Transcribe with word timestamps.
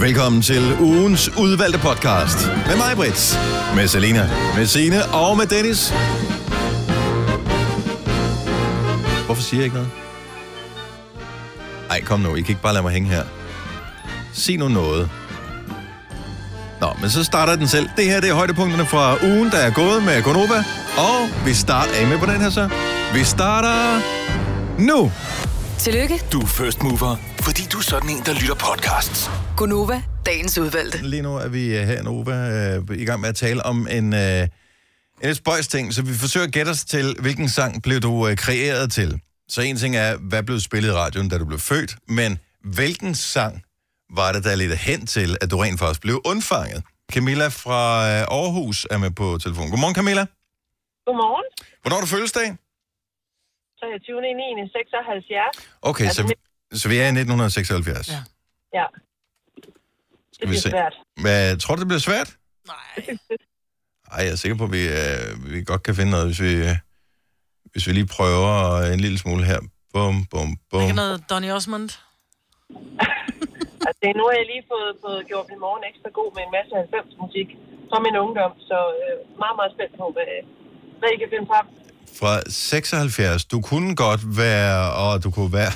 Velkommen 0.00 0.42
til 0.42 0.76
ugens 0.80 1.28
udvalgte 1.38 1.78
podcast. 1.78 2.46
Med 2.66 2.76
mig, 2.76 2.96
Brits. 2.96 3.38
Med 3.74 3.88
Selina. 3.88 4.30
Med 4.56 4.66
Signe 4.66 5.06
og 5.06 5.36
med 5.36 5.46
Dennis. 5.46 5.90
Hvorfor 9.26 9.42
siger 9.42 9.60
jeg 9.60 9.64
ikke 9.64 9.76
noget? 9.76 9.90
Ej, 11.90 12.00
kom 12.00 12.20
nu. 12.20 12.34
I 12.34 12.40
kan 12.40 12.48
ikke 12.48 12.62
bare 12.62 12.72
lade 12.72 12.82
mig 12.82 12.92
hænge 12.92 13.08
her. 13.08 13.24
Sig 14.32 14.58
nu 14.58 14.68
noget. 14.68 15.10
Nå, 16.80 16.88
men 17.00 17.10
så 17.10 17.24
starter 17.24 17.56
den 17.56 17.68
selv. 17.68 17.88
Det 17.96 18.04
her 18.04 18.20
det 18.20 18.30
er 18.30 18.34
højdepunkterne 18.34 18.86
fra 18.86 19.16
ugen, 19.24 19.50
der 19.50 19.58
er 19.58 19.70
gået 19.70 20.02
med 20.02 20.22
Gonova. 20.22 20.64
Og 20.98 21.46
vi 21.46 21.54
starter... 21.54 21.92
Er 21.92 22.00
I 22.06 22.08
med 22.08 22.18
på 22.18 22.26
den 22.26 22.40
her 22.40 22.50
så? 22.50 22.68
Vi 23.14 23.24
starter 23.24 24.00
nu. 24.78 25.12
Tillykke, 25.78 26.20
Du 26.32 26.40
er 26.40 26.46
first 26.46 26.82
mover, 26.82 27.16
fordi 27.48 27.62
du 27.72 27.78
er 27.78 27.82
sådan 27.82 28.10
en, 28.10 28.22
der 28.28 28.34
lytter 28.40 28.58
podcasts. 28.68 29.30
Gunova, 29.56 30.02
dagens 30.26 30.58
udvalgte. 30.58 30.98
Lige 31.02 31.22
nu 31.22 31.36
er 31.36 31.48
vi 31.48 31.78
øh, 31.78 31.86
her 31.86 32.00
i 32.00 32.02
Nova 32.02 32.36
øh, 32.56 32.98
i 32.98 33.04
gang 33.04 33.20
med 33.20 33.28
at 33.28 33.36
tale 33.36 33.62
om 33.62 33.88
en, 33.90 34.14
øh, 34.14 34.42
en 34.42 34.48
lidt 35.22 35.36
spøjs 35.36 35.68
ting, 35.68 35.94
så 35.94 36.02
vi 36.02 36.14
forsøger 36.14 36.46
at 36.46 36.52
gætte 36.52 36.70
os 36.70 36.84
til, 36.84 37.16
hvilken 37.20 37.48
sang 37.48 37.82
blev 37.82 38.00
du 38.00 38.28
øh, 38.28 38.36
kreeret 38.36 38.92
til. 38.92 39.20
Så 39.48 39.60
en 39.62 39.76
ting 39.76 39.96
er, 39.96 40.16
hvad 40.30 40.42
blev 40.42 40.60
spillet 40.60 40.88
i 40.88 40.92
radioen, 40.92 41.28
da 41.28 41.38
du 41.38 41.44
blev 41.44 41.58
født, 41.58 41.96
men 42.08 42.38
hvilken 42.64 43.14
sang 43.14 43.62
var 44.14 44.32
det, 44.32 44.44
der 44.44 44.54
ledte 44.56 44.76
hen 44.76 45.06
til, 45.06 45.36
at 45.40 45.50
du 45.50 45.56
rent 45.56 45.78
faktisk 45.78 46.00
blev 46.00 46.20
undfanget? 46.24 46.82
Camilla 47.12 47.48
fra 47.48 47.82
øh, 48.10 48.38
Aarhus 48.38 48.86
er 48.90 48.98
med 48.98 49.10
på 49.10 49.38
telefon. 49.42 49.70
Godmorgen, 49.70 49.94
Camilla. 49.94 50.24
Godmorgen. 51.06 51.44
Hvornår 51.82 51.96
er 51.96 52.00
du 52.00 52.06
fødselsdag? 52.06 52.48
23. 53.80 54.20
9. 54.20 54.70
76. 54.72 55.68
Okay, 55.82 56.04
Altså, 56.04 56.22
så, 56.22 56.34
så 56.72 56.88
vi 56.88 56.96
er 56.96 57.02
i 57.04 57.14
1976. 57.20 58.08
Ja. 58.08 58.14
Ja, 58.74 58.84
Skal 60.32 60.46
det 60.46 60.54
vi 60.54 60.56
se. 60.58 60.70
svært. 60.70 60.94
Hvad, 61.20 61.56
tror 61.56 61.74
du, 61.74 61.80
det 61.80 61.88
bliver 61.88 62.00
svært? 62.00 62.36
Nej. 62.66 63.16
Ej, 64.12 64.24
jeg 64.24 64.32
er 64.32 64.36
sikker 64.36 64.56
på, 64.58 64.64
at 64.64 64.72
vi, 64.72 64.82
øh, 64.88 65.52
vi 65.52 65.64
godt 65.64 65.82
kan 65.82 65.94
finde 65.94 66.10
noget, 66.10 66.26
hvis 66.26 66.40
vi, 66.40 66.52
øh, 66.68 66.76
hvis 67.72 67.86
vi 67.86 67.92
lige 67.92 68.06
prøver 68.06 68.52
en 68.94 69.00
lille 69.00 69.18
smule 69.18 69.44
her. 69.44 69.60
Bum, 69.92 70.24
bum, 70.30 70.48
bum. 70.70 70.82
Ikke 70.82 70.94
noget 70.94 71.24
Donny 71.30 71.50
Osmond? 71.50 71.88
Altså, 73.88 74.02
nu 74.18 74.22
har 74.28 74.34
jeg 74.40 74.46
lige 74.52 74.64
fået, 74.72 74.92
fået 75.04 75.20
gjort 75.30 75.46
min 75.52 75.60
morgen 75.66 75.82
ekstra 75.90 76.08
god 76.18 76.28
med 76.36 76.42
en 76.46 76.52
masse 76.58 76.72
90 76.74 77.22
musik 77.22 77.48
fra 77.90 77.98
min 78.06 78.14
ungdom, 78.24 78.52
så 78.70 78.78
øh, 79.02 79.14
meget, 79.42 79.56
meget 79.60 79.72
spændt 79.76 79.94
på, 80.00 80.06
hvad, 80.16 80.28
hvad 81.00 81.08
I 81.14 81.16
kan 81.22 81.28
finde 81.34 81.46
frem. 81.52 81.66
Fra 82.20 82.32
76. 82.50 83.44
Du 83.52 83.58
kunne 83.70 83.92
godt 84.06 84.22
være, 84.44 84.76
og 85.02 85.12
du 85.24 85.28
kunne 85.36 85.52
være, 85.60 85.72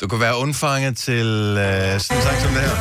du 0.00 0.08
kunne 0.08 0.20
være 0.20 0.36
undfanget 0.38 0.96
til 0.96 1.26
øh, 1.58 2.00
sådan 2.00 2.16
en 2.16 2.22
sang 2.22 2.40
som 2.42 2.52
det 2.52 2.62
her. 2.62 2.76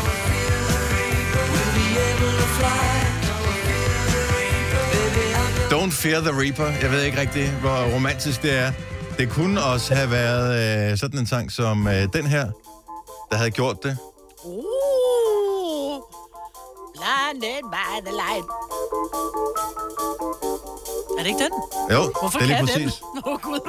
Don't 5.72 5.92
Fear 5.92 6.20
the 6.22 6.32
Reaper. 6.42 6.68
Jeg 6.82 6.92
ved 6.92 7.04
ikke 7.04 7.20
rigtig, 7.22 7.52
hvor 7.52 7.94
romantisk 7.96 8.42
det 8.42 8.54
er. 8.58 8.72
Det 9.18 9.30
kunne 9.30 9.64
også 9.64 9.96
have 9.96 10.12
været 10.12 10.92
øh, 10.92 10.98
sådan 10.98 11.20
en 11.20 11.28
sang 11.28 11.52
som 11.52 11.88
øh, 11.88 12.08
den 12.14 12.28
her, 12.28 12.46
der 13.32 13.38
havde 13.38 13.52
gjort 13.52 13.84
det. 13.84 13.98
Uh, 14.44 16.02
blinded 16.96 17.62
by 17.72 18.06
the 18.06 18.14
light. 18.24 18.46
Er 21.18 21.24
det 21.24 21.28
ikke 21.28 21.44
den? 21.44 21.52
Jo, 21.92 22.12
Hvorfor 22.22 22.40
det 22.40 22.44
er 22.44 22.48
lige 22.48 22.60
præcis. 22.60 22.94
den? 22.94 23.22
Åh, 23.26 23.34
oh, 23.34 23.40
Gud. 23.42 23.60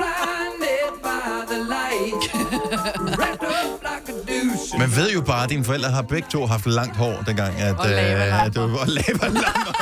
Man 4.79 4.97
ved 4.97 5.13
jo 5.13 5.21
bare, 5.21 5.45
at 5.45 5.51
dine 5.51 5.65
forældre 5.65 5.91
har 5.91 6.03
begge 6.03 6.29
to 6.33 6.47
haft 6.47 6.67
langt 6.67 6.97
hår, 6.97 7.23
dengang 7.27 7.61
at, 7.61 7.75
Og 7.79 7.91
øh, 7.91 8.55
du 8.55 8.61
var 8.61 8.85
lavalamper. 8.87 9.73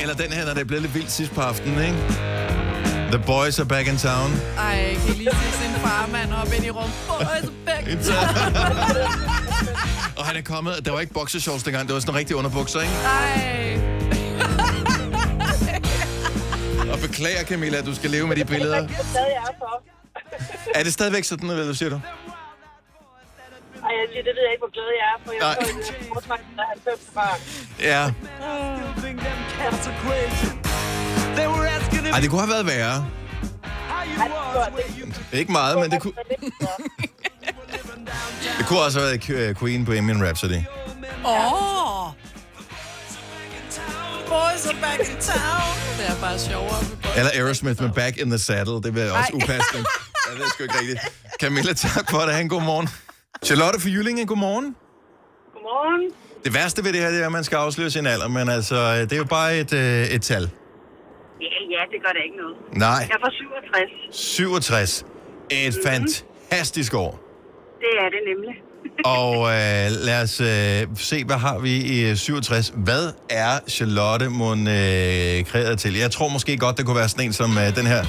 Eller 0.00 0.14
den 0.14 0.32
her, 0.32 0.44
når 0.46 0.52
det 0.54 0.60
er 0.60 0.64
blevet 0.64 0.82
lidt 0.82 0.94
vildt 0.94 1.12
sidst 1.12 1.32
på 1.34 1.40
aftenen, 1.40 1.84
ikke? 1.84 1.98
The 3.10 3.18
boys 3.26 3.58
are 3.58 3.66
back 3.66 3.88
in 3.88 3.96
town. 3.98 4.32
Ej, 4.58 4.96
kan 5.06 5.14
I 5.14 5.18
lige 5.18 5.30
se 5.30 5.58
sin 5.62 5.80
farmand 5.80 6.32
op 6.32 6.48
ind 6.56 6.64
i 6.64 6.70
rum? 6.70 6.90
Boys 7.08 7.50
back. 7.66 7.86
Og 10.16 10.24
han 10.26 10.36
er 10.36 10.42
kommet, 10.42 10.74
der 10.84 10.92
var 10.92 11.00
ikke 11.00 11.12
boxershorts 11.12 11.62
dengang, 11.62 11.86
det 11.88 11.94
var 11.94 12.00
sådan 12.00 12.14
en 12.14 12.18
rigtig 12.18 12.36
underbukser, 12.36 12.80
ikke? 12.80 12.92
Ej. 13.04 13.80
Beklager, 17.16 17.44
Camilla, 17.44 17.78
at 17.78 17.86
du 17.86 17.94
skal 17.94 18.10
leve 18.10 18.26
med 18.26 18.36
de 18.36 18.44
billeder. 18.44 18.80
Det 18.80 18.96
er 18.98 19.04
stadig 19.04 19.32
er 19.32 19.52
for. 19.58 19.82
Er 20.74 20.82
det 20.82 20.92
stadigvæk 20.92 21.24
sådan, 21.24 21.48
hvad 21.48 21.68
du 21.68 21.74
siger 21.74 21.90
du? 21.90 22.00
Ej, 23.84 23.92
jeg 24.00 24.06
siger, 24.12 24.22
det 24.22 24.32
ved 24.36 24.42
jeg 24.46 24.52
ikke, 24.54 24.64
hvor 24.66 24.72
glad 24.76 24.88
jeg 25.00 25.06
er 25.14 25.18
for. 25.24 25.32
Jeg 25.32 25.40
Nej. 25.40 25.54
får 25.60 25.98
en 26.00 26.06
foretrækning 26.08 26.58
af 26.58 26.66
90 26.68 27.00
barn. 27.14 27.40
Ja. 27.80 28.02
Ej, 32.12 32.20
det 32.20 32.30
kunne 32.30 32.40
have 32.40 32.50
været 32.50 32.66
værre. 32.66 33.10
Ikke 35.32 35.52
meget, 35.52 35.78
men 35.78 35.90
det 35.90 36.00
kunne, 36.02 36.12
det 38.58 38.66
kunne 38.66 38.80
også 38.80 39.00
have 39.00 39.10
været 39.10 39.58
Queen 39.58 39.84
Bohemian 39.84 40.24
Rhapsody. 40.24 40.60
Åh. 41.26 42.25
Boys 44.34 44.62
are 44.70 44.78
back 44.86 45.00
in 45.12 45.16
town. 45.32 45.70
Det 45.98 46.06
er 46.12 46.16
bare 46.26 46.38
sjovere. 46.38 46.80
Eller 47.18 47.30
Aerosmith 47.38 47.82
med 47.82 47.90
Back 48.00 48.14
in 48.22 48.28
the 48.34 48.38
Saddle. 48.38 48.74
Det 48.82 48.94
vil 48.94 49.02
også 49.18 49.32
upassende. 49.38 49.82
Ja, 50.26 50.34
det 50.36 50.42
er 50.46 50.50
sgu 50.54 50.62
ikke 50.62 50.78
rigtigt. 50.80 51.00
Camilla, 51.40 51.72
tak 51.72 52.10
for 52.10 52.18
det. 52.26 52.32
Ha' 52.34 52.40
en 52.40 52.48
god 52.48 52.62
morgen. 52.62 52.88
Charlotte 53.44 53.80
fra 53.80 53.88
Jyllinge, 53.88 54.26
god 54.26 54.36
morgen. 54.36 54.76
Godmorgen. 55.54 56.10
Det 56.44 56.54
værste 56.54 56.84
ved 56.84 56.92
det 56.92 57.00
her, 57.00 57.10
det 57.10 57.20
er, 57.22 57.26
at 57.26 57.32
man 57.32 57.44
skal 57.44 57.56
afsløre 57.56 57.90
sin 57.90 58.06
alder, 58.06 58.28
men 58.28 58.48
altså, 58.48 58.74
øh, 58.76 58.98
det 59.08 59.12
er 59.12 59.16
jo 59.16 59.24
bare 59.24 59.58
et, 59.58 59.72
øh, 59.72 60.06
et 60.16 60.22
tal. 60.22 60.42
Ja, 61.40 61.46
ja, 61.74 61.82
det 61.92 61.98
gør 62.04 62.12
da 62.16 62.20
ikke 62.26 62.36
noget. 62.42 62.56
Nej, 62.72 62.88
Jeg 62.88 63.16
er 63.18 63.22
fra 63.24 63.30
67. 63.30 64.16
67. 64.16 65.04
Et 65.50 65.74
fantastisk 65.86 66.94
år. 66.94 67.12
Det 67.80 67.92
er 68.04 68.08
det 68.14 68.20
nemlig. 68.30 68.54
Og 69.04 69.36
øh, 69.36 69.90
lad 69.90 70.22
os 70.22 70.40
øh, 70.40 70.96
se, 70.98 71.24
hvad 71.24 71.36
har 71.36 71.58
vi 71.58 71.70
i 71.70 72.10
øh, 72.10 72.16
67. 72.16 72.72
Hvad 72.76 73.12
er 73.30 73.58
Charlotte 73.68 74.28
Mon 74.28 74.68
øh, 74.68 75.44
kreeret 75.44 75.78
til? 75.78 75.96
Jeg 75.96 76.10
tror 76.10 76.28
måske 76.28 76.56
godt, 76.56 76.76
det 76.76 76.86
kunne 76.86 76.96
være 76.96 77.08
sådan 77.08 77.24
en 77.24 77.32
som 77.32 77.58
øh, 77.58 77.76
den 77.76 77.86
her. 77.86 78.04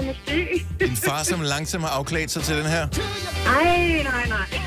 Jo, 0.00 0.06
måske. 0.06 0.66
Din 0.80 0.96
far, 0.96 1.22
som 1.22 1.40
langsomt 1.40 1.84
har 1.84 1.90
afklædt 1.90 2.30
sig 2.30 2.42
til 2.42 2.56
den 2.56 2.66
her. 2.66 2.88
Ej, 3.46 4.02
nej, 4.04 4.26
nej. 4.28 4.60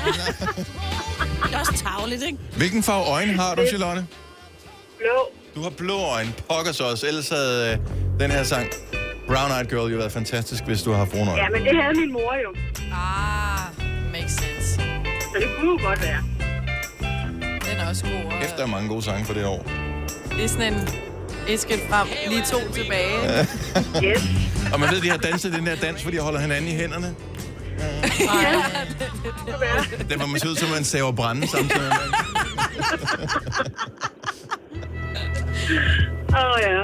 Det 1.44 1.54
er 1.54 1.58
også 1.58 1.84
tavligt, 1.86 2.22
ikke? 2.22 2.38
Hvilken 2.56 2.82
farve 2.82 3.04
øjne 3.06 3.32
har 3.32 3.54
du, 3.54 3.62
Charlotte? 3.68 4.06
Blå. 4.98 5.30
Du 5.54 5.62
har 5.62 5.70
blå 5.70 5.98
øjne. 5.98 6.32
Pokker 6.50 6.72
så 6.72 6.84
også. 6.84 7.06
Ellers 7.06 7.28
havde 7.28 7.72
øh, 7.72 7.78
den 8.20 8.30
her 8.30 8.42
sang 8.44 8.66
Brown 9.26 9.50
Eyed 9.50 9.70
Girl 9.70 9.92
jo 9.92 9.96
været 9.98 10.12
fantastisk, 10.12 10.64
hvis 10.64 10.82
du 10.82 10.90
har 10.90 10.98
haft 10.98 11.10
brune 11.10 11.30
øjne. 11.30 11.42
Ja, 11.42 11.48
men 11.48 11.62
det 11.64 11.82
havde 11.82 11.94
min 12.00 12.12
mor 12.12 12.34
jo. 12.44 12.50
Ah, 12.92 14.12
makes 14.12 14.32
sense. 14.32 14.74
Så 15.20 15.36
det 15.40 15.48
kunne 15.60 15.70
jo 15.80 15.86
godt 15.88 16.02
være. 16.02 16.22
Den 17.70 17.80
er 17.80 17.88
også 17.88 18.04
god. 18.04 18.32
og- 18.32 18.44
Efter 18.44 18.66
mange 18.66 18.88
gode 18.88 19.02
sange 19.02 19.24
for 19.24 19.34
det 19.34 19.44
år. 19.46 19.66
Det 20.36 20.44
er 20.44 20.48
sådan 20.48 20.72
en 20.74 20.88
et 21.48 21.60
skridt 21.60 21.80
frem, 21.90 22.08
lige 22.28 22.42
to 22.42 22.72
tilbage. 22.74 23.46
Yes. 24.04 24.22
Og 24.72 24.80
man 24.80 24.90
ved, 24.90 25.00
de 25.00 25.10
har 25.10 25.16
danset 25.16 25.52
den 25.52 25.66
der 25.66 25.76
dans, 25.76 26.02
hvor 26.02 26.10
de 26.10 26.18
holder 26.18 26.40
hinanden 26.40 26.70
i 26.70 26.74
hænderne. 26.74 27.14
Den 30.10 30.20
var 30.20 30.26
man 30.26 30.40
ser 30.40 30.48
ud 30.48 30.56
som, 30.56 30.68
man 30.68 30.84
saver 30.84 31.12
brænde 31.12 31.46
samtidig. 31.48 31.92
Åh, 36.28 36.44
oh, 36.44 36.60
ja. 36.60 36.82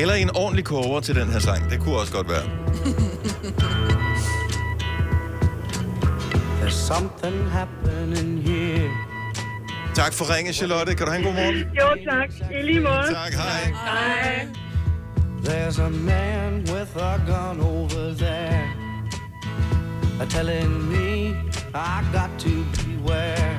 Eller 0.00 0.14
en 0.14 0.30
ordentlig 0.36 0.64
cover 0.64 1.00
til 1.00 1.14
den 1.14 1.28
her 1.28 1.38
sang. 1.38 1.70
Det 1.70 1.80
kunne 1.80 1.96
også 1.96 2.12
godt 2.12 2.28
være. 2.28 2.42
There's 6.60 6.70
something 6.70 7.50
happening 7.50 8.48
here. 8.48 8.90
Tak 9.94 10.12
for 10.12 10.36
ringe, 10.36 10.52
Charlotte. 10.52 10.94
Kan 10.94 11.06
du 11.06 11.12
have 11.12 11.18
en 11.18 11.24
god 11.26 11.34
morgen? 11.34 11.56
Jo, 11.56 12.10
tak. 12.10 12.30
I 12.60 12.62
lige 12.62 12.80
måde. 12.80 13.14
Tak, 13.14 13.32
hej. 13.32 13.72
Hej. 13.72 14.46
There's 15.42 15.78
a 15.78 15.90
man 15.90 16.64
with 16.64 16.94
a 16.96 17.20
gun 17.26 17.60
over 17.60 18.12
there. 18.12 18.80
telling 20.28 20.72
me 20.92 21.34
I 21.74 22.04
got 22.12 22.30
to 22.46 22.52
beware. 22.78 23.52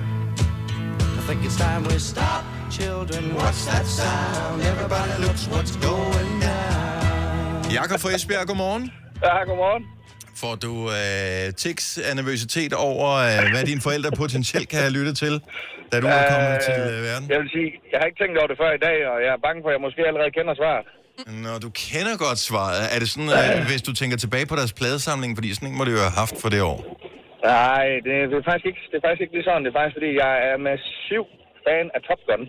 I 1.19 1.22
think 1.28 1.39
it's 1.48 1.57
time 1.57 1.83
we 1.89 1.98
stop, 2.00 2.44
children. 2.78 3.24
What's 3.39 3.66
that 3.72 3.86
sound? 4.00 4.62
Everybody 4.72 5.13
looks 5.25 5.44
what's 5.54 5.75
going 5.89 6.31
down. 6.42 7.72
Jakob 7.80 8.00
fra 8.04 8.10
Esbjerg, 8.16 8.48
godmorgen. 8.48 8.83
Ja, 9.24 9.44
godmorgen. 9.50 9.83
Får 10.42 10.56
du 10.66 10.74
øh, 11.00 11.54
tics 11.63 11.86
af 12.07 12.16
nervøsitet 12.16 12.74
over, 12.89 13.10
øh, 13.28 13.51
hvad 13.54 13.63
dine 13.72 13.81
forældre 13.88 14.12
potentielt 14.24 14.68
kan 14.69 14.80
have 14.86 14.94
lyttet 15.00 15.16
til, 15.24 15.33
da 15.92 15.95
du 16.04 16.07
er 16.07 16.24
kommet 16.33 16.57
til 16.69 16.81
øh, 16.94 16.98
verden? 17.07 17.25
Jeg 17.33 17.39
vil 17.42 17.50
sige, 17.56 17.69
jeg 17.92 17.98
har 18.00 18.06
ikke 18.10 18.19
tænkt 18.24 18.36
over 18.39 18.48
det 18.51 18.57
før 18.63 18.72
i 18.80 18.81
dag, 18.88 18.98
og 19.12 19.18
jeg 19.25 19.31
er 19.38 19.42
bange 19.48 19.60
for, 19.63 19.69
at 19.69 19.75
jeg 19.78 19.81
måske 19.88 20.01
allerede 20.10 20.31
kender 20.38 20.54
svaret. 20.62 20.86
Når 21.45 21.57
du 21.65 21.69
kender 21.85 22.13
godt 22.25 22.39
svaret, 22.49 22.77
er 22.95 22.99
det 23.03 23.09
sådan, 23.13 23.29
øh, 23.39 23.65
hvis 23.69 23.81
du 23.87 23.91
tænker 24.01 24.17
tilbage 24.23 24.45
på 24.51 24.55
deres 24.59 24.73
pladesamling, 24.79 25.31
fordi 25.37 25.49
sådan 25.55 25.67
en 25.69 25.75
må 25.77 25.83
det 25.87 25.93
jo 25.97 26.01
have 26.07 26.17
haft 26.23 26.35
for 26.41 26.49
det 26.53 26.61
år? 26.71 26.79
Nej, 27.55 27.85
det, 28.05 28.13
det, 28.29 28.35
er 28.41 28.45
faktisk 28.49 28.67
ikke, 28.71 28.81
det 28.91 28.95
er 28.99 29.03
faktisk 29.07 29.23
ikke 29.25 29.35
lige 29.37 29.45
sådan. 29.49 29.61
Det 29.63 29.69
er 29.73 29.77
faktisk, 29.79 29.95
fordi 29.99 30.09
jeg 30.23 30.33
er 30.49 30.55
massiv 30.69 31.21
fan 31.65 31.85
af 31.95 31.99
Top 32.09 32.21
Gun. 32.29 32.43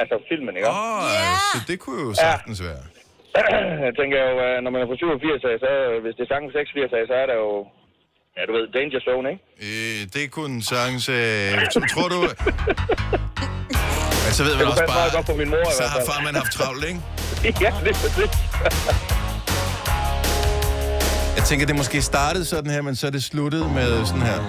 Altså 0.00 0.14
filmen, 0.30 0.52
ikke? 0.58 0.68
Åh, 0.68 0.76
oh, 0.76 1.02
Ja. 1.16 1.24
så 1.52 1.58
det 1.70 1.76
kunne 1.82 2.00
jo 2.08 2.12
sagtens 2.26 2.58
være. 2.68 2.82
Jeg 3.86 3.92
tænker 4.00 4.18
jo, 4.28 4.32
øh, 4.46 4.56
når 4.64 4.70
man 4.74 4.80
er 4.84 4.88
på 4.92 4.96
87 4.96 5.44
af, 5.50 5.54
så 5.64 5.70
øh, 5.90 5.96
hvis 6.04 6.14
det 6.16 6.22
er 6.26 6.30
sangen 6.32 6.50
86 6.52 6.92
af, 6.98 7.02
så 7.10 7.14
er 7.22 7.26
der 7.30 7.36
jo, 7.44 7.50
ja 8.36 8.40
du 8.48 8.52
ved, 8.56 8.64
Danger 8.76 9.00
Zone, 9.08 9.26
ikke? 9.32 9.42
Øh, 9.66 10.00
det 10.16 10.24
kunne 10.36 10.56
sagtens... 10.72 11.04
Øh, 11.18 11.50
tror 11.94 12.08
du... 12.14 12.18
Men 14.24 14.32
så 14.38 14.42
ved 14.48 14.54
man 14.60 14.66
også 14.72 14.84
bare, 14.94 15.06
godt 15.16 15.26
på 15.30 15.34
min 15.40 15.48
mor 15.54 15.64
så 15.80 15.84
har 15.94 16.00
farmand 16.10 16.34
haft 16.40 16.52
travlt, 16.58 16.84
ikke? 16.90 17.00
ja, 17.44 17.50
det 17.84 17.88
er 17.88 17.92
det. 18.16 18.30
Jeg 21.36 21.44
tænker, 21.44 21.66
det 21.66 21.76
måske 21.76 22.02
startede 22.02 22.44
sådan 22.44 22.70
her, 22.70 22.82
men 22.82 22.96
så 22.96 23.06
er 23.06 23.10
det 23.10 23.24
sluttet 23.24 23.70
med 23.72 24.06
sådan 24.06 24.22
her. 24.22 24.38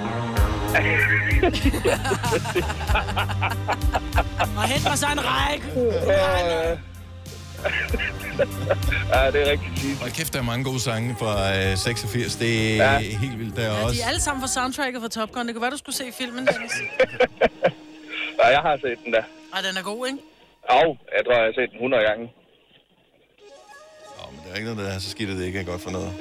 Og 4.57 4.63
hent 4.63 4.84
mig 4.84 4.98
så 4.98 5.06
en 5.12 5.19
række. 5.31 5.66
Ja, 9.13 9.31
det 9.31 9.39
er 9.48 9.51
rigtig 9.51 9.72
fint. 9.78 10.01
Og 10.04 10.10
kæft, 10.10 10.34
der 10.34 10.39
er 10.39 10.44
mange 10.44 10.63
gode 10.69 10.80
sange 10.80 11.16
fra 11.19 11.34
øh, 11.57 11.78
86. 11.78 12.36
Det 12.36 12.54
er 12.54 12.75
Ja. 12.75 12.92
ja. 12.94 13.00
helt 13.24 13.39
vildt 13.39 13.56
der 13.56 13.63
Ja, 13.63 13.84
også. 13.84 13.96
de 13.96 14.01
er 14.01 14.07
alle 14.12 14.22
sammen 14.22 14.42
fra 14.42 14.48
soundtracket 14.57 15.01
fra 15.01 15.07
Top 15.18 15.31
Gun. 15.31 15.46
Det 15.48 15.54
kunne 15.56 15.62
være, 15.62 15.72
du 15.78 15.81
skulle 15.86 15.96
se 16.04 16.07
filmen, 16.22 16.44
Dennis. 16.51 16.75
Ja, 18.39 18.48
jeg 18.56 18.62
har 18.68 18.75
set 18.86 18.98
den 19.06 19.12
der. 19.13 19.24
Ej, 19.54 19.60
den 19.68 19.74
er 19.81 19.86
god, 19.92 20.01
ikke? 20.10 20.19
Au, 20.78 20.88
jeg 21.16 21.22
tror, 21.25 21.34
jeg 21.39 21.46
har 21.50 21.54
set 21.60 21.69
den 21.74 21.80
100 21.88 22.04
gange. 22.10 22.24
Der 24.45 24.51
er 24.51 24.56
ikke 24.56 24.74
noget, 24.74 24.90
der 24.90 24.95
er 24.95 25.00
så 25.00 25.10
skidt, 25.10 25.30
at 25.30 25.38
det 25.38 25.45
ikke 25.45 25.60
er 25.60 25.63
godt 25.63 25.81
for 25.81 25.90
noget. 25.92 26.13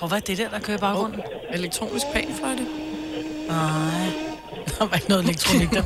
Og 0.00 0.08
hvad 0.08 0.18
er 0.18 0.22
det 0.22 0.38
der, 0.38 0.48
der 0.50 0.58
kører 0.60 0.76
i 0.76 0.80
baggrunden? 0.80 1.20
Elektronisk 1.52 2.06
panfløjte. 2.12 2.62
Nej, 3.48 4.06
der 4.78 4.86
var 4.86 4.94
ikke 4.94 5.08
noget 5.08 5.24
elektronik 5.24 5.70
der. 5.70 5.82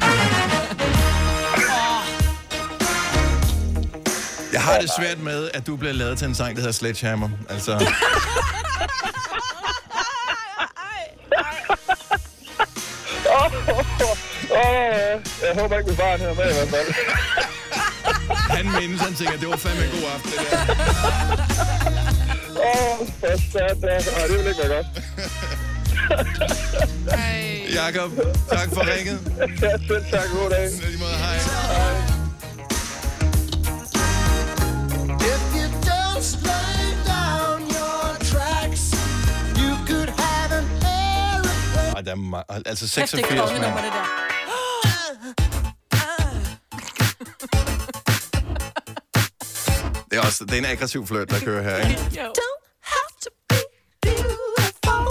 Jeg 4.52 4.62
har 4.62 4.80
det 4.80 4.90
svært 4.98 5.18
med, 5.18 5.50
at 5.54 5.66
du 5.66 5.76
bliver 5.76 5.92
lavet 5.92 6.18
til 6.18 6.28
en 6.28 6.34
sang, 6.34 6.56
der 6.56 6.60
hedder 6.60 6.72
Sledgehammer. 6.72 7.28
Altså, 7.48 7.72
Åh, 14.50 15.20
jeg 15.42 15.62
håber 15.62 15.78
ikke, 15.78 15.88
min 15.88 15.96
far 15.96 16.18
hører 16.18 16.34
med 16.34 16.50
i 16.50 16.54
hvert 16.54 16.68
fald. 16.68 16.94
han 18.56 18.66
mindes, 18.80 19.00
han 19.00 19.14
tænker, 19.14 19.36
det 19.38 19.48
var 19.48 19.56
fandme 19.56 19.84
en 19.84 19.90
god 19.90 20.10
aften, 20.14 20.30
det 20.30 20.38
der. 20.50 20.58
Åh, 22.68 22.98
for 23.20 23.36
satan. 23.52 24.02
Ej, 24.16 24.26
det 24.28 24.38
vil 24.38 24.46
ikke 24.46 24.62
være 24.62 24.74
godt. 24.76 24.86
Ej. 27.08 27.74
Jakob, 27.74 28.10
tak 28.50 28.68
for 28.74 28.96
ringet. 28.96 29.18
Ja, 29.62 29.70
selv 29.88 30.04
tak. 30.10 30.28
God 30.38 30.50
dag. 30.50 30.68
Lige 30.86 30.98
måde, 30.98 31.12
hej. 31.24 31.36
If 35.32 35.42
you 35.56 35.66
don't 35.90 36.22
slow 36.22 36.80
down 37.14 37.58
your 37.76 38.04
tracks, 38.30 38.84
you 39.60 39.70
could 39.88 40.10
have 40.18 40.50
an 40.58 40.66
aeroplane. 40.84 41.96
Ej, 41.96 42.00
der 42.00 42.12
er 42.48 42.58
altså 42.66 42.84
Kæft, 43.00 43.12
det 43.12 43.20
er 43.20 43.26
86, 43.26 43.28
kongenummer, 43.28 43.74
mand. 43.74 43.84
det 43.84 43.92
der. 43.92 44.31
Det 50.12 50.18
er, 50.20 50.22
også, 50.26 50.44
det 50.44 50.54
er 50.54 50.58
en 50.58 50.64
aggressiv 50.64 51.06
fløjt, 51.06 51.30
der 51.30 51.40
kører 51.40 51.62
her, 51.62 51.76
ikke? 51.88 52.02
Jo. 52.22 52.32
Don't 52.38 52.64
have 52.80 53.12
to 53.24 53.30
be 53.48 53.56
beautiful 54.02 55.06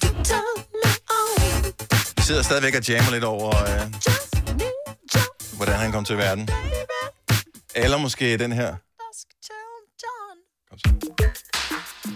to 0.00 0.08
turn 0.30 0.56
me 0.82 0.90
on. 1.10 1.72
Vi 2.16 2.22
sidder 2.22 2.42
stadigvæk 2.42 2.74
og 2.74 2.88
jammer 2.88 3.10
lidt 3.10 3.24
over, 3.24 3.48
øh, 3.48 3.80
Just 4.06 4.34
need 4.48 4.70
your 5.16 5.56
hvordan 5.56 5.74
han 5.78 5.92
kom 5.92 6.04
til 6.04 6.16
verden. 6.18 6.46
baby. 6.46 7.32
Eller 7.74 7.96
måske 7.98 8.38
den 8.38 8.52
her. 8.52 8.68
Ask 9.10 9.26
John 9.48 9.82
John. 10.02 10.36
Kom 10.70 10.78
så. 10.78 12.06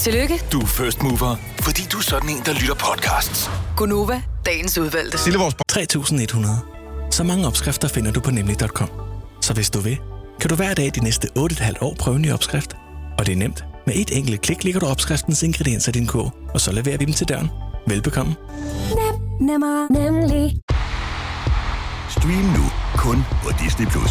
Tillykke, 0.00 0.42
Du 0.52 0.60
er 0.60 0.66
first 0.66 1.02
mover, 1.02 1.36
fordi 1.60 1.82
du 1.92 1.98
er 1.98 2.02
sådan 2.02 2.28
en, 2.28 2.42
der 2.44 2.52
lytter 2.52 2.74
podcasts. 2.74 3.50
Gunova, 3.76 4.22
dagens 4.46 4.78
udvalgte. 4.78 5.18
Sille 5.18 5.38
vores 5.38 5.54
3100. 5.68 6.60
Så 7.10 7.24
mange 7.24 7.46
opskrifter 7.46 7.88
finder 7.88 8.10
du 8.12 8.20
på 8.20 8.30
nemlig.com. 8.30 8.88
Så 9.40 9.52
hvis 9.54 9.70
du 9.70 9.80
vil, 9.80 9.98
kan 10.40 10.50
du 10.50 10.56
hver 10.56 10.74
dag 10.74 10.90
de 10.94 11.00
næste 11.04 11.28
8,5 11.38 11.72
år 11.80 11.94
prøve 11.98 12.16
en 12.16 12.22
ny 12.22 12.32
opskrift. 12.32 12.76
Og 13.18 13.26
det 13.26 13.32
er 13.32 13.36
nemt. 13.36 13.64
Med 13.86 13.94
et 13.96 14.16
enkelt 14.16 14.40
klik 14.40 14.64
ligger 14.64 14.80
du 14.80 14.86
opskriftens 14.86 15.42
ingredienser 15.42 15.88
i 15.88 15.92
din 15.92 16.06
kog, 16.06 16.32
og 16.54 16.60
så 16.60 16.72
leverer 16.72 16.98
vi 16.98 17.04
dem 17.04 17.14
til 17.14 17.28
døren. 17.28 17.50
Velbekomme. 17.86 18.36
Nemmer, 19.40 19.92
nemlig. 19.92 20.56
Stream 22.10 22.44
nu 22.56 22.70
kun 22.96 23.24
på 23.42 23.50
Disney+. 23.64 23.86
Plus. 23.86 24.10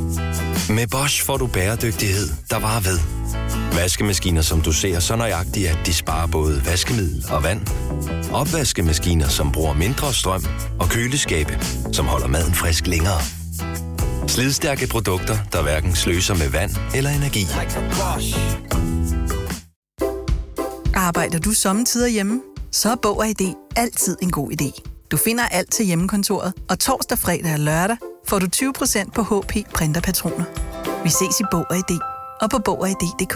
Med 0.75 0.87
Bosch 0.87 1.25
får 1.25 1.37
du 1.37 1.47
bæredygtighed, 1.47 2.27
der 2.49 2.59
varer 2.59 2.79
ved. 2.79 2.99
Vaskemaskiner, 3.75 4.41
som 4.41 4.61
du 4.61 4.71
ser 4.71 4.99
så 4.99 5.15
nøjagtigt, 5.15 5.69
at 5.69 5.77
de 5.85 5.93
sparer 5.93 6.27
både 6.27 6.65
vaskemiddel 6.65 7.25
og 7.31 7.43
vand. 7.43 7.61
Opvaskemaskiner, 8.33 9.27
som 9.27 9.51
bruger 9.51 9.73
mindre 9.73 10.13
strøm. 10.13 10.45
Og 10.79 10.89
køleskabe, 10.89 11.59
som 11.93 12.05
holder 12.05 12.27
maden 12.27 12.53
frisk 12.53 12.87
længere. 12.87 13.21
Slidstærke 14.27 14.87
produkter, 14.87 15.37
der 15.51 15.61
hverken 15.61 15.95
sløser 15.95 16.35
med 16.35 16.49
vand 16.49 16.71
eller 16.95 17.09
energi. 17.09 17.45
Arbejder 20.95 21.39
du 21.39 21.51
sommetider 21.51 22.07
hjemme? 22.07 22.41
Så 22.71 22.91
er 22.91 22.95
Bog 23.01 23.17
og 23.17 23.27
ID 23.27 23.53
altid 23.75 24.17
en 24.21 24.31
god 24.31 24.51
idé. 24.51 24.81
Du 25.11 25.17
finder 25.17 25.43
alt 25.47 25.71
til 25.71 25.85
hjemmekontoret, 25.85 26.53
og 26.69 26.79
torsdag, 26.79 27.17
fredag 27.17 27.53
og 27.53 27.59
lørdag 27.59 27.97
får 28.27 28.39
du 28.39 28.47
20% 28.55 29.11
på 29.11 29.23
HP 29.23 29.53
printerpatroner. 29.73 30.45
Vi 31.03 31.09
ses 31.09 31.39
i 31.39 31.43
Bog 31.51 31.65
og 31.69 31.77
ID 31.77 31.99
og 32.41 32.49
på 32.49 32.59
Bog 32.65 32.79
og 32.81 32.89
ID.dk. 32.89 33.35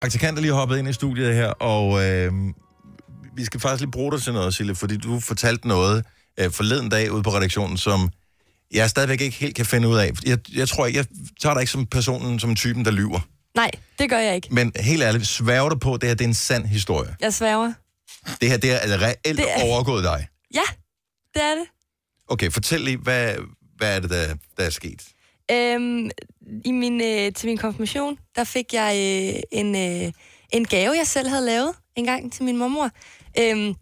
praktikant 0.00 0.38
er 0.38 0.42
lige 0.42 0.52
hoppet 0.52 0.78
ind 0.78 0.88
i 0.88 0.92
studiet 0.92 1.34
her, 1.34 1.46
og 1.50 2.04
øh, 2.04 2.32
vi 3.36 3.44
skal 3.44 3.60
faktisk 3.60 3.80
lige 3.80 3.90
bruge 3.90 4.12
dig 4.12 4.22
til 4.22 4.32
noget, 4.32 4.54
Sille, 4.54 4.74
fordi 4.74 4.96
du 4.96 5.20
fortalte 5.20 5.68
noget 5.68 6.04
øh, 6.40 6.50
forleden 6.50 6.88
dag 6.88 7.12
ude 7.12 7.22
på 7.22 7.30
redaktionen, 7.30 7.76
som 7.78 8.10
jeg 8.74 8.90
stadigvæk 8.90 9.20
ikke 9.20 9.36
helt 9.36 9.56
kan 9.56 9.66
finde 9.66 9.88
ud 9.88 9.96
af. 9.98 10.10
Jeg, 10.26 10.38
jeg 10.54 10.68
tror 10.68 10.86
ikke, 10.86 10.98
jeg 10.98 11.06
tager 11.40 11.54
dig 11.54 11.60
ikke 11.60 11.72
som 11.72 11.86
personen, 11.86 12.38
som 12.40 12.54
typen, 12.56 12.84
der 12.84 12.90
lyver. 12.90 13.20
Nej, 13.56 13.70
det 13.98 14.10
gør 14.10 14.18
jeg 14.18 14.34
ikke. 14.34 14.48
Men 14.50 14.72
helt 14.80 15.02
ærligt, 15.02 15.26
sværger 15.26 15.68
du 15.68 15.76
på, 15.78 15.94
at 15.94 16.00
det 16.00 16.08
her 16.08 16.14
det 16.14 16.24
er 16.24 16.28
en 16.28 16.34
sand 16.34 16.66
historie? 16.66 17.16
Jeg 17.20 17.34
sværger. 17.34 17.72
Det 18.40 18.48
her 18.50 18.56
det 18.56 18.72
er 18.72 18.78
altså 18.78 18.98
reelt 19.06 19.38
Det 19.38 19.46
er... 19.56 19.62
overgået 19.64 20.04
dig. 20.04 20.28
Ja, 20.54 20.62
det 21.34 21.42
er 21.42 21.54
det. 21.54 21.64
Okay, 22.28 22.50
fortæl 22.50 22.80
lige, 22.80 22.96
hvad, 22.96 23.34
hvad 23.76 23.96
er 23.96 24.00
det, 24.00 24.10
der, 24.10 24.34
der 24.56 24.62
er 24.62 24.70
sket? 24.70 25.02
Øhm, 25.50 26.10
i 26.64 26.72
min, 26.72 27.00
øh, 27.00 27.32
til 27.32 27.48
min 27.48 27.58
konfirmation, 27.58 28.18
der 28.36 28.44
fik 28.44 28.72
jeg 28.72 28.92
øh, 28.96 29.42
en, 29.52 29.76
øh, 29.76 30.12
en 30.52 30.64
gave, 30.64 30.92
jeg 30.96 31.06
selv 31.06 31.28
havde 31.28 31.44
lavet 31.46 31.74
en 31.96 32.04
gang 32.04 32.32
til 32.32 32.44
min 32.44 32.56
mormor. 32.56 32.90
Øhm, 33.38 33.74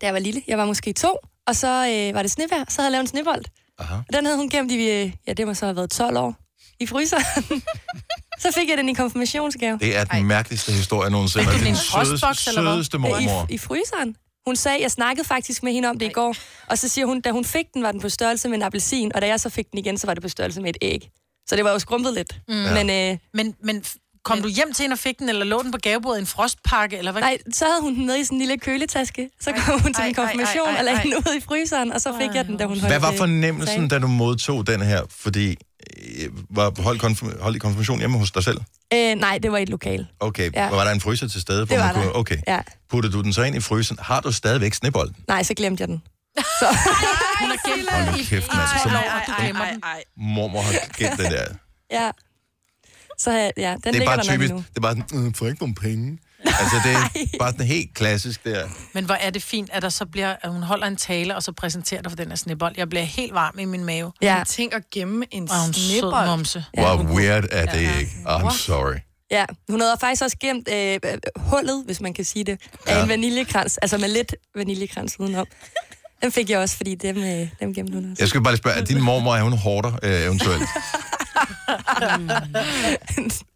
da 0.00 0.06
jeg 0.06 0.14
var 0.14 0.20
lille, 0.20 0.42
jeg 0.48 0.58
var 0.58 0.66
måske 0.66 0.92
to, 0.92 1.16
og 1.46 1.56
så 1.56 1.66
øh, 1.66 2.14
var 2.14 2.22
det 2.22 2.30
snevejr, 2.30 2.64
så 2.68 2.82
havde 2.82 2.86
jeg 2.86 2.92
lavet 2.92 3.02
en 3.02 3.06
snebold. 3.06 3.44
Aha. 3.78 3.94
Og 3.94 4.12
den 4.12 4.24
havde 4.24 4.38
hun 4.38 4.48
gemt 4.48 4.72
i, 4.72 4.90
øh, 4.90 5.12
ja, 5.26 5.32
det 5.32 5.46
må 5.46 5.54
så 5.54 5.66
have 5.66 5.76
været 5.76 5.90
12 5.90 6.16
år, 6.16 6.34
i 6.80 6.86
fryseren. 6.86 7.24
så 8.42 8.52
fik 8.54 8.68
jeg 8.68 8.78
den 8.78 8.88
i 8.88 8.94
konfirmationsgave. 8.94 9.78
Det 9.78 9.96
er 9.96 10.04
den 10.04 10.16
Ej. 10.16 10.22
mærkeligste 10.22 10.72
historie 10.72 11.10
nogensinde. 11.10 11.46
Det 11.46 11.60
er 11.60 11.64
din 11.64 11.76
sødeste, 11.76 12.52
sødeste 12.52 12.98
mormor. 12.98 13.46
I, 13.50 13.54
I 13.54 13.58
fryseren. 13.58 14.16
Hun 14.46 14.56
sagde, 14.56 14.82
jeg 14.82 14.90
snakkede 14.90 15.26
faktisk 15.26 15.62
med 15.62 15.72
hende 15.72 15.88
om 15.88 15.98
det 15.98 16.06
i 16.06 16.12
går, 16.12 16.34
og 16.66 16.78
så 16.78 16.88
siger 16.88 17.06
hun, 17.06 17.20
da 17.20 17.30
hun 17.30 17.44
fik 17.44 17.66
den, 17.74 17.82
var 17.82 17.92
den 17.92 18.00
på 18.00 18.08
størrelse 18.08 18.48
med 18.48 18.56
en 18.56 18.62
appelsin, 18.62 19.12
og 19.14 19.22
da 19.22 19.26
jeg 19.26 19.40
så 19.40 19.48
fik 19.48 19.70
den 19.70 19.78
igen, 19.78 19.98
så 19.98 20.06
var 20.06 20.14
det 20.14 20.22
på 20.22 20.28
størrelse 20.28 20.60
med 20.60 20.70
et 20.70 20.76
æg. 20.82 21.10
Så 21.48 21.56
det 21.56 21.64
var 21.64 21.72
jo 21.72 21.78
skrumpet 21.78 22.14
lidt. 22.14 22.40
Mm. 22.48 22.54
Men, 22.54 22.90
øh, 22.90 23.18
men, 23.34 23.56
men 23.62 23.84
kom 24.24 24.42
du 24.42 24.48
hjem 24.48 24.72
til 24.72 24.82
hende 24.82 24.94
og 24.94 24.98
fik 24.98 25.18
den, 25.18 25.28
eller 25.28 25.44
lå 25.44 25.62
den 25.62 25.72
på 25.72 25.78
gavebordet 25.82 26.18
i 26.18 26.20
en 26.20 26.26
frostpakke, 26.26 26.98
eller 26.98 27.12
hvad? 27.12 27.22
Nej, 27.22 27.38
så 27.52 27.64
havde 27.64 27.82
hun 27.82 27.94
den 27.94 28.06
med 28.06 28.16
i 28.18 28.24
sådan 28.24 28.36
en 28.36 28.38
lille 28.40 28.58
køletaske. 28.58 29.30
Så 29.40 29.52
kom 29.52 29.80
hun 29.80 29.94
til 29.94 30.00
ej, 30.02 30.06
min 30.08 30.14
ej, 30.18 30.24
konfirmation 30.24 30.66
ej, 30.68 30.72
ej, 30.72 30.78
og 30.78 30.84
lagde 30.84 30.96
ej. 30.96 31.02
den 31.02 31.14
ud 31.14 31.36
i 31.36 31.40
fryseren, 31.40 31.92
og 31.92 32.00
så 32.00 32.14
fik 32.20 32.34
jeg 32.34 32.44
den, 32.46 32.56
da 32.56 32.64
hun 32.64 32.80
holdt 32.80 32.92
Hvad 32.92 33.00
var 33.10 33.12
fornemmelsen, 33.18 33.88
da 33.88 33.98
du 33.98 34.06
modtog 34.06 34.66
den 34.66 34.80
her? 34.82 35.02
Fordi 35.10 35.56
øh, 36.20 36.28
var 36.50 36.82
holdt, 36.82 37.02
konfirm- 37.04 37.42
holdt 37.42 37.56
i 37.56 37.58
konfirmation 37.58 37.98
hjemme 37.98 38.18
hos 38.18 38.30
dig 38.30 38.44
selv? 38.44 38.58
Øh, 38.94 39.14
nej, 39.14 39.38
det 39.42 39.52
var 39.52 39.58
i 39.58 39.62
et 39.62 39.68
lokal. 39.68 40.06
Okay, 40.20 40.50
Ja. 40.54 40.68
var 40.68 40.84
der 40.84 40.90
en 40.90 41.00
fryser 41.00 41.28
til 41.28 41.40
stede? 41.40 41.60
Det 41.60 41.70
var 41.78 41.84
man 41.84 41.94
kunne... 41.94 42.04
der. 42.04 42.10
Okay. 42.12 42.38
Ja. 42.48 42.60
Puttede 42.90 43.12
du 43.12 43.22
den 43.22 43.32
så 43.32 43.42
ind 43.42 43.56
i 43.56 43.60
fryseren? 43.60 43.98
Har 44.02 44.20
du 44.20 44.32
stadigvæk 44.32 44.74
snebolden? 44.74 45.16
Nej, 45.28 45.42
så 45.42 45.54
glemte 45.54 45.80
jeg 45.80 45.88
den. 45.88 46.02
Hun 47.40 47.48
har 47.50 47.68
gemt 47.70 47.90
Hold 47.90 48.06
den 48.12 48.20
i 48.20 48.24
kæft. 48.24 48.46
Så 48.46 48.88
den. 48.88 49.80
mormor 50.16 50.60
har 50.62 50.72
gemt 50.98 51.18
den 51.18 51.32
der. 51.32 51.44
Ja. 51.90 52.10
Så 53.20 53.30
ja, 53.30 53.50
ja 53.56 53.70
den 53.72 53.80
det 53.80 53.86
er 53.86 53.92
ligger 53.92 54.06
bare 54.06 54.16
der 54.16 54.22
typisk. 54.22 54.52
nok. 54.52 54.62
Det 54.68 54.76
er 54.76 54.80
bare 54.80 54.96
sådan, 55.10 55.26
øh, 55.26 55.34
får 55.34 55.46
ikke 55.46 55.60
nogen 55.62 55.74
penge. 55.74 56.18
Altså, 56.44 56.76
det 56.84 56.92
er 56.92 57.38
bare 57.42 57.52
sådan 57.52 57.66
helt 57.66 57.94
klassisk 57.94 58.44
der. 58.44 58.66
Men 58.94 59.04
hvor 59.04 59.14
er 59.14 59.30
det 59.30 59.42
fint, 59.42 59.70
at 59.72 59.82
der 59.82 59.88
så 59.88 60.06
bliver, 60.06 60.34
at 60.42 60.50
hun 60.52 60.62
holder 60.62 60.86
en 60.86 60.96
tale, 60.96 61.36
og 61.36 61.42
så 61.42 61.52
præsenterer 61.52 62.02
dig 62.02 62.12
for 62.12 62.16
den 62.16 62.28
her 62.28 62.36
snebold. 62.36 62.74
Jeg 62.76 62.88
bliver 62.88 63.02
helt 63.04 63.34
varm 63.34 63.58
i 63.58 63.64
min 63.64 63.84
mave. 63.84 64.12
Ja. 64.22 64.42
Tænk 64.46 64.74
at 64.74 64.82
gemme 64.92 65.24
en 65.30 65.40
hun 65.40 65.72
sød 65.72 66.00
snebold. 66.00 66.26
momse. 66.26 66.64
Hvor 66.74 67.02
weird 67.16 67.44
er 67.50 67.66
det 67.66 67.80
ikke? 67.80 68.12
Oh, 68.26 68.42
I'm 68.42 68.56
sorry. 68.58 68.94
Ja, 69.30 69.44
hun 69.68 69.80
havde 69.80 69.96
faktisk 70.00 70.22
også 70.22 70.36
gemt 70.40 70.68
øh, 70.72 70.98
øh, 71.04 71.18
hullet, 71.36 71.82
hvis 71.86 72.00
man 72.00 72.14
kan 72.14 72.24
sige 72.24 72.44
det, 72.44 72.60
af 72.86 72.96
Ja. 72.96 73.02
en 73.02 73.08
vaniljekrans, 73.08 73.78
altså 73.78 73.98
med 73.98 74.08
lidt 74.08 74.34
vaniljekrans 74.56 75.20
udenom. 75.20 75.46
Den 76.22 76.32
fik 76.32 76.50
jeg 76.50 76.58
også, 76.58 76.76
fordi 76.76 76.94
dem, 76.94 77.16
øh, 77.18 77.48
dem 77.60 77.74
gemte 77.74 77.94
hun 77.94 78.10
også. 78.10 78.22
Jeg 78.22 78.28
skal 78.28 78.42
bare 78.42 78.52
lige 78.52 78.58
spørge, 78.58 78.76
er 78.80 78.84
din 78.84 79.02
mormor, 79.02 79.36
er 79.36 79.42
hun 79.42 79.52
hårder 79.52 79.92
øh, 80.02 80.20
eventuelt? 80.22 80.62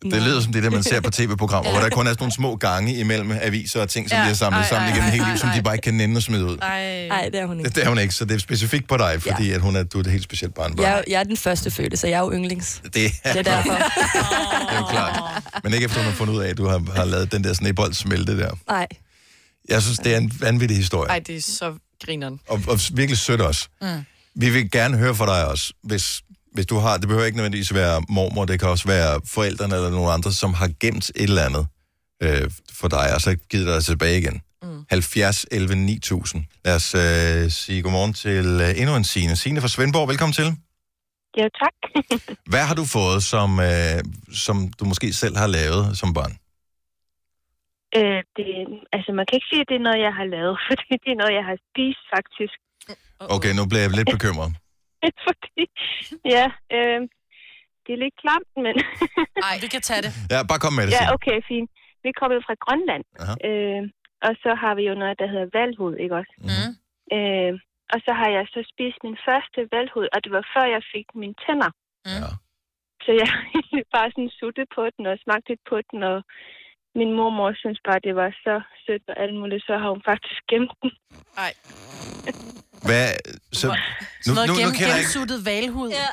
Det 0.03 0.23
lyder 0.23 0.41
som 0.41 0.53
det, 0.53 0.63
der 0.63 0.71
man 0.71 0.83
ser 0.83 1.01
på 1.01 1.11
tv-programmer, 1.11 1.71
hvor 1.71 1.81
der 1.81 1.89
kun 1.89 2.07
er 2.07 2.11
sådan 2.11 2.23
nogle 2.23 2.33
små 2.33 2.57
gange 2.57 2.95
imellem 2.97 3.31
aviser 3.43 3.81
og 3.83 3.89
ting, 3.89 4.09
som 4.09 4.17
Ja. 4.17 4.21
ja. 4.21 4.25
de 4.25 4.29
har 4.29 4.35
samlet 4.35 4.59
Ej, 4.61 4.69
sammen 4.69 4.89
ej, 4.89 4.95
igennem 4.95 5.09
ej, 5.09 5.15
hele 5.15 5.25
livet, 5.27 5.41
som 5.41 5.51
de 5.57 5.63
bare 5.63 5.75
ikke 5.75 5.83
kan 5.85 5.95
nænde 5.95 6.17
og 6.19 6.23
smide 6.23 6.45
ud. 6.45 6.57
Nej, 6.57 7.29
det 7.33 7.41
er 7.41 7.47
hun 7.47 7.59
ikke. 7.59 7.71
Det 7.71 7.85
er 7.85 7.89
hun 7.89 7.99
ikke, 7.99 8.15
så 8.15 8.25
det 8.25 8.35
er 8.35 8.39
specifikt 8.39 8.89
på 8.89 8.97
dig, 8.97 9.23
fordi 9.23 9.49
ja. 9.49 9.55
at 9.55 9.61
hun 9.61 9.77
er, 9.77 9.83
du 9.83 9.99
er 9.99 10.03
et 10.03 10.11
helt 10.11 10.25
specielt 10.25 10.55
barnbarn. 10.55 10.87
Jeg, 10.87 10.99
er- 10.99 11.03
jeg 11.09 11.21
er 11.21 11.25
den 11.25 11.37
første 11.37 11.71
fødte, 11.71 11.97
så 11.97 12.07
jeg 12.07 12.17
er 12.17 12.21
jo 12.21 12.33
yndlings. 12.33 12.81
Det, 12.85 12.93
Det 12.95 13.13
er 13.25 13.43
derfor. 13.43 13.73
det 14.69 14.71
er 14.71 14.77
jo 14.79 14.87
klart. 14.87 15.23
Men 15.65 15.75
ikke 15.75 15.85
efter, 15.85 15.99
hun 15.99 16.07
har 16.07 16.13
fundet 16.13 16.35
ud 16.35 16.41
af, 16.43 16.49
at 16.49 16.57
du 16.59 16.67
har, 16.69 16.83
har 16.97 17.05
lavet 17.05 17.33
den 17.33 17.45
der 17.45 17.53
snebold 17.53 17.93
smelte 17.95 18.39
der. 18.39 18.51
Nej. 18.69 18.87
Jeg 19.69 19.83
synes, 19.83 19.99
det 19.99 20.15
er 20.15 20.19
en 20.19 20.33
vanvittig 20.41 20.77
historie. 20.77 21.11
Ej, 21.11 21.19
det 21.19 21.37
er 21.37 21.43
så 21.43 21.75
grineren. 22.07 22.41
Og, 22.49 22.61
og 22.69 22.81
virkelig 22.93 23.19
sødt 23.19 23.41
også. 23.41 23.69
Mm. 23.83 23.89
Vi 24.37 24.51
vil 24.51 24.71
gerne 24.71 24.97
høre 24.99 25.15
fra 25.15 25.27
dig 25.37 25.47
også, 25.49 25.73
hvis, 25.83 26.23
hvis 26.55 26.67
du 26.67 26.77
har, 26.77 26.97
det 26.97 27.09
behøver 27.09 27.27
ikke 27.27 27.37
nødvendigvis 27.37 27.75
være 27.75 28.03
mormor, 28.09 28.45
det 28.45 28.61
kan 28.61 28.69
også 28.69 28.89
være 28.89 29.21
forældrene 29.35 29.75
eller 29.75 29.91
nogen 29.91 30.13
andre, 30.13 30.33
som 30.33 30.55
har 30.55 30.71
gemt 30.81 31.09
et 31.09 31.23
eller 31.23 31.43
andet 31.43 31.67
øh, 32.23 32.51
for 32.81 32.89
dig, 32.89 33.15
og 33.15 33.21
så 33.21 33.37
givet 33.51 33.67
dig 33.67 33.85
tilbage 33.85 34.19
igen. 34.19 34.43
Mm. 34.63 34.87
70 34.91 35.47
11 35.51 35.75
9000. 35.75 36.45
Lad 36.65 36.75
os 36.75 36.95
øh, 36.95 37.51
sige 37.51 37.83
godmorgen 37.83 38.15
til 38.15 38.47
øh, 38.61 38.81
endnu 38.81 38.97
en 38.97 39.05
Signe. 39.05 39.37
Signe 39.37 39.61
fra 39.61 39.69
Svendborg, 39.69 40.09
velkommen 40.09 40.33
til. 40.33 40.49
Ja, 41.37 41.47
tak. 41.63 41.77
Hvad 42.53 42.65
har 42.69 42.75
du 42.75 42.85
fået, 42.85 43.25
som, 43.25 43.61
øh, 43.61 43.99
som 44.33 44.57
du 44.79 44.85
måske 44.85 45.13
selv 45.13 45.37
har 45.37 45.47
lavet 45.47 45.99
som 45.99 46.15
barn? 46.15 46.33
øh, 47.99 48.21
det, 48.37 48.47
altså, 48.97 49.11
man 49.19 49.25
kan 49.27 49.37
ikke 49.39 49.51
sige, 49.51 49.63
at 49.65 49.69
det 49.71 49.77
er 49.81 49.87
noget, 49.89 50.01
jeg 50.09 50.15
har 50.21 50.27
lavet, 50.37 50.55
fordi 50.69 50.91
det 51.05 51.11
er 51.15 51.21
noget, 51.23 51.35
jeg 51.41 51.47
har 51.51 51.59
spist, 51.69 52.05
faktisk. 52.15 52.57
Okay, 53.37 53.53
nu 53.59 53.63
bliver 53.71 53.85
jeg 53.85 53.91
lidt 53.99 54.11
bekymret. 54.17 54.51
fordi, 55.27 55.63
ja, 56.35 56.47
øh, 56.77 57.01
det 57.85 57.93
er 57.97 58.01
lidt 58.05 58.17
klamt, 58.23 58.51
men... 58.65 58.75
Nej, 59.47 59.55
vi 59.63 59.69
kan 59.75 59.83
tage 59.89 60.03
det. 60.07 60.13
Ja, 60.33 60.39
bare 60.51 60.61
kom 60.65 60.73
med 60.79 60.85
det, 60.87 60.93
Ja, 61.01 61.05
okay, 61.17 61.39
fint. 61.51 61.71
Vi 62.03 62.09
er 62.13 62.21
kommet 62.23 62.45
fra 62.47 62.55
Grønland, 62.65 63.05
Aha. 63.23 63.35
øh, 63.49 63.83
og 64.27 64.33
så 64.43 64.51
har 64.63 64.73
vi 64.79 64.83
jo 64.91 64.95
noget, 65.03 65.19
der 65.23 65.29
hedder 65.33 65.49
valghud, 65.59 65.95
ikke 66.05 66.17
også? 66.21 66.35
Mm. 66.49 66.73
Øh, 67.17 67.53
og 67.93 67.99
så 68.07 68.13
har 68.21 68.29
jeg 68.37 68.45
så 68.55 68.61
spist 68.73 68.99
min 69.07 69.19
første 69.29 69.61
valghud, 69.75 70.07
og 70.15 70.19
det 70.25 70.33
var 70.37 70.45
før 70.55 70.65
jeg 70.75 70.83
fik 70.95 71.07
mine 71.23 71.37
tænder. 71.45 71.71
Mm. 72.07 72.23
Ja. 72.23 72.31
Så 73.05 73.11
jeg 73.21 73.29
bare 73.97 74.11
sådan 74.11 74.31
suttet 74.41 74.67
på 74.77 74.83
den 74.97 75.07
og 75.11 75.17
smagt 75.25 75.49
lidt 75.49 75.65
på 75.71 75.77
den, 75.91 76.03
og 76.03 76.19
min 76.99 77.13
mormor 77.19 77.53
synes 77.63 77.81
bare, 77.89 78.01
det 78.07 78.15
var 78.17 78.31
så 78.47 78.55
sødt 78.87 79.03
og 79.09 79.17
alt 79.23 79.35
muligt, 79.41 79.67
så 79.67 79.75
har 79.79 79.89
hun 79.95 80.03
faktisk 80.11 80.41
gemt 80.51 80.73
den. 80.83 80.91
Nej. 81.41 81.53
Hvad, 82.89 83.05
så, 83.53 83.67
nu, 83.67 83.75
Sådan 84.23 84.35
noget 84.35 84.49
nu, 84.49 84.55
nu 84.55 84.59
gennem, 84.61 84.75
kender 84.75 84.89
jeg 84.89 84.99
ikke, 84.99 85.13
gennemsuttet 85.13 85.39
valhud. 85.53 85.91
Ja. 85.91 86.09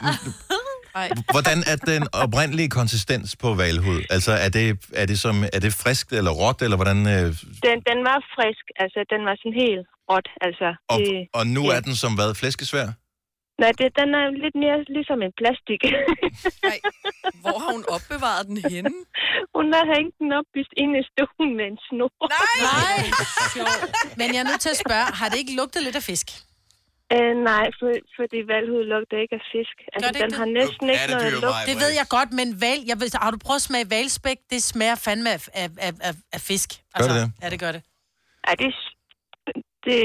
hvordan 1.36 1.58
er 1.72 1.78
den 1.92 2.04
oprindelige 2.24 2.70
konsistens 2.80 3.36
på 3.44 3.50
valhud? 3.64 4.00
Altså, 4.16 4.32
er 4.46 4.50
det, 4.58 4.66
er 5.02 5.06
det, 5.12 5.20
som, 5.20 5.36
er 5.56 5.60
det 5.66 5.74
friskt 5.84 6.12
eller 6.20 6.32
råt, 6.32 6.62
eller 6.62 6.78
hvordan... 6.82 7.00
Øh, 7.16 7.28
Den, 7.68 7.78
den 7.90 8.00
var 8.10 8.18
frisk, 8.36 8.66
altså 8.84 9.00
den 9.14 9.22
var 9.28 9.36
sådan 9.42 9.58
helt 9.64 9.86
råt, 10.10 10.28
altså. 10.48 10.70
og, 10.94 10.98
det, 11.00 11.28
og 11.40 11.44
nu 11.56 11.64
ja. 11.64 11.76
er 11.76 11.82
den 11.88 11.96
som 11.96 12.12
hvad? 12.16 12.36
Flæskesvær? 12.36 12.88
Nej, 13.62 13.72
det, 13.80 13.88
den 14.02 14.10
er 14.22 14.26
lidt 14.44 14.56
mere 14.64 14.78
ligesom 14.98 15.20
en 15.28 15.34
plastik. 15.40 15.82
Hvor 17.44 17.58
har 17.64 17.72
hun 17.78 17.84
opbevaret 17.96 18.44
den 18.50 18.58
henne? 18.72 18.92
hun 19.58 19.66
har 19.78 19.86
hængt 19.96 20.16
den 20.22 20.30
op 20.40 20.50
i 20.60 20.64
inde 20.82 20.96
i 21.02 21.04
stuen 21.12 21.50
med 21.60 21.66
en 21.72 21.78
snor. 21.88 22.12
Nej! 22.38 22.58
Nej. 22.70 23.04
Men 24.20 24.28
jeg 24.34 24.40
er 24.44 24.48
nødt 24.52 24.62
til 24.66 24.74
at 24.76 24.80
spørge, 24.86 25.06
har 25.20 25.28
det 25.30 25.38
ikke 25.44 25.56
lugtet 25.62 25.82
lidt 25.88 25.98
af 26.02 26.06
fisk? 26.12 26.28
Øh, 27.16 27.34
nej, 27.52 27.66
for, 27.78 27.88
fordi 28.18 28.38
valghud 28.54 28.84
lugter 28.94 29.18
ikke 29.24 29.36
af 29.40 29.46
fisk. 29.54 29.76
Altså, 29.94 30.08
det 30.08 30.16
den 30.16 30.26
ikke 30.26 30.38
har 30.42 30.48
det? 30.50 30.54
næsten 30.60 30.86
ikke 30.94 31.08
noget 31.16 31.34
lugt. 31.46 31.64
Det 31.70 31.76
ved 31.84 31.92
jeg 32.02 32.08
godt, 32.18 32.30
men 32.40 32.48
val, 32.66 32.80
jeg 32.92 32.98
ved, 33.02 33.08
har 33.26 33.32
du 33.36 33.40
prøvet 33.46 33.62
at 33.62 33.68
smage 33.70 33.88
valspæk? 33.96 34.38
Det 34.52 34.60
smager 34.72 34.98
fandme 35.08 35.30
af, 35.36 35.40
af, 35.62 35.68
af, 35.88 35.94
af, 36.08 36.14
af 36.36 36.42
fisk. 36.50 36.70
Altså, 36.96 37.10
Gør 37.10 37.18
det 37.18 37.28
det? 37.28 37.44
Ja, 37.44 37.48
det 37.54 37.60
gør 37.66 37.72
det. 37.76 37.82
Ej, 38.48 38.54
det, 38.62 38.68
det 39.86 39.98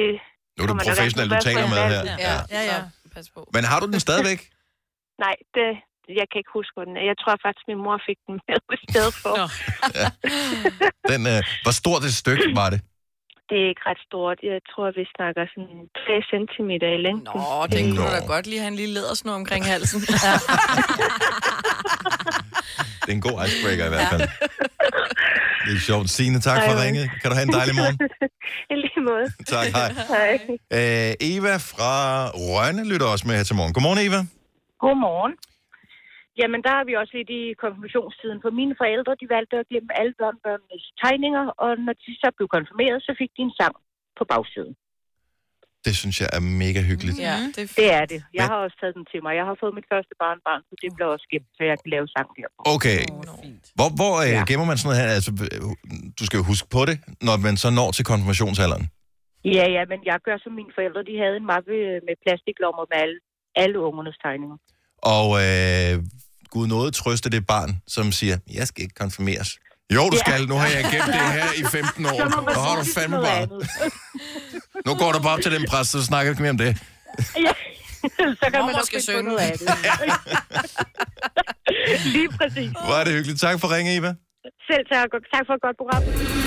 Nu 0.56 0.60
er 0.64 0.68
på, 0.68 0.74
professionel, 0.88 1.28
du 1.34 1.38
taler 1.48 1.68
med 1.74 1.82
her. 1.94 2.02
Ja, 2.26 2.34
ja. 2.56 2.62
ja. 2.72 2.78
Pas 3.14 3.30
på. 3.34 3.40
Men 3.56 3.62
har 3.70 3.78
du 3.80 3.86
den 3.92 4.00
stadigvæk? 4.06 4.40
Nej, 5.24 5.34
det, 5.54 5.68
jeg 6.20 6.26
kan 6.30 6.38
ikke 6.42 6.52
huske, 6.58 6.72
hvor 6.76 6.84
den 6.88 6.96
er. 7.00 7.04
Jeg 7.10 7.16
tror 7.22 7.34
faktisk, 7.46 7.64
min 7.72 7.80
mor 7.86 7.96
fik 8.08 8.18
den 8.26 8.34
med 8.48 8.58
i 8.84 8.86
stedet 8.92 9.14
for. 9.22 9.34
Den, 11.10 11.20
øh, 11.32 11.40
hvor 11.64 11.74
stort 11.80 12.02
et 12.08 12.14
stykke 12.22 12.44
var 12.60 12.68
det? 12.74 12.80
Det 13.48 13.56
er 13.64 13.68
ikke 13.72 13.84
ret 13.90 14.00
stort. 14.08 14.38
Jeg 14.42 14.60
tror, 14.70 14.86
vi 15.00 15.04
snakker 15.16 15.42
sådan 15.54 15.78
3 16.06 16.22
cm 16.30 16.70
i 16.70 16.98
længden. 17.06 17.28
Nå, 17.34 17.66
den 17.76 17.84
kunne 17.90 18.06
du 18.06 18.14
da 18.16 18.22
godt 18.34 18.46
lige 18.46 18.60
have 18.64 18.72
en 18.74 18.78
lille 18.82 18.94
lædersnor 18.94 19.32
omkring 19.32 19.64
halsen. 19.64 20.00
Det 23.02 23.12
er 23.12 23.16
en 23.16 23.20
god 23.20 23.36
icebreaker 23.46 23.86
i 23.86 23.88
hvert 23.88 24.08
fald. 24.12 24.20
Det 25.66 25.72
er 25.76 25.80
sjovt. 25.80 26.10
Signe, 26.10 26.40
tak 26.40 26.58
for 26.66 26.72
Ej, 26.72 26.84
ringet. 26.84 27.10
Kan 27.20 27.30
du 27.30 27.34
have 27.38 27.46
en 27.50 27.52
dejlig 27.52 27.74
morgen? 27.74 27.98
I 28.72 28.74
lige 28.84 29.00
måde. 29.10 29.26
Tak, 29.54 29.66
hej. 29.78 29.90
Hej. 30.14 30.32
Øh, 30.78 31.14
Eva 31.32 31.56
fra 31.56 31.92
Rønne 32.28 32.84
lytter 32.92 33.06
også 33.06 33.26
med 33.28 33.36
her 33.36 33.44
til 33.44 33.56
morgen. 33.56 33.72
Godmorgen, 33.72 33.98
Eva. 34.06 34.20
Godmorgen. 34.84 35.32
Jamen, 36.40 36.60
der 36.66 36.72
har 36.78 36.84
vi 36.88 36.94
også 37.00 37.12
lidt 37.18 37.30
i 37.40 37.42
konfirmationstiden. 37.64 38.38
For 38.44 38.50
mine 38.60 38.74
forældre, 38.80 39.12
de 39.20 39.26
valgte 39.36 39.54
at 39.62 39.68
glemme 39.70 39.90
alle 40.00 40.14
børnebørnenes 40.20 40.84
tegninger, 41.02 41.44
og 41.64 41.70
når 41.86 41.94
de 42.02 42.10
så 42.22 42.28
blev 42.36 42.48
konfirmeret, 42.56 42.98
så 43.06 43.12
fik 43.20 43.30
de 43.36 43.42
en 43.48 43.54
sang 43.60 43.74
på 44.18 44.24
bagsiden. 44.32 44.74
Det 45.86 45.94
synes 46.02 46.16
jeg 46.22 46.28
er 46.38 46.42
mega 46.64 46.80
hyggeligt. 46.90 47.18
Ja, 47.28 47.36
det 47.56 47.62
er, 47.64 47.68
det 47.80 47.88
er 47.98 48.04
det. 48.12 48.20
Jeg 48.38 48.46
har 48.50 48.58
også 48.64 48.76
taget 48.80 48.94
den 48.98 49.04
til 49.12 49.20
mig. 49.24 49.32
Jeg 49.40 49.46
har 49.50 49.56
fået 49.62 49.74
mit 49.78 49.88
første 49.92 50.14
barnbarn, 50.22 50.62
så 50.68 50.74
det 50.82 50.88
blev 50.96 51.06
også 51.16 51.26
gemt, 51.32 51.50
så 51.56 51.62
jeg 51.70 51.76
kan 51.80 51.88
lave 51.94 52.06
sang 52.14 52.28
der. 52.38 52.48
Okay. 52.74 53.00
Hvor, 53.78 53.88
hvor 53.98 54.14
øh, 54.24 54.30
ja. 54.36 54.42
gemmer 54.50 54.66
man 54.70 54.76
sådan 54.78 54.88
noget 54.88 55.00
her? 55.02 55.08
Altså, 55.18 55.30
du 56.18 56.22
skal 56.26 56.36
jo 56.40 56.44
huske 56.52 56.68
på 56.76 56.82
det, 56.88 56.96
når 57.26 57.36
man 57.46 57.54
så 57.62 57.68
når 57.78 57.88
til 57.96 58.04
konfirmationsalderen. 58.10 58.84
Ja, 59.56 59.66
ja, 59.76 59.82
men 59.92 59.98
jeg 60.10 60.16
gør 60.26 60.36
som 60.44 60.52
mine 60.60 60.72
forældre. 60.76 61.00
De 61.10 61.14
havde 61.22 61.36
en 61.42 61.46
mappe 61.52 61.76
med 62.06 62.14
plastiklommer 62.24 62.84
med 62.90 62.96
alle, 63.04 63.18
alle 63.62 63.76
ungernes 63.88 64.18
tegninger. 64.24 64.58
Og 65.14 65.28
øh, 65.46 65.92
Gud 66.50 66.66
nåede 66.66 66.90
trøste 66.90 67.30
det 67.30 67.46
barn, 67.46 67.80
som 67.88 68.12
siger, 68.12 68.38
jeg 68.52 68.66
skal 68.66 68.82
ikke 68.82 68.94
konfirmeres. 68.94 69.58
Jo, 69.94 70.08
du 70.10 70.16
Ja. 70.16 70.18
skal. 70.20 70.46
Nu 70.48 70.54
har 70.54 70.66
jeg 70.66 70.82
gemt 70.82 71.06
det 71.06 71.14
her 71.14 71.52
i 71.56 71.64
15 71.64 72.06
år. 72.06 72.18
Man 72.18 72.54
Nu 72.54 72.60
har 72.60 72.76
du 72.76 72.84
fandme 72.94 73.16
bare. 73.16 73.48
Nu 74.86 74.94
går 74.94 75.12
du 75.12 75.18
bare 75.18 75.32
op 75.32 75.40
til 75.42 75.52
den 75.52 75.66
præst, 75.68 75.90
så 75.90 76.02
snakker 76.04 76.30
vi 76.30 76.32
ikke 76.32 76.42
mere 76.42 76.50
om 76.50 76.58
det. 76.58 76.66
ja, 76.66 76.72
så 78.40 78.40
kan 78.42 78.52
man 78.52 78.60
Mormor 78.60 78.72
nok 78.72 78.86
skal 78.86 79.02
finde 79.02 79.02
på 79.02 79.02
synge. 79.02 79.22
noget 79.22 79.38
af 79.38 79.58
det. 79.58 79.68
Lige 82.14 82.28
præcis. 82.28 82.70
Hvor 82.86 82.94
er 82.94 83.04
det 83.04 83.12
hyggeligt. 83.12 83.40
Tak 83.40 83.60
for 83.60 83.74
ringe, 83.76 83.96
Eva. 83.96 84.14
Selv 84.70 84.84
tak, 84.92 85.08
og 85.16 85.20
tak 85.34 85.44
for 85.48 85.54
et 85.58 85.62
godt 85.66 85.76
program. 85.80 86.02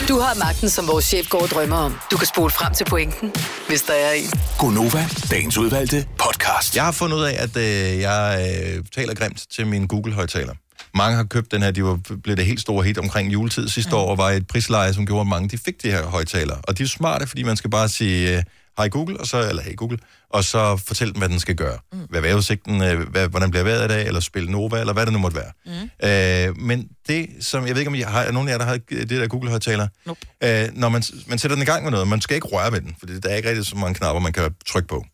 Du 0.10 0.16
har 0.24 0.34
magten, 0.46 0.70
som 0.70 0.84
vores 0.88 1.06
chef 1.06 1.30
går 1.30 1.42
og 1.48 1.50
drømmer 1.54 1.76
om. 1.76 1.94
Du 2.12 2.18
kan 2.18 2.28
spole 2.34 2.52
frem 2.60 2.74
til 2.74 2.86
pointen, 2.86 3.28
hvis 3.70 3.82
der 3.82 3.94
er 3.94 4.12
en. 4.22 4.30
Gonova, 4.60 5.04
dagens 5.32 5.58
udvalgte 5.58 6.08
podcast. 6.24 6.76
Jeg 6.76 6.86
har 6.86 6.92
fundet 6.92 7.18
ud 7.18 7.24
af, 7.24 7.36
at 7.46 7.54
øh, 7.58 8.00
jeg 8.08 8.22
øh, 8.44 8.84
taler 8.98 9.14
grimt 9.16 9.40
til 9.56 9.68
min 9.68 9.88
Google-højtaler. 9.88 10.54
Mange 10.96 11.16
har 11.18 11.24
købt 11.24 11.52
den 11.52 11.62
her, 11.62 11.72
de 11.72 11.84
var, 11.84 12.00
blev 12.24 12.36
det 12.36 12.46
helt 12.46 12.62
store 12.62 12.84
hit 12.84 12.98
omkring 12.98 13.34
juletid 13.34 13.68
sidste 13.68 13.96
år, 13.96 14.12
og 14.12 14.18
var 14.18 14.30
et 14.30 14.48
prisleje, 14.48 14.94
som 14.94 15.06
gjorde, 15.06 15.22
at 15.22 15.28
mange 15.28 15.50
de 15.50 15.58
fik 15.58 15.84
de 15.84 15.92
her 15.92 16.04
højtaler. 16.06 16.56
Og 16.64 16.78
de 16.78 16.84
er 16.84 16.88
smarte, 16.88 17.28
fordi 17.28 17.44
man 17.44 17.58
skal 17.58 17.70
bare 17.70 17.90
sige, 17.90 18.38
øh, 18.38 18.44
hej 18.80 18.90
Google, 18.90 19.20
og 19.20 19.28
så, 19.28 19.50
eller 19.50 19.62
hey 19.62 19.76
Google, 19.76 19.98
og 20.30 20.44
så 20.44 20.82
fortæl 20.88 21.08
den, 21.08 21.18
hvad 21.18 21.30
den 21.30 21.40
skal 21.40 21.56
gøre. 21.56 21.78
Mm. 21.94 22.00
Hvad 22.10 22.20
er 22.20 22.22
vejrudsigten, 22.22 22.82
øh, 22.82 23.10
hvad, 23.10 23.28
hvordan 23.28 23.52
bliver 23.52 23.64
vejret 23.64 23.86
i 23.86 23.88
dag, 23.88 24.08
eller 24.08 24.20
spil 24.20 24.52
Nova, 24.52 24.80
eller 24.80 24.94
hvad 24.94 25.06
det 25.06 25.14
nu 25.14 25.20
måtte 25.20 25.38
være. 25.38 25.52
Mm. 25.66 26.08
Øh, 26.08 26.58
men 26.58 26.88
det, 27.08 27.30
som, 27.42 27.68
jeg 27.68 27.76
ved 27.76 27.82
ikke, 27.82 27.90
om 27.90 27.96
I 27.96 28.02
har, 28.02 28.22
er 28.22 28.32
nogen 28.32 28.48
af 28.48 28.52
jer, 28.52 28.58
der 28.58 28.66
har 28.66 28.78
det 28.90 29.10
der 29.10 29.28
Google-højtaler? 29.28 29.88
Nope. 30.06 30.20
Øh, 30.44 30.68
når 30.74 30.90
man, 30.90 31.04
man 31.28 31.40
sætter 31.40 31.56
den 31.56 31.62
i 31.62 31.66
gang 31.66 31.84
med 31.84 31.92
noget, 31.92 32.08
man 32.08 32.22
skal 32.22 32.36
ikke 32.36 32.48
røre 32.48 32.72
ved 32.72 32.82
den, 32.82 32.96
for 33.00 33.06
der 33.06 33.30
er 33.30 33.36
ikke 33.36 33.50
rigtig 33.50 33.66
så 33.66 33.76
mange 33.76 33.96
knapper, 33.96 34.22
man 34.22 34.34
kan 34.34 34.56
trykke 34.68 34.88
på. 34.88 35.06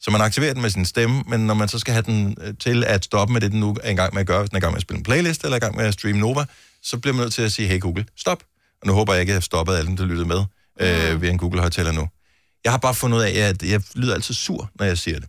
Så 0.00 0.10
man 0.10 0.20
aktiverer 0.20 0.52
den 0.52 0.62
med 0.62 0.70
sin 0.70 0.84
stemme, 0.84 1.22
men 1.26 1.46
når 1.46 1.54
man 1.54 1.68
så 1.68 1.78
skal 1.78 1.92
have 1.92 2.02
den 2.02 2.36
øh, 2.40 2.54
til 2.60 2.84
at 2.84 3.04
stoppe 3.04 3.32
med 3.32 3.40
det, 3.40 3.52
den 3.52 3.60
nu 3.60 3.76
er 3.82 3.90
i 3.90 3.94
gang 3.94 4.14
med 4.14 4.20
at 4.20 4.26
gøre, 4.26 4.40
hvis 4.40 4.50
den 4.50 4.56
er 4.56 4.60
i 4.60 4.64
gang 4.64 4.72
med 4.72 4.78
at 4.78 4.82
spille 4.82 4.98
en 4.98 5.04
playlist, 5.04 5.44
eller 5.44 5.54
er 5.54 5.56
i 5.56 5.64
gang 5.64 5.76
med 5.76 5.84
at 5.84 5.94
streame 5.94 6.20
Nova, 6.20 6.44
så 6.82 6.98
bliver 6.98 7.14
man 7.14 7.22
nødt 7.22 7.32
til 7.32 7.42
at 7.42 7.52
sige, 7.52 7.68
hey 7.68 7.80
Google, 7.80 8.06
stop. 8.16 8.42
Og 8.82 8.86
nu 8.86 8.92
håber 8.92 9.12
jeg 9.12 9.20
ikke, 9.20 9.30
at 9.30 9.34
jeg 9.34 9.36
har 9.36 9.40
stoppet 9.40 9.74
alle 9.74 9.86
dem, 9.86 9.96
der 9.96 10.04
lyttede 10.04 10.28
med 10.28 10.44
øh, 10.80 11.22
ved 11.22 11.30
en 11.30 11.38
Google-højtaler 11.38 11.92
nu. 11.92 12.08
Jeg 12.64 12.72
har 12.72 12.78
bare 12.78 12.94
fundet 12.94 13.18
ud 13.18 13.22
af, 13.22 13.30
at 13.30 13.62
jeg 13.62 13.82
lyder 13.94 14.14
altid 14.14 14.34
sur, 14.34 14.70
når 14.74 14.84
jeg 14.86 14.98
siger 14.98 15.18
det. 15.20 15.28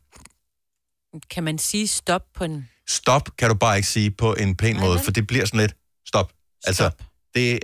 Kan 1.29 1.43
man 1.43 1.57
sige 1.57 1.87
stop 1.87 2.21
på 2.35 2.43
en... 2.43 2.69
Stop 2.87 3.29
kan 3.37 3.49
du 3.49 3.55
bare 3.55 3.75
ikke 3.77 3.87
sige 3.87 4.11
på 4.11 4.33
en 4.33 4.55
pæn 4.55 4.79
måde, 4.79 4.99
for 4.99 5.11
det 5.11 5.27
bliver 5.27 5.45
sådan 5.45 5.59
lidt 5.59 5.75
stop. 6.07 6.31
Altså, 6.67 6.89
det, 7.35 7.59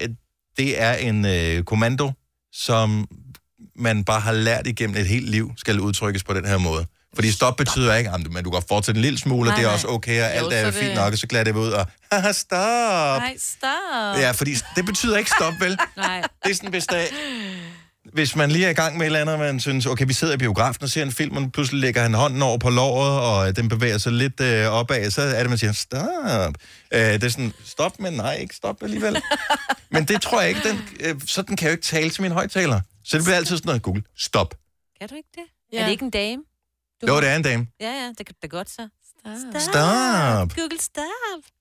det 0.58 0.82
er 0.82 0.94
en 0.94 1.26
øh, 1.26 1.64
kommando, 1.64 2.12
som 2.54 3.08
man 3.76 4.04
bare 4.04 4.20
har 4.20 4.32
lært 4.32 4.68
igennem 4.68 4.96
et 4.98 5.08
helt 5.08 5.30
liv, 5.30 5.52
skal 5.58 5.80
udtrykkes 5.80 6.24
på 6.24 6.34
den 6.34 6.46
her 6.46 6.58
måde. 6.58 6.86
Fordi 7.16 7.32
stop 7.32 7.56
betyder 7.58 7.96
ikke, 7.96 8.10
at 8.10 8.32
men 8.32 8.44
du 8.44 8.52
kan 8.52 8.62
fortsætte 8.70 8.98
en 9.00 9.02
lille 9.02 9.20
smule, 9.20 9.42
og 9.42 9.46
Nej, 9.48 9.56
det 9.56 9.64
er 9.64 9.68
nej. 9.68 9.74
også 9.74 9.88
okay, 9.88 10.22
og 10.22 10.32
alt 10.34 10.54
er 10.54 10.66
det- 10.66 10.74
fint 10.74 10.96
nok, 10.96 11.12
og 11.14 11.18
så 11.20 11.28
glæder 11.28 11.44
det 11.44 11.56
ud, 11.56 11.72
og 11.72 11.88
haha, 12.12 12.32
stop. 12.32 12.58
Nej, 13.22 13.36
stop. 13.40 14.18
Ja, 14.22 14.32
fordi 14.32 14.56
det 14.76 14.86
betyder 14.86 15.18
ikke 15.18 15.32
stop, 15.38 15.54
vel? 15.60 15.80
Nej. 15.98 16.22
Det 16.44 16.52
er 16.52 16.56
sådan, 16.56 16.70
hvis, 16.70 16.86
der, 16.88 17.06
hvis 18.14 18.36
man 18.36 18.52
lige 18.52 18.66
er 18.66 18.70
i 18.70 18.74
gang 18.74 18.98
med 18.98 19.02
et 19.02 19.06
eller 19.06 19.20
andet, 19.20 19.34
og 19.34 19.40
man 19.40 19.60
synes, 19.60 19.86
okay, 19.86 20.06
vi 20.08 20.14
sidder 20.14 20.34
i 20.34 20.38
biografen 20.38 20.84
og 20.84 20.90
ser 20.90 21.04
en 21.04 21.12
film, 21.12 21.38
og 21.38 21.52
pludselig 21.52 21.82
lægger 21.82 22.02
han 22.02 22.14
hånden 22.14 22.42
over 22.42 22.58
på 22.58 22.70
låret, 22.70 23.20
og 23.22 23.48
øh, 23.48 23.56
den 23.56 23.70
bevæger 23.70 23.98
sig 23.98 24.12
lidt 24.12 24.42
øh, 24.42 24.68
opad, 24.68 25.12
så 25.12 25.22
er 25.22 25.40
det, 25.40 25.50
man 25.50 25.58
siger, 25.58 25.72
stop. 25.72 26.54
Øh, 26.94 27.00
det 27.00 27.24
er 27.24 27.30
sådan, 27.30 27.54
stop, 27.64 28.00
men 28.00 28.14
nej, 28.14 28.34
ikke 28.36 28.56
stop 28.56 28.84
alligevel. 28.84 29.22
men 29.94 30.06
det 30.06 30.22
tror 30.22 30.42
jeg 30.42 30.50
ikke, 30.50 30.70
den, 30.70 30.82
øh, 31.00 31.22
sådan 31.26 31.56
kan 31.56 31.66
jeg 31.66 31.72
jo 31.72 31.76
ikke 31.76 31.86
tale 31.86 32.10
til 32.10 32.22
min 32.22 32.32
højtaler. 32.32 32.82
Så 33.04 33.18
det 33.18 33.26
bliver 33.26 33.38
altid 33.38 33.58
sådan 33.58 33.68
noget, 33.68 33.82
Google, 33.82 34.04
stop. 34.18 34.56
Kan 35.00 35.10
du 35.10 35.16
ikke 35.16 35.30
det? 35.36 35.44
Ja. 35.74 35.80
Er 35.80 35.84
det 35.84 35.92
ikke 35.92 36.06
en 36.06 36.10
dame? 36.12 36.44
Jo, 37.08 37.22
det 37.22 37.30
er 37.30 37.36
en 37.36 37.44
dame. 37.44 37.68
Ja, 37.80 37.92
ja, 37.92 38.12
det 38.18 38.26
kan 38.26 38.36
da 38.42 38.48
godt 38.48 38.70
så. 38.70 38.88
Stop. 39.26 39.62
Stop. 39.62 40.56
Google, 40.56 40.80
stop. 40.82 41.06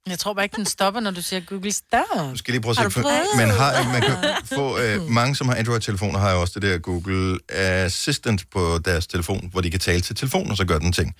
Jeg 0.06 0.18
tror 0.18 0.34
bare 0.34 0.44
ikke, 0.44 0.56
den 0.56 0.66
stopper, 0.66 1.00
når 1.00 1.10
du 1.10 1.22
siger 1.22 1.40
Google 1.40 1.72
stop. 1.72 2.00
Nu 2.30 2.36
skal 2.36 2.52
lige 2.52 2.62
prøve 2.62 2.70
at 2.70 2.76
Har 2.78 2.88
se. 2.90 3.02
du? 3.02 3.08
Man, 3.36 3.50
har, 3.50 3.92
man 3.92 4.02
kan 4.02 4.16
få, 4.58 4.78
øh, 4.78 5.02
mange, 5.08 5.36
som 5.36 5.48
har 5.48 5.54
Android-telefoner, 5.54 6.18
har 6.18 6.32
jo 6.32 6.40
også 6.40 6.60
det 6.60 6.70
der 6.70 6.78
Google 6.78 7.38
Assistant 7.48 8.50
på 8.50 8.78
deres 8.84 9.06
telefon, 9.06 9.48
hvor 9.52 9.60
de 9.60 9.70
kan 9.70 9.80
tale 9.80 10.00
til 10.00 10.16
telefonen, 10.16 10.50
og 10.50 10.56
så 10.56 10.64
gør 10.64 10.78
den 10.78 10.92
ting. 10.92 11.14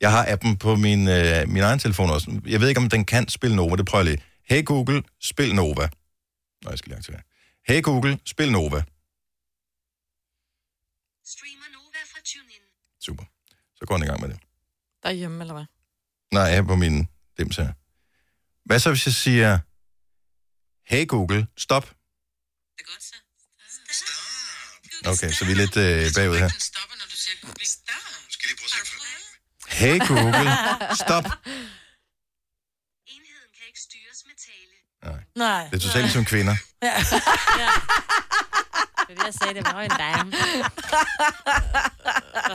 Jeg 0.00 0.10
har 0.10 0.24
appen 0.28 0.56
på 0.56 0.76
min, 0.76 1.08
øh, 1.08 1.48
min 1.48 1.62
egen 1.62 1.78
telefon 1.78 2.10
også. 2.10 2.40
Jeg 2.46 2.60
ved 2.60 2.68
ikke, 2.68 2.80
om 2.80 2.88
den 2.88 3.04
kan 3.04 3.28
spille 3.28 3.56
Nova. 3.56 3.76
Det 3.76 3.86
prøver 3.86 4.04
jeg 4.04 4.12
lige. 4.14 4.24
Hey 4.48 4.64
Google, 4.64 5.02
spil 5.20 5.54
Nova. 5.54 5.88
Nå, 6.62 6.70
jeg 6.70 6.78
skal 6.78 6.88
lige 6.88 6.98
aktivere. 6.98 7.20
Hey 7.68 7.82
Google, 7.82 8.18
spil 8.26 8.52
Nova. 8.52 8.82
Super. 13.00 13.24
Så 13.76 13.86
går 13.86 13.94
den 13.96 14.04
i 14.04 14.06
gang 14.06 14.20
med 14.20 14.28
det. 14.28 14.38
Derhjemme, 15.02 15.40
eller 15.40 15.54
hvad? 15.54 15.64
Nej, 16.32 16.42
jeg 16.42 16.56
er 16.56 16.62
på 16.62 16.76
min 16.76 17.08
dims 17.38 17.56
her. 17.56 17.72
Hvad 18.64 18.78
så, 18.78 18.88
hvis 18.90 19.06
jeg 19.06 19.14
siger, 19.14 19.58
hey 20.94 21.06
Google, 21.06 21.46
stop? 21.56 21.94
Okay, 25.12 25.30
så 25.32 25.44
vi 25.44 25.52
er 25.52 25.56
lidt 25.56 25.76
øh, 25.76 26.14
bagud 26.16 26.38
her. 26.38 26.50
Hey 29.68 29.98
Google, 30.08 30.50
stop. 31.04 31.24
Nej. 35.36 35.68
Det 35.70 35.76
er 35.76 35.80
totalt 35.88 36.12
som 36.12 36.24
kvinder. 36.24 36.56
Ja. 36.82 36.94
Det 39.08 39.10
er 39.10 39.14
det, 39.14 39.24
jeg 39.24 39.34
sagde, 39.42 39.54
det 39.54 39.64
var 39.66 39.72
jo 39.72 39.84
en 39.84 39.90
dame. 39.98 40.32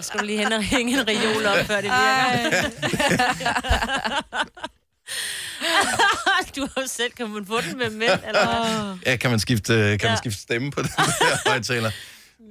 Skal 0.01 0.19
du 0.19 0.25
lige 0.25 0.37
hen 0.37 0.53
og 0.53 0.63
hænge 0.63 0.99
en 0.99 1.07
reol 1.07 1.45
op, 1.45 1.65
før 1.65 1.75
det 1.81 1.91
virker. 1.91 2.69
du 6.55 6.61
har 6.61 6.81
jo 6.81 6.87
selv, 6.87 7.11
kan 7.11 7.29
man 7.29 7.45
få 7.45 7.61
den 7.61 7.77
med 7.77 7.89
mænd, 7.89 8.11
eller 8.27 8.45
hvad? 8.45 8.97
Ja, 9.05 9.15
kan 9.15 9.29
man 9.29 9.39
skifte, 9.39 9.97
kan 9.97 10.09
man 10.09 10.17
skifte 10.17 10.41
stemme 10.41 10.71
på 10.71 10.81
den 10.81 10.89
her 10.97 11.49
højtaler? 11.49 11.91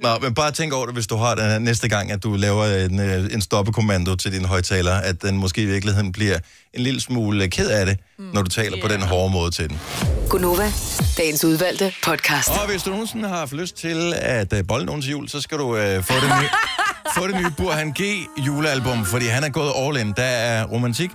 Nå, 0.02 0.18
men 0.22 0.34
bare 0.34 0.50
tænk 0.50 0.72
over 0.72 0.86
det, 0.86 0.94
hvis 0.94 1.06
du 1.06 1.16
har 1.16 1.34
den 1.34 1.44
her 1.44 1.58
næste 1.58 1.88
gang, 1.88 2.12
at 2.12 2.22
du 2.22 2.36
laver 2.36 2.64
en, 2.64 3.00
øh, 3.00 3.24
en 3.32 3.40
stoppekommando 3.40 4.16
til 4.16 4.32
din 4.32 4.44
højtaler, 4.44 4.94
at 4.94 5.22
den 5.22 5.36
måske 5.36 5.62
i 5.62 5.66
virkeligheden 5.66 6.12
bliver 6.12 6.38
en 6.74 6.80
lille 6.80 7.00
smule 7.00 7.48
ked 7.48 7.70
af 7.70 7.86
det, 7.86 7.98
mm. 8.18 8.24
når 8.34 8.42
du 8.42 8.48
taler 8.48 8.78
yeah. 8.78 8.82
på 8.82 8.88
den 8.88 9.02
hårde 9.02 9.32
måde 9.32 9.50
til 9.50 9.68
den. 9.68 9.80
Gunova, 10.28 10.72
dagens 11.16 11.44
udvalgte 11.44 11.92
podcast. 12.04 12.48
Og 12.48 12.70
hvis 12.70 12.82
du 12.82 12.90
nogensinde 12.90 13.28
har 13.28 13.36
haft 13.36 13.52
lyst 13.52 13.76
til 13.76 14.14
at 14.16 14.52
øh, 14.52 14.64
bolle 14.68 14.86
nogen 14.86 15.02
til 15.02 15.10
jul, 15.10 15.28
så 15.28 15.40
skal 15.40 15.58
du 15.58 15.76
øh, 15.76 16.02
få, 16.02 16.14
det 16.14 16.30
nye, 16.40 16.48
få 17.16 17.26
det 17.26 17.36
nye 17.36 17.50
Burhan 17.56 17.92
G 17.92 18.02
julealbum, 18.46 19.04
fordi 19.04 19.26
han 19.26 19.44
er 19.44 19.48
gået 19.48 19.72
all 19.76 19.96
in. 20.06 20.12
Der 20.16 20.22
er 20.22 20.64
romantik, 20.64 21.10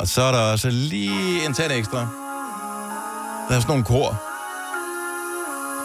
og 0.00 0.08
så 0.08 0.22
er 0.22 0.32
der 0.32 0.38
også 0.38 0.70
lige 0.70 1.46
en 1.46 1.54
tand 1.54 1.72
ekstra. 1.72 1.98
Der 3.48 3.56
er 3.56 3.60
sådan 3.60 3.68
nogle 3.68 3.84
kor, 3.84 4.22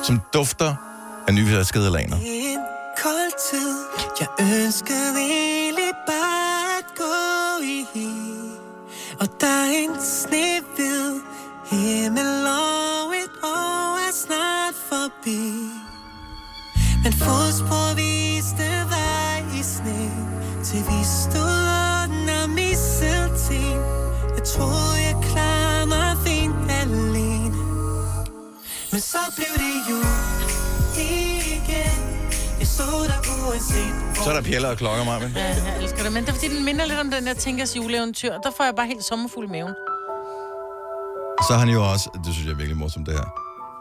som 0.03 0.21
dufter 0.33 0.86
af 1.27 1.33
nyvaskede 1.33 1.91
laner. 1.91 2.17
En 2.23 2.59
kold 3.03 3.33
tid. 3.51 3.75
Jeg 4.19 4.27
ønskede 4.39 5.19
egentlig 5.19 5.91
bare 6.07 6.77
at 6.79 6.85
gå 6.97 7.63
i 7.63 7.85
Og 9.19 9.27
der 9.41 9.47
er 9.47 9.71
en 9.83 9.95
snehvid 10.01 11.21
himmel 11.71 12.47
Og 12.47 13.15
et 13.23 13.35
år 13.43 14.07
er 14.07 14.13
snart 14.13 14.75
forbi. 14.89 15.41
Men 17.03 17.13
fodspor 17.13 17.95
viste 17.95 18.69
vej 18.89 19.59
i 19.59 19.63
sne 19.63 20.11
Til 20.63 20.79
vi 20.79 21.01
stod 21.21 21.59
under 22.03 22.47
mistelten 22.47 23.79
Jeg 24.35 24.43
troede 24.43 24.97
jeg 25.07 25.15
klarede 25.31 25.85
mig 25.85 26.17
fint 26.25 26.71
alene. 26.81 27.57
Men 28.91 29.01
så 29.01 29.17
blev 29.35 29.53
det 29.53 29.89
jul 29.89 30.36
så 34.27 34.29
er 34.29 34.35
der 34.35 34.41
pjæller 34.41 34.69
og 34.69 34.77
klokker, 34.77 35.05
Marvin. 35.05 35.29
Ja, 35.35 35.45
jeg 35.45 35.81
elsker 35.81 36.03
det. 36.03 36.13
Men 36.13 36.23
det 36.23 36.29
er 36.29 36.33
fordi, 36.33 36.47
den 36.55 36.65
minder 36.65 36.85
lidt 36.85 36.99
om 36.99 37.11
den 37.11 37.27
der 37.27 37.33
Tænkers 37.33 37.75
juleeventyr. 37.75 38.33
Der 38.43 38.51
får 38.57 38.63
jeg 38.63 38.75
bare 38.75 38.87
helt 38.87 39.03
sommerfuld 39.03 39.47
i 39.47 39.51
maven. 39.51 39.73
Så 41.47 41.53
har 41.53 41.59
han 41.59 41.69
jo 41.69 41.91
også, 41.91 42.09
det 42.25 42.33
synes 42.33 42.45
jeg 42.45 42.53
er 42.53 42.57
virkelig 42.57 42.77
morsomt 42.77 43.05
det 43.07 43.13
her, 43.13 43.25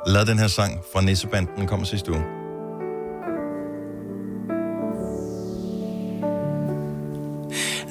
lavet 0.07 0.27
den 0.29 0.39
her 0.39 0.49
sang 0.49 0.81
fra 0.93 1.01
Nissebanden, 1.01 1.57
den 1.57 1.67
kommer 1.67 1.87
sidste 1.87 2.13
uge. 2.13 2.23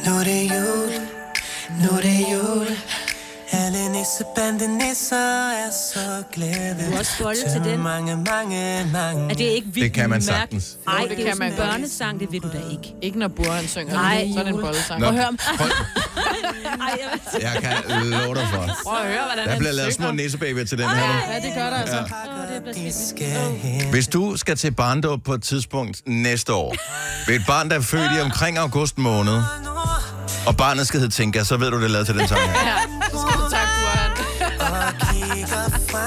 Nu 0.05 0.11
er 0.19 0.23
det 0.23 0.41
jul 0.55 0.91
Nu 1.81 1.97
er 1.97 2.01
det 2.01 2.19
jul 2.33 2.67
nisser 4.19 5.49
er 5.49 5.71
så 5.93 6.23
glade 6.34 6.75
Du 6.86 6.91
har 6.91 6.99
også 6.99 7.12
bollet 7.23 7.45
til 7.54 7.63
den. 7.71 7.84
Mange, 7.84 8.15
mange, 8.15 8.89
mange 8.93 9.23
Er 9.32 9.34
det 9.36 9.39
ikke 9.45 9.67
vildt 9.67 9.84
Det 9.86 9.93
kan 9.93 10.10
man 10.10 10.10
mærke- 10.10 10.25
sagtens. 10.25 10.78
Nej, 10.88 11.06
det, 11.10 11.17
det 11.17 11.25
kan 11.25 11.38
man 11.38 11.54
børnesang, 11.58 12.19
det 12.19 12.32
ved 12.32 12.39
du 12.39 12.47
da 12.47 12.60
ikke. 12.71 12.93
Ikke 13.01 13.19
når 13.19 13.28
Burhan 13.28 13.67
synger. 13.67 13.93
Nej, 13.93 14.28
så 14.34 14.39
er 14.39 14.43
det 14.43 14.54
en 14.54 14.62
bollesang. 14.62 15.01
Nå, 15.01 15.12
høre 15.12 15.28
om... 15.28 15.39
jeg 17.41 17.58
kan 17.62 18.01
love 18.04 18.36
dig 18.36 18.47
for. 18.54 18.69
Prøv 18.86 18.97
at 19.01 19.08
høre, 19.08 19.23
hvordan 19.25 19.47
Der 19.47 19.58
bliver 19.58 19.71
lavet 19.73 19.93
små 19.93 20.06
synger. 20.08 20.23
nissebabyer 20.23 20.65
til 20.65 20.78
den 20.78 20.89
her. 20.89 21.34
Ja, 21.34 21.47
det 21.47 21.54
gør 21.56 21.69
der 21.69 21.78
altså. 21.78 22.13
Hen 23.62 23.89
Hvis 23.91 24.08
du 24.08 24.38
skal 24.38 24.58
til 24.58 24.71
barndåb 24.71 25.23
på 25.23 25.34
et 25.34 25.43
tidspunkt 25.43 26.01
næste 26.08 26.54
år, 26.54 26.75
ved 27.28 27.36
et 27.36 27.43
barn, 27.47 27.69
der 27.69 27.75
er 27.75 27.82
født 27.82 28.12
i 28.17 28.21
omkring 28.21 28.58
august 28.58 28.97
måned, 28.97 29.41
og 30.47 30.58
barnet 30.58 30.88
skal 30.88 30.99
hedde 30.99 31.13
Tinka, 31.13 31.43
så 31.43 31.58
ved 31.58 31.71
du, 31.71 31.78
det 31.78 31.84
er 31.86 31.89
lavet 31.89 32.06
til 32.08 32.17
den 32.17 32.28
sang 32.28 32.41
her. 32.41 32.94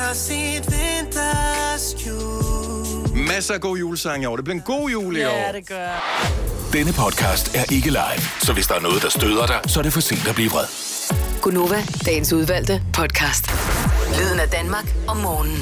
Fra 0.09 0.15
sit 0.15 0.65
vinterskjul 0.73 2.17
Masser 3.27 3.55
af 3.55 3.61
gode 3.61 3.81
julesange 3.81 4.23
i 4.23 4.27
år. 4.27 4.37
Det 4.37 4.45
bliver 4.45 4.57
en 4.57 4.63
god 4.63 4.91
jul 4.91 5.17
i 5.17 5.25
år. 5.25 5.31
Ja, 5.31 5.53
det 5.53 5.69
gør. 5.69 5.89
Denne 6.73 6.93
podcast 6.93 7.55
er 7.55 7.65
ikke 7.73 7.91
live, 7.91 8.23
så 8.43 8.53
hvis 8.53 8.67
der 8.67 8.75
er 8.75 8.81
noget, 8.81 9.03
der 9.03 9.09
støder 9.09 9.47
dig, 9.47 9.61
så 9.67 9.79
er 9.81 9.83
det 9.83 9.93
for 9.93 10.01
sent 10.01 10.29
at 10.29 10.35
blive 10.35 10.51
vred. 10.51 10.65
Gunova, 11.43 11.83
dagens 12.07 12.33
udvalgte 12.33 12.83
podcast. 12.93 13.45
Lyden 14.19 14.41
af 14.41 14.49
Danmark 14.49 14.95
om 15.09 15.17
morgenen. 15.17 15.59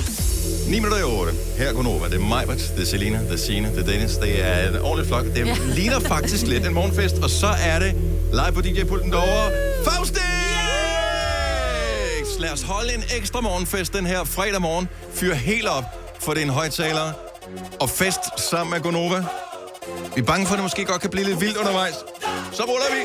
9 0.68 0.74
minutter 0.74 0.98
i 0.98 1.02
8. 1.02 1.32
Her 1.58 1.68
er 1.68 1.72
Gunova. 1.72 2.06
Det 2.08 2.14
er 2.14 2.20
Majbert, 2.28 2.72
det 2.76 2.82
er 2.82 2.86
Selina, 2.86 3.18
det 3.18 3.32
er 3.32 3.36
Signe, 3.36 3.70
det 3.70 3.78
er 3.78 3.86
Dennis. 3.86 4.16
Det 4.16 4.44
er 4.44 4.68
en 4.68 4.76
ordentlig 4.80 5.06
flok. 5.06 5.24
Det 5.24 5.46
ja. 5.46 5.56
ligner 5.74 6.00
faktisk 6.00 6.46
lidt 6.46 6.66
en 6.66 6.74
morgenfest. 6.74 7.18
Og 7.22 7.30
så 7.30 7.50
er 7.64 7.78
det 7.78 7.94
live 8.32 8.52
på 8.54 8.60
DJ-pulten 8.60 9.12
derovre. 9.12 9.50
Faustix! 12.36 12.40
Lad 12.40 12.52
os 12.52 12.62
holde 12.62 12.94
en 12.94 13.02
ekstra 13.16 13.40
morgenfest 13.40 13.92
den 13.92 14.06
her 14.06 14.24
fredag 14.24 14.60
morgen. 14.60 14.88
Fyr 15.14 15.34
helt 15.34 15.68
op 15.68 15.84
for 16.20 16.34
din 16.34 16.48
højtaler. 16.48 17.12
Og 17.80 17.90
fest 17.90 18.20
sammen 18.50 18.70
med 18.74 18.80
Gonova. 18.80 19.24
Vi 20.14 20.20
er 20.20 20.24
bange 20.24 20.46
for, 20.46 20.52
at 20.52 20.58
det 20.58 20.64
måske 20.64 20.84
godt 20.84 21.00
kan 21.00 21.10
blive 21.10 21.24
lidt 21.24 21.40
vildt 21.40 21.56
undervejs. 21.56 21.94
Så 22.52 22.62
ruller 22.62 22.90
vi. 22.94 23.02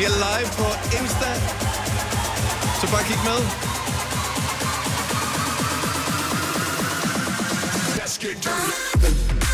Vi 0.00 0.04
er 0.04 0.08
live 0.08 0.50
på 0.52 0.64
Insta. 1.00 1.34
Så 2.80 2.90
bare 2.90 3.04
kig 3.04 3.18
med. 3.24 3.40
Let's 7.96 8.18
get 8.22 8.36
dirty. 8.42 9.49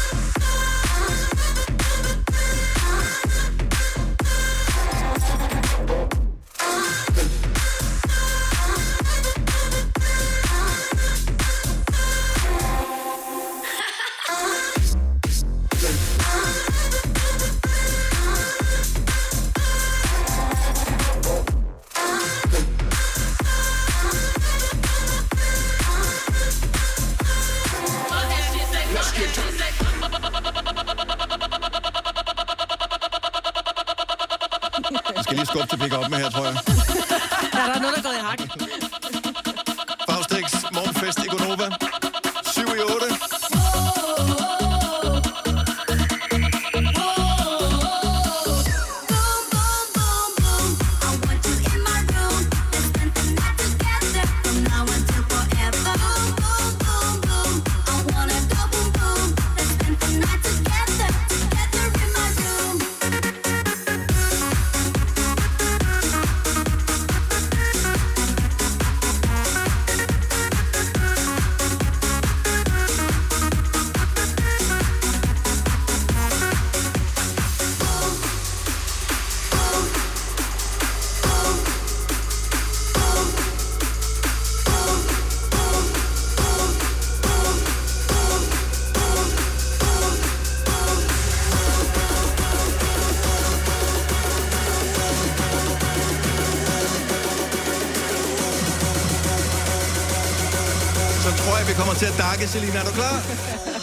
Selina. 102.46 102.80
Er 102.80 102.84
du 102.84 102.92
klar? 102.92 103.22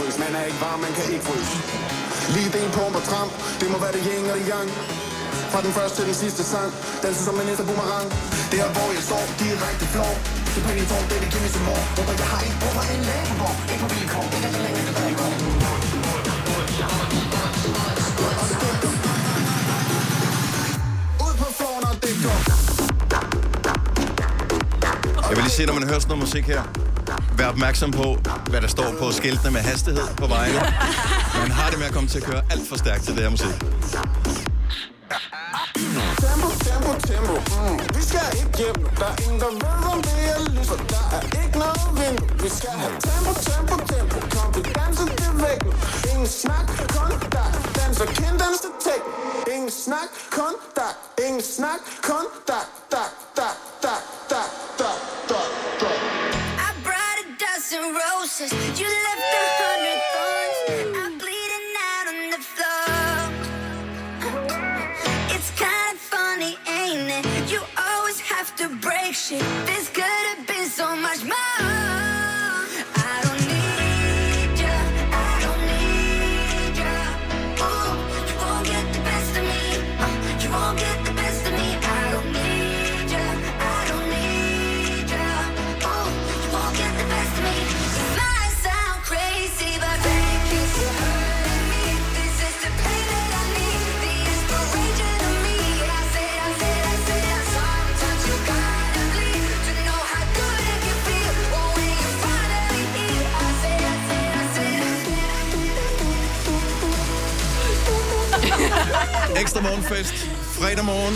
kan 0.00 0.12
fryse 0.12 0.18
Man 0.24 0.34
er 0.40 0.44
ikke 0.50 0.60
varm, 0.60 0.80
man 0.86 0.92
kan 0.98 1.06
ikke 1.12 1.24
fryse. 1.28 1.52
Lige 2.34 2.50
ben 2.54 2.70
på 2.76 2.82
og 2.98 3.04
tramp 3.10 3.32
Det 3.60 3.68
må 3.72 3.76
være 3.84 3.92
det 3.96 4.02
yin 4.08 4.30
og 4.32 4.36
det 4.38 4.46
yang 4.52 4.68
Fra 5.52 5.60
den 5.66 5.72
første 5.78 5.96
til 5.98 6.06
den 6.10 6.16
sidste 6.22 6.42
sang. 6.52 6.70
Danser 7.02 7.22
som 7.28 7.34
en 7.40 7.46
næste 7.50 7.64
boomerang. 7.68 8.06
Det 8.50 8.58
er 8.64 8.68
hvor 8.76 8.88
jeg 8.96 9.02
står, 9.10 9.24
direkte 9.42 9.86
flår. 9.94 10.14
Det 10.54 10.60
på 10.66 10.70
din 10.78 10.86
form, 10.92 11.04
baby, 11.10 11.26
give 11.32 11.42
me 11.44 11.50
som 11.54 11.62
mor 11.68 11.80
Hvorfor 11.96 12.14
jeg 12.22 12.28
har 12.32 12.40
ikke 12.46 12.58
brug 12.62 12.72
for 12.76 12.84
en 12.94 13.02
lægebord 13.08 13.56
Ikke 13.70 13.82
på 13.84 13.88
vilkår, 13.94 14.24
ikke 14.36 14.48
er 14.58 14.62
længe 14.66 14.82
tilbage 14.88 15.14
Ud 21.26 21.34
på 21.40 21.46
floor, 21.58 21.76
når 21.84 21.92
det 22.04 22.14
går 22.24 22.38
Jeg 25.28 25.34
vil 25.36 25.42
lige 25.46 25.56
sige, 25.58 25.66
når 25.66 25.74
man 25.78 25.84
hører 25.90 26.00
sådan 26.04 26.10
noget 26.12 26.24
musik 26.26 26.44
her, 26.54 26.62
vær 27.40 27.46
opmærksom 27.46 27.90
på, 27.90 28.06
hvad 28.50 28.60
der 28.60 28.70
står 28.76 28.88
på 28.98 29.06
skiltene 29.12 29.50
med 29.56 29.60
hastighed 29.60 30.08
på 30.16 30.26
vejene. 30.26 30.60
Man 31.42 31.50
har 31.58 31.68
det 31.70 31.78
med 31.78 31.86
at 31.90 31.94
komme 31.96 32.08
til 32.08 32.18
at 32.22 32.24
køre 32.30 32.42
alt 32.52 32.68
for 32.68 32.76
stærkt 32.82 33.02
til 33.06 33.12
det 33.16 33.22
her 33.26 33.32
musik. 33.36 33.56
Tempo, 36.24 36.48
tempo, 36.66 36.92
tempo. 37.10 37.34
Mm. 37.56 37.78
Vi 37.96 38.02
skal 38.10 38.26
ikke 38.40 38.56
hjem. 38.62 38.78
Der 39.00 39.08
er 39.12 39.16
ingen, 39.24 39.40
der 39.44 39.50
ved, 39.62 39.82
om 39.94 40.00
det 40.08 40.18
er 40.34 40.38
lys, 40.54 40.68
og 40.74 40.80
der 40.92 41.04
er 41.16 41.22
ikke 41.42 41.56
noget 41.64 41.84
vind. 42.00 42.18
Vi 42.42 42.48
skal 42.58 42.74
have 42.82 42.94
tempo, 43.08 43.32
tempo, 43.48 43.74
tempo. 43.92 44.18
Kom, 44.34 44.48
vi 44.56 44.62
danser 44.78 45.08
det 45.20 45.32
væk. 45.44 45.60
Ingen 46.12 46.30
snak, 46.42 46.66
kun 46.94 47.12
dig. 47.36 47.48
Danser 47.78 48.06
kind, 48.18 48.36
dans 48.42 48.60
tæk. 48.86 49.02
Ingen 49.54 49.72
snak, 49.84 50.08
kun 50.36 50.54
dig. 50.78 50.92
Ingen 51.26 51.44
snak, 51.56 51.80
kun 52.08 52.26
dig. 52.48 52.64
Dig, 52.94 53.08
dig, 53.38 53.52
dig, 53.84 54.19
roses. 58.40 58.80
You 58.80 58.89
Smukfest 109.48 110.30
fredag 110.58 110.84
morgen. 110.84 111.14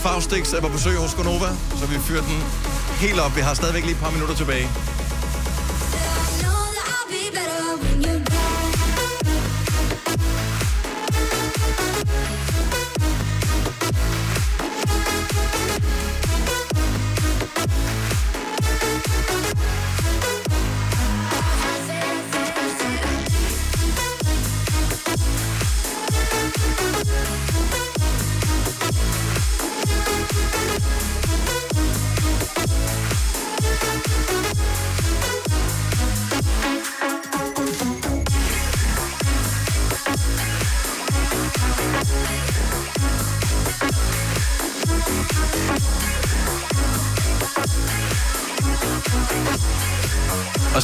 Faustix 0.00 0.52
er 0.52 0.60
på 0.60 0.68
besøg 0.68 0.96
hos 0.96 1.14
Gonova, 1.14 1.48
så 1.78 1.86
vi 1.86 1.98
fyrer 1.98 2.22
den 2.22 2.44
helt 3.00 3.20
op. 3.20 3.36
Vi 3.36 3.40
har 3.40 3.54
stadigvæk 3.54 3.82
lige 3.82 3.94
et 3.94 4.00
par 4.00 4.10
minutter 4.10 4.34
tilbage. 4.34 4.68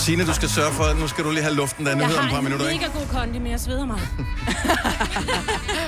Signe, 0.09 0.27
du 0.27 0.35
skal 0.35 0.49
sørge 0.49 0.73
for, 0.73 0.85
at 0.85 0.97
nu 0.99 1.09
skal 1.09 1.25
du 1.25 1.31
lige 1.31 1.42
have 1.42 1.55
luften 1.55 1.87
der 1.87 1.90
Jeg 1.90 1.99
nyhed 1.99 2.16
om 2.16 2.25
et 2.25 2.31
har 2.31 2.37
par 2.37 2.40
minutter, 2.42 2.68
ikke? 2.68 2.81
mega 2.87 2.99
god 2.99 3.07
kondi, 3.07 3.38
men 3.38 3.51
jeg 3.51 3.61
sveder 3.61 3.87
mig. 3.87 4.01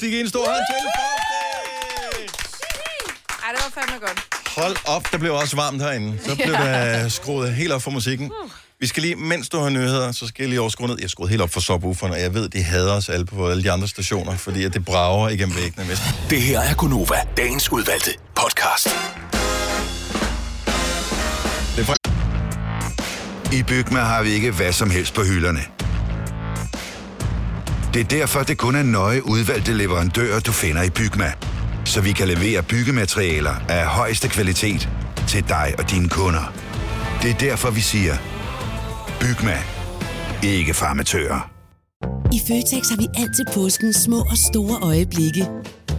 os 0.00 0.02
lige 0.02 0.10
give 0.10 0.20
en 0.20 0.28
stor 0.28 0.46
hånd 0.46 0.64
til. 0.70 0.88
Ej, 3.44 3.52
det 3.52 3.60
var 3.64 3.80
fandme 3.80 4.06
godt. 4.06 4.18
Hold 4.56 4.76
op, 4.84 5.12
der 5.12 5.18
blev 5.18 5.34
også 5.34 5.56
varmt 5.56 5.82
herinde. 5.82 6.18
Så 6.26 6.34
blev 6.34 6.52
der 6.52 7.08
skruet 7.08 7.54
helt 7.54 7.72
op 7.72 7.82
for 7.82 7.90
musikken. 7.90 8.32
Vi 8.80 8.86
skal 8.86 9.02
lige, 9.02 9.16
mens 9.16 9.48
du 9.48 9.60
har 9.60 9.68
nyheder, 9.68 10.12
så 10.12 10.26
skal 10.26 10.42
jeg 10.42 10.48
lige 10.48 10.60
overskrue 10.60 10.88
ned. 10.88 10.96
Jeg 11.00 11.10
skruet 11.10 11.30
helt 11.30 11.42
op 11.42 11.52
for 11.52 11.60
subwooferen, 11.60 12.12
og 12.12 12.20
jeg 12.20 12.34
ved, 12.34 12.48
de 12.48 12.62
hader 12.62 12.92
os 12.92 13.08
alle 13.08 13.26
på 13.26 13.48
alle 13.48 13.62
de 13.62 13.70
andre 13.70 13.88
stationer, 13.88 14.36
fordi 14.36 14.64
at 14.64 14.74
det 14.74 14.84
brager 14.84 15.28
igennem 15.28 15.56
væggene. 15.56 15.86
Med. 15.86 15.96
Det 16.30 16.42
her 16.42 16.60
er 16.60 16.74
Gunova, 16.74 17.16
dagens 17.36 17.72
udvalgte 17.72 18.10
podcast. 18.36 18.84
Det 21.76 21.80
er 21.80 21.84
fra... 21.84 21.94
I 23.52 23.62
Bygma 23.62 24.00
har 24.00 24.22
vi 24.22 24.30
ikke 24.30 24.50
hvad 24.50 24.72
som 24.72 24.90
helst 24.90 25.14
på 25.14 25.22
hylderne. 25.22 25.60
Det 27.94 28.00
er 28.00 28.04
derfor, 28.04 28.42
det 28.42 28.58
kun 28.58 28.74
er 28.74 28.82
nøje 28.82 29.26
udvalgte 29.26 29.72
leverandører, 29.72 30.40
du 30.40 30.52
finder 30.52 30.82
i 30.82 30.90
Bygma. 30.90 31.32
Så 31.84 32.00
vi 32.00 32.12
kan 32.12 32.28
levere 32.28 32.62
byggematerialer 32.62 33.54
af 33.68 33.86
højeste 33.86 34.28
kvalitet 34.28 34.88
til 35.28 35.48
dig 35.48 35.74
og 35.78 35.90
dine 35.90 36.08
kunder. 36.08 36.52
Det 37.22 37.30
er 37.30 37.34
derfor, 37.34 37.70
vi 37.70 37.80
siger, 37.80 38.14
Bygma. 39.20 39.58
Ikke 40.42 40.74
farmatører. 40.74 41.50
I 42.32 42.40
Føtex 42.48 42.88
har 42.90 42.96
vi 42.96 43.06
altid 43.16 43.44
påskens 43.54 43.96
små 43.96 44.20
og 44.20 44.36
store 44.36 44.78
øjeblikke. 44.82 45.46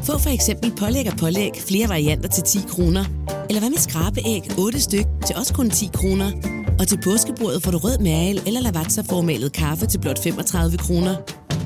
Få 0.06 0.20
for 0.20 0.30
eksempel 0.30 0.74
pålæg 0.80 1.08
og 1.12 1.18
pålæg 1.18 1.52
flere 1.68 1.90
varianter 1.90 2.30
til 2.30 2.44
10 2.44 2.60
kroner. 2.70 3.06
Eller 3.50 3.60
hvad 3.60 3.70
med 3.70 3.78
skrabeæg 3.78 4.42
8 4.58 4.80
styk 4.82 5.06
til 5.28 5.36
også 5.36 5.54
kun 5.54 5.70
10 5.70 5.90
kroner. 5.94 6.32
Og 6.80 6.88
til 6.88 7.00
påskebordet 7.04 7.64
får 7.64 7.72
du 7.72 7.78
rød 7.78 7.98
mal 8.00 8.42
eller 8.48 8.62
lavatserformalet 8.62 9.54
kaffe 9.54 9.86
til 9.86 10.00
blot 10.00 10.24
35 10.24 10.78
kroner. 10.78 11.16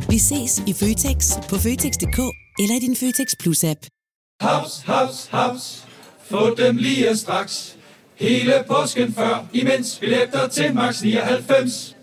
Vi 0.10 0.20
ses 0.20 0.62
i 0.68 0.74
Føtex 0.74 1.32
på 1.50 1.56
Føtex.dk 1.56 2.20
eller 2.60 2.76
i 2.76 2.80
din 2.80 2.96
Føtex 2.96 3.28
Plus-app. 3.40 3.80
Haps, 4.42 4.82
haps, 4.86 5.28
haps. 5.32 5.88
Få 6.30 6.56
dem 6.56 6.78
lige 6.78 7.18
straks. 7.18 7.76
Hele 8.16 8.54
påsken 8.68 9.14
før, 9.14 9.46
imens 9.54 9.98
billetter 10.00 10.48
til 10.48 10.76
max 10.76 11.02
99. 11.02 11.96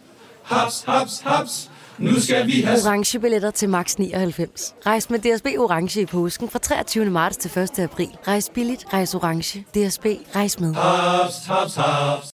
Haps, 0.42 0.82
haps, 0.86 1.20
haps. 1.20 1.70
Nu 1.98 2.20
skal 2.20 2.46
vi 2.46 2.60
have... 2.60 2.78
orange 2.86 3.20
billetter 3.20 3.50
til 3.50 3.68
max 3.68 3.96
99. 3.98 4.74
Rejs 4.86 5.10
med 5.10 5.18
DSB 5.18 5.46
orange 5.58 6.00
i 6.00 6.06
påsken 6.06 6.48
fra 6.48 6.58
23. 6.58 7.04
marts 7.10 7.36
til 7.36 7.58
1. 7.58 7.78
april. 7.78 8.08
Rejs 8.28 8.50
billigt, 8.54 8.84
rejs 8.92 9.14
orange. 9.14 9.60
DSB 9.60 10.06
rejs 10.34 10.60
med. 10.60 10.74
Haps, 10.74 11.34
haps, 11.46 11.74
haps. 11.74 12.28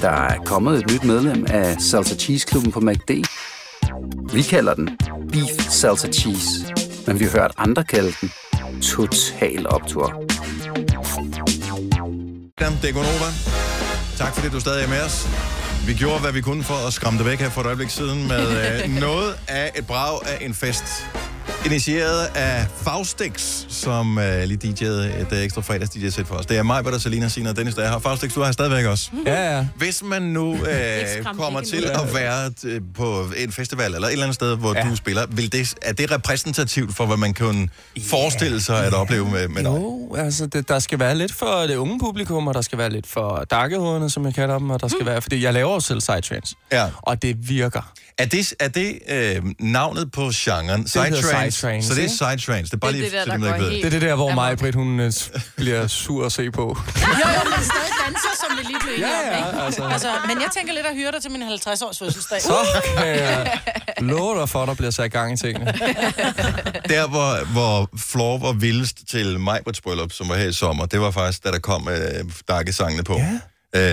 Der 0.00 0.10
er 0.10 0.38
kommet 0.44 0.78
et 0.78 0.92
nyt 0.92 1.04
medlem 1.04 1.46
af 1.48 1.76
Salsa 1.80 2.14
Cheese 2.14 2.46
Klubben 2.46 2.72
på 2.72 2.80
MACD. 2.80 3.10
Vi 4.32 4.42
kalder 4.42 4.74
den 4.74 4.98
Beef 5.32 5.70
Salsa 5.70 6.08
Cheese, 6.12 6.74
men 7.06 7.20
vi 7.20 7.24
har 7.24 7.32
hørt 7.32 7.52
andre 7.56 7.84
kalde 7.84 8.12
den 8.20 8.32
Total 8.82 9.66
Optor. 9.68 10.22
Det 12.58 12.88
er 12.88 12.92
Gunova. 12.92 13.30
Tak 14.16 14.34
fordi 14.34 14.48
du 14.48 14.60
stadig 14.60 14.84
er 14.84 14.88
med 14.88 15.00
os. 15.00 15.28
Vi 15.86 15.94
gjorde, 15.94 16.20
hvad 16.20 16.32
vi 16.32 16.40
kunne 16.40 16.62
for 16.62 16.86
at 16.86 16.92
skræmme 16.92 17.18
dig 17.18 17.26
væk 17.26 17.38
her 17.38 17.50
for 17.50 17.60
et 17.60 17.66
øjeblik 17.66 17.90
siden 17.90 18.28
med 18.28 18.46
øh, 18.84 19.00
noget 19.00 19.34
af 19.48 19.72
et 19.76 19.86
brag 19.86 20.18
af 20.26 20.38
en 20.46 20.54
fest. 20.54 21.06
Initieret 21.66 22.28
af 22.34 22.66
Faustix, 22.82 23.64
som 23.68 24.18
øh, 24.18 24.44
lige 24.44 24.58
DJ'ede 24.64 25.20
et 25.20 25.32
øh, 25.32 25.38
ekstra 25.38 25.60
fredags 25.60 25.90
DJ-sæt 25.90 26.26
for 26.26 26.34
os. 26.34 26.46
Det 26.46 26.58
er 26.58 26.62
mig, 26.62 26.84
der 26.84 26.98
Selina, 26.98 27.28
Sina 27.28 27.50
og 27.50 27.56
Dennis, 27.56 27.74
der 27.74 27.82
er 27.82 27.90
her. 27.90 27.98
Faustix, 27.98 28.34
du 28.34 28.40
er 28.40 28.44
her 28.44 28.52
stadigvæk 28.52 28.84
også. 28.84 29.10
Ja, 29.26 29.56
ja. 29.56 29.66
Hvis 29.76 30.02
man 30.02 30.22
nu 30.22 30.54
øh, 30.54 31.24
kommer 31.36 31.60
til 31.60 31.84
at 31.84 32.14
være 32.14 32.50
øh, 32.64 32.80
på 32.94 33.24
en 33.36 33.52
festival 33.52 33.94
eller 33.94 34.08
et 34.08 34.12
eller 34.12 34.24
andet 34.24 34.34
sted, 34.34 34.56
hvor 34.56 34.74
ja. 34.76 34.90
du 34.90 34.96
spiller, 34.96 35.26
vil 35.30 35.52
det, 35.52 35.74
er 35.82 35.92
det 35.92 36.10
repræsentativt 36.10 36.96
for, 36.96 37.06
hvad 37.06 37.16
man 37.16 37.34
kan 37.34 37.70
forestille 38.02 38.60
sig 38.60 38.86
at 38.86 38.94
opleve 38.94 39.30
med, 39.30 39.48
med 39.48 39.64
dig? 39.64 39.70
Jo, 39.70 40.14
altså 40.18 40.46
det, 40.46 40.68
der 40.68 40.78
skal 40.78 40.98
være 40.98 41.14
lidt 41.14 41.32
for 41.32 41.66
det 41.68 41.76
unge 41.76 41.98
publikum, 41.98 42.46
og 42.46 42.54
der 42.54 42.60
skal 42.60 42.78
være 42.78 42.90
lidt 42.90 43.06
for 43.06 43.46
dakkehovederne, 43.50 44.10
som 44.10 44.24
jeg 44.24 44.34
kalder 44.34 44.58
dem, 44.58 44.70
og 44.70 44.80
der 44.80 44.88
skal 44.88 45.00
mm. 45.00 45.06
være, 45.06 45.22
fordi 45.22 45.44
jeg 45.44 45.52
laver 45.52 45.72
jo 45.74 45.80
selv 45.80 46.00
psytrance, 46.00 46.54
ja. 46.72 46.86
og 47.02 47.22
det 47.22 47.48
virker. 47.48 47.92
Er 48.18 48.26
det, 48.26 48.54
er 48.60 48.68
det 48.68 48.98
øh, 49.08 49.42
navnet 49.60 50.12
på 50.12 50.30
genren? 50.34 50.82
Det 50.82 51.24
Psytrance? 51.40 51.50
psytrance, 51.56 51.88
Så 51.88 51.94
det 51.94 51.98
er 51.98 52.02
ikke? 52.02 52.10
psytrance. 52.36 52.64
Det 52.70 52.72
er 52.72 52.76
bare 52.76 52.92
Det 52.92 53.00
lige, 53.00 53.04
det 53.04 53.12
der, 53.12 53.24
så 53.24 53.30
der 53.30 53.32
dem, 53.32 53.40
der 53.42 53.48
ikke 53.48 53.58
går 53.58 53.64
ved 53.64 53.72
helt- 53.72 53.84
Det 53.84 53.94
er 53.94 53.98
det 54.00 54.08
der, 54.08 54.14
hvor 54.14 54.30
mig, 54.34 54.58
Britt, 54.58 54.74
hun 54.74 55.00
øh, 55.00 55.12
bliver 55.56 55.86
sur 55.86 56.26
at 56.26 56.32
se 56.32 56.50
på. 56.50 56.62
Jo, 56.62 57.28
jo, 57.36 57.42
men 57.50 57.64
stadig 57.70 57.92
danser, 58.06 58.32
som 58.42 58.48
vi 58.58 58.62
lige 58.70 58.80
blev 58.80 58.92
enige 58.94 59.08
Ja, 59.08 59.36
ja, 59.36 59.42
om, 59.42 59.48
ikke? 59.52 59.62
altså. 59.64 59.82
altså. 59.94 60.10
Men 60.28 60.36
jeg 60.40 60.48
tænker 60.56 60.72
lidt 60.74 60.86
at 60.86 60.94
hyre 60.94 61.12
dig 61.12 61.22
til 61.22 61.30
min 61.30 61.42
50-års 61.42 61.98
fødselsdag. 61.98 62.42
Så 62.42 62.54
kan 62.98 63.06
jeg 63.08 63.58
love 64.00 64.40
dig 64.40 64.48
for, 64.48 64.62
at 64.62 64.68
der 64.68 64.74
bliver 64.74 64.90
sat 64.90 65.12
gang 65.12 65.32
i 65.32 65.36
tingene. 65.36 65.66
Der, 66.94 67.08
hvor, 67.08 67.44
hvor 67.44 67.88
Floor 67.98 68.38
var 68.38 68.52
vildest 68.52 68.96
til 69.10 69.40
Majbrits 69.40 69.80
bryllup, 69.80 70.12
som 70.12 70.28
var 70.28 70.34
her 70.36 70.48
i 70.48 70.52
sommer, 70.52 70.86
det 70.86 71.00
var 71.00 71.10
faktisk, 71.10 71.44
da 71.44 71.50
der 71.50 71.58
kom 71.58 71.88
øh, 71.88 72.24
dakkesangene 72.48 73.04
på. 73.04 73.14
Ja. 73.18 73.38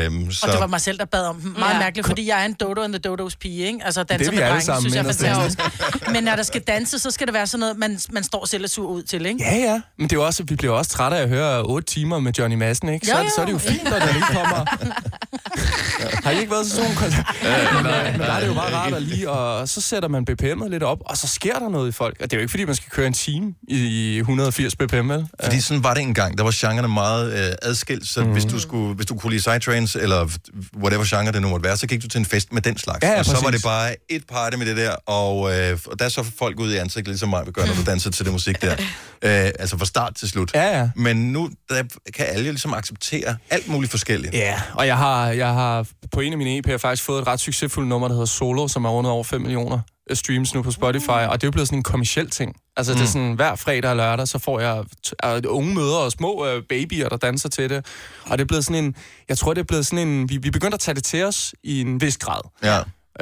Øhm, 0.06 0.32
så... 0.32 0.46
Og 0.46 0.52
det 0.52 0.60
var 0.60 0.68
mig 0.68 0.82
selv, 0.82 0.98
der 0.98 1.06
bad 1.06 1.26
om 1.26 1.36
dem. 1.42 1.52
Meget 1.52 1.70
Ja. 1.70 1.74
ja. 1.76 1.80
mærkeligt, 1.80 2.08
fordi 2.08 2.28
jeg 2.28 2.42
er 2.42 2.46
en 2.46 2.54
Dodo 2.54 2.82
and 2.82 2.94
the 2.94 3.00
Dodos 3.00 3.36
pige, 3.36 3.66
ikke? 3.68 3.80
Altså 3.86 4.04
danser 4.04 4.32
vi 4.32 4.38
med 4.38 4.46
drenge, 4.48 4.62
sammen, 4.62 4.82
synes 4.82 4.96
jeg 4.96 5.30
er 5.30 5.36
fantastisk. 5.36 6.12
Men 6.12 6.24
når 6.24 6.36
der 6.36 6.44
skal 6.44 6.62
danse, 6.62 7.00
så 7.00 7.12
skal 7.12 7.28
det 7.28 7.34
være 7.34 7.48
sådan 7.48 7.60
noget, 7.60 7.78
man, 7.78 8.00
man 8.12 8.24
står 8.24 8.46
selv 8.46 8.64
og 8.64 8.70
sur 8.70 8.88
ud 8.90 9.04
til, 9.04 9.26
ikke? 9.26 9.44
Ja, 9.44 9.56
ja. 9.56 9.82
Men 9.98 10.08
det 10.10 10.16
er 10.16 10.20
jo 10.20 10.26
også, 10.26 10.44
vi 10.44 10.56
bliver 10.56 10.74
også 10.74 10.92
trætte 10.92 11.18
af 11.18 11.22
at 11.22 11.30
høre 11.30 11.62
8 11.64 11.86
timer 11.94 12.20
med 12.20 12.34
Johnny 12.40 12.56
Madsen, 12.56 12.90
ikke? 12.90 13.06
Så, 13.08 13.12
Jo, 13.14 13.18
er 13.20 13.24
det- 13.24 13.32
så 13.36 13.42
er 13.42 13.46
det 13.46 13.52
jo 13.54 13.60
jo. 13.66 13.70
fint, 13.72 13.84
når 13.84 14.00
der 14.00 14.14
lige 14.14 14.24
kommer... 14.32 14.66
Har 16.24 16.32
I 16.32 16.40
ikke 16.40 16.52
været 16.52 16.66
til 16.66 16.76
sådan 16.76 16.90
nogle 16.90 17.00
koncerter? 17.02 17.82
men, 17.84 17.86
øh, 17.92 18.28
der 18.28 18.34
er 18.34 18.40
det 18.40 18.48
jo 18.48 18.54
bare 18.54 18.74
rart 18.76 18.94
at 18.94 19.02
lige, 19.02 19.30
og 19.30 19.70
så 19.70 19.82
sætter 19.82 20.10
man 20.10 20.26
BPM'et 20.32 20.68
lidt 20.70 20.84
op, 20.84 20.98
og 21.06 21.18
så 21.18 21.28
sker 21.28 21.60
der 21.60 21.70
noget 21.70 21.90
i 21.90 21.92
folk. 21.92 22.18
Og 22.20 22.24
det 22.32 22.34
er 22.34 22.38
jo 22.38 22.42
ikke, 22.42 22.52
fordi 22.52 22.66
man 22.66 22.76
skal 22.76 22.90
køre 22.92 23.08
en 23.08 23.14
time 23.14 23.54
i 23.68 24.18
180 24.18 24.76
BPM, 24.76 25.10
vel? 25.10 25.28
Fordi 25.44 25.62
sådan 25.62 25.84
var 25.84 25.94
det 25.94 26.02
engang. 26.04 26.38
Der 26.38 26.44
var 26.44 26.52
genrerne 26.56 26.88
meget 26.88 27.34
øh, 27.50 27.56
adskilt, 27.62 28.08
så 28.10 28.24
mm. 28.24 28.32
hvis, 28.32 28.46
du 28.46 28.60
skulle, 28.60 28.94
hvis 28.96 29.06
du 29.06 29.16
kunne 29.16 29.32
lide 29.32 29.42
psytrance, 29.74 30.02
eller 30.02 30.30
whatever 30.78 31.06
genre 31.06 31.32
det 31.32 31.42
nu 31.42 31.50
måtte 31.50 31.64
være, 31.64 31.78
så 31.78 31.88
gik 31.88 32.04
du 32.04 32.08
til 32.08 32.20
en 32.20 32.26
fest 32.26 32.54
med 32.54 32.62
den 32.62 32.78
slags. 32.78 33.04
Ja, 33.04 33.12
ja, 33.12 33.20
og 33.20 33.26
så 33.26 33.40
var 33.44 33.52
det 33.52 33.64
bare 33.64 33.96
et 34.10 34.28
party 34.28 34.58
med 34.58 34.66
det 34.66 34.78
der, 34.78 34.96
og, 35.06 35.60
øh, 35.60 35.80
og 35.86 36.00
der 36.00 36.10
så 36.10 36.24
folk 36.38 36.60
ud 36.60 36.74
i 36.74 36.78
ansigtet, 36.78 37.08
ligesom 37.08 37.30
mig 37.30 37.46
vil 37.46 37.54
gøre, 37.54 37.68
når 37.68 37.74
du 37.74 37.84
danser 37.86 38.12
til 38.12 38.26
det 38.26 38.34
musik 38.34 38.62
der. 38.62 38.76
Øh, 39.26 39.52
altså 39.60 39.78
fra 39.78 39.86
start 39.86 40.16
til 40.16 40.30
slut. 40.30 40.52
Ja, 40.54 40.80
ja. 40.80 40.90
Men 40.96 41.34
nu 41.34 41.50
der 41.70 41.84
kan 42.14 42.26
alle 42.26 42.46
jo 42.46 42.52
ligesom 42.52 42.74
acceptere 42.74 43.38
alt 43.50 43.68
muligt 43.68 43.92
forskelligt. 43.92 44.34
Ja, 44.34 44.62
og 44.74 44.88
jeg 44.88 44.98
har, 44.98 45.30
jeg 45.30 45.48
har 45.48 45.88
på 46.12 46.20
en 46.20 46.32
af 46.32 46.38
mine 46.38 46.62
EP'er 46.68 46.78
faktisk 46.78 47.04
fået 47.04 47.22
et 47.22 47.28
ret 47.28 47.40
succesfuldt 47.40 47.90
nummer, 47.90 48.08
der 48.08 48.16
hedder 48.16 48.26
Solo, 48.26 48.68
som 48.68 48.86
er 48.86 48.90
rundet 48.90 49.12
over 49.12 49.24
5 49.24 49.42
millioner 49.42 49.80
streams 50.14 50.54
nu 50.54 50.62
på 50.62 50.72
Spotify, 50.72 51.10
og 51.10 51.42
det 51.42 51.44
er 51.44 51.48
jo 51.48 51.52
blevet 51.52 51.68
sådan 51.68 51.80
en 51.80 51.84
kommersiel 51.84 52.30
ting. 52.30 52.56
Altså, 52.78 52.94
mm. 52.94 52.98
det 52.98 53.06
er 53.06 53.08
sådan, 53.08 53.34
hver 53.34 53.56
fredag 53.56 53.90
og 53.90 53.96
lørdag, 53.98 54.28
så 54.28 54.40
får 54.40 54.60
jeg 54.60 54.84
t- 55.08 55.48
unge 55.48 55.76
møder 55.76 55.96
og 55.98 56.12
små 56.12 56.46
øh, 56.46 56.64
babyer, 56.70 57.10
der 57.10 57.18
danser 57.18 57.50
til 57.50 57.70
det. 57.70 57.86
Og 58.26 58.38
det 58.38 58.44
er 58.44 58.48
blevet 58.48 58.66
sådan 58.66 58.84
en, 58.84 58.96
jeg 59.30 59.38
tror, 59.38 59.54
det 59.54 59.62
er 59.62 59.66
blevet 59.66 59.86
sådan 59.86 60.08
en, 60.08 60.30
vi, 60.30 60.38
vi 60.38 60.52
begynder 60.52 60.74
at 60.76 60.80
tage 60.80 60.96
det 60.96 61.04
til 61.04 61.24
os 61.24 61.54
i 61.64 61.82
en 61.82 62.02
vis 62.02 62.18
grad. 62.18 62.42
Ja. 62.64 62.80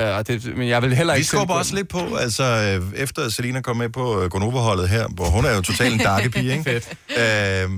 Og 0.09 0.27
det, 0.27 0.57
men 0.57 0.67
jeg 0.67 0.81
vil 0.81 0.95
heller 0.95 1.13
Vi 1.13 1.17
ikke... 1.17 1.27
skubber 1.27 1.53
selv- 1.53 1.59
også 1.59 1.75
lidt 1.75 1.89
på, 1.89 2.15
altså 2.15 2.43
øh, 2.43 3.01
efter 3.01 3.29
Selina 3.29 3.61
kom 3.61 3.77
med 3.77 3.89
på 3.89 4.21
øh, 4.21 4.29
Gonova-holdet 4.29 4.89
her, 4.89 5.07
hvor 5.07 5.25
hun 5.25 5.45
er 5.45 5.55
jo 5.55 5.61
totalt 5.61 5.93
en 5.93 5.99
darkepige, 5.99 6.51
ikke? 6.51 6.63
Fedt. 6.71 6.89
Øh, 7.63 7.69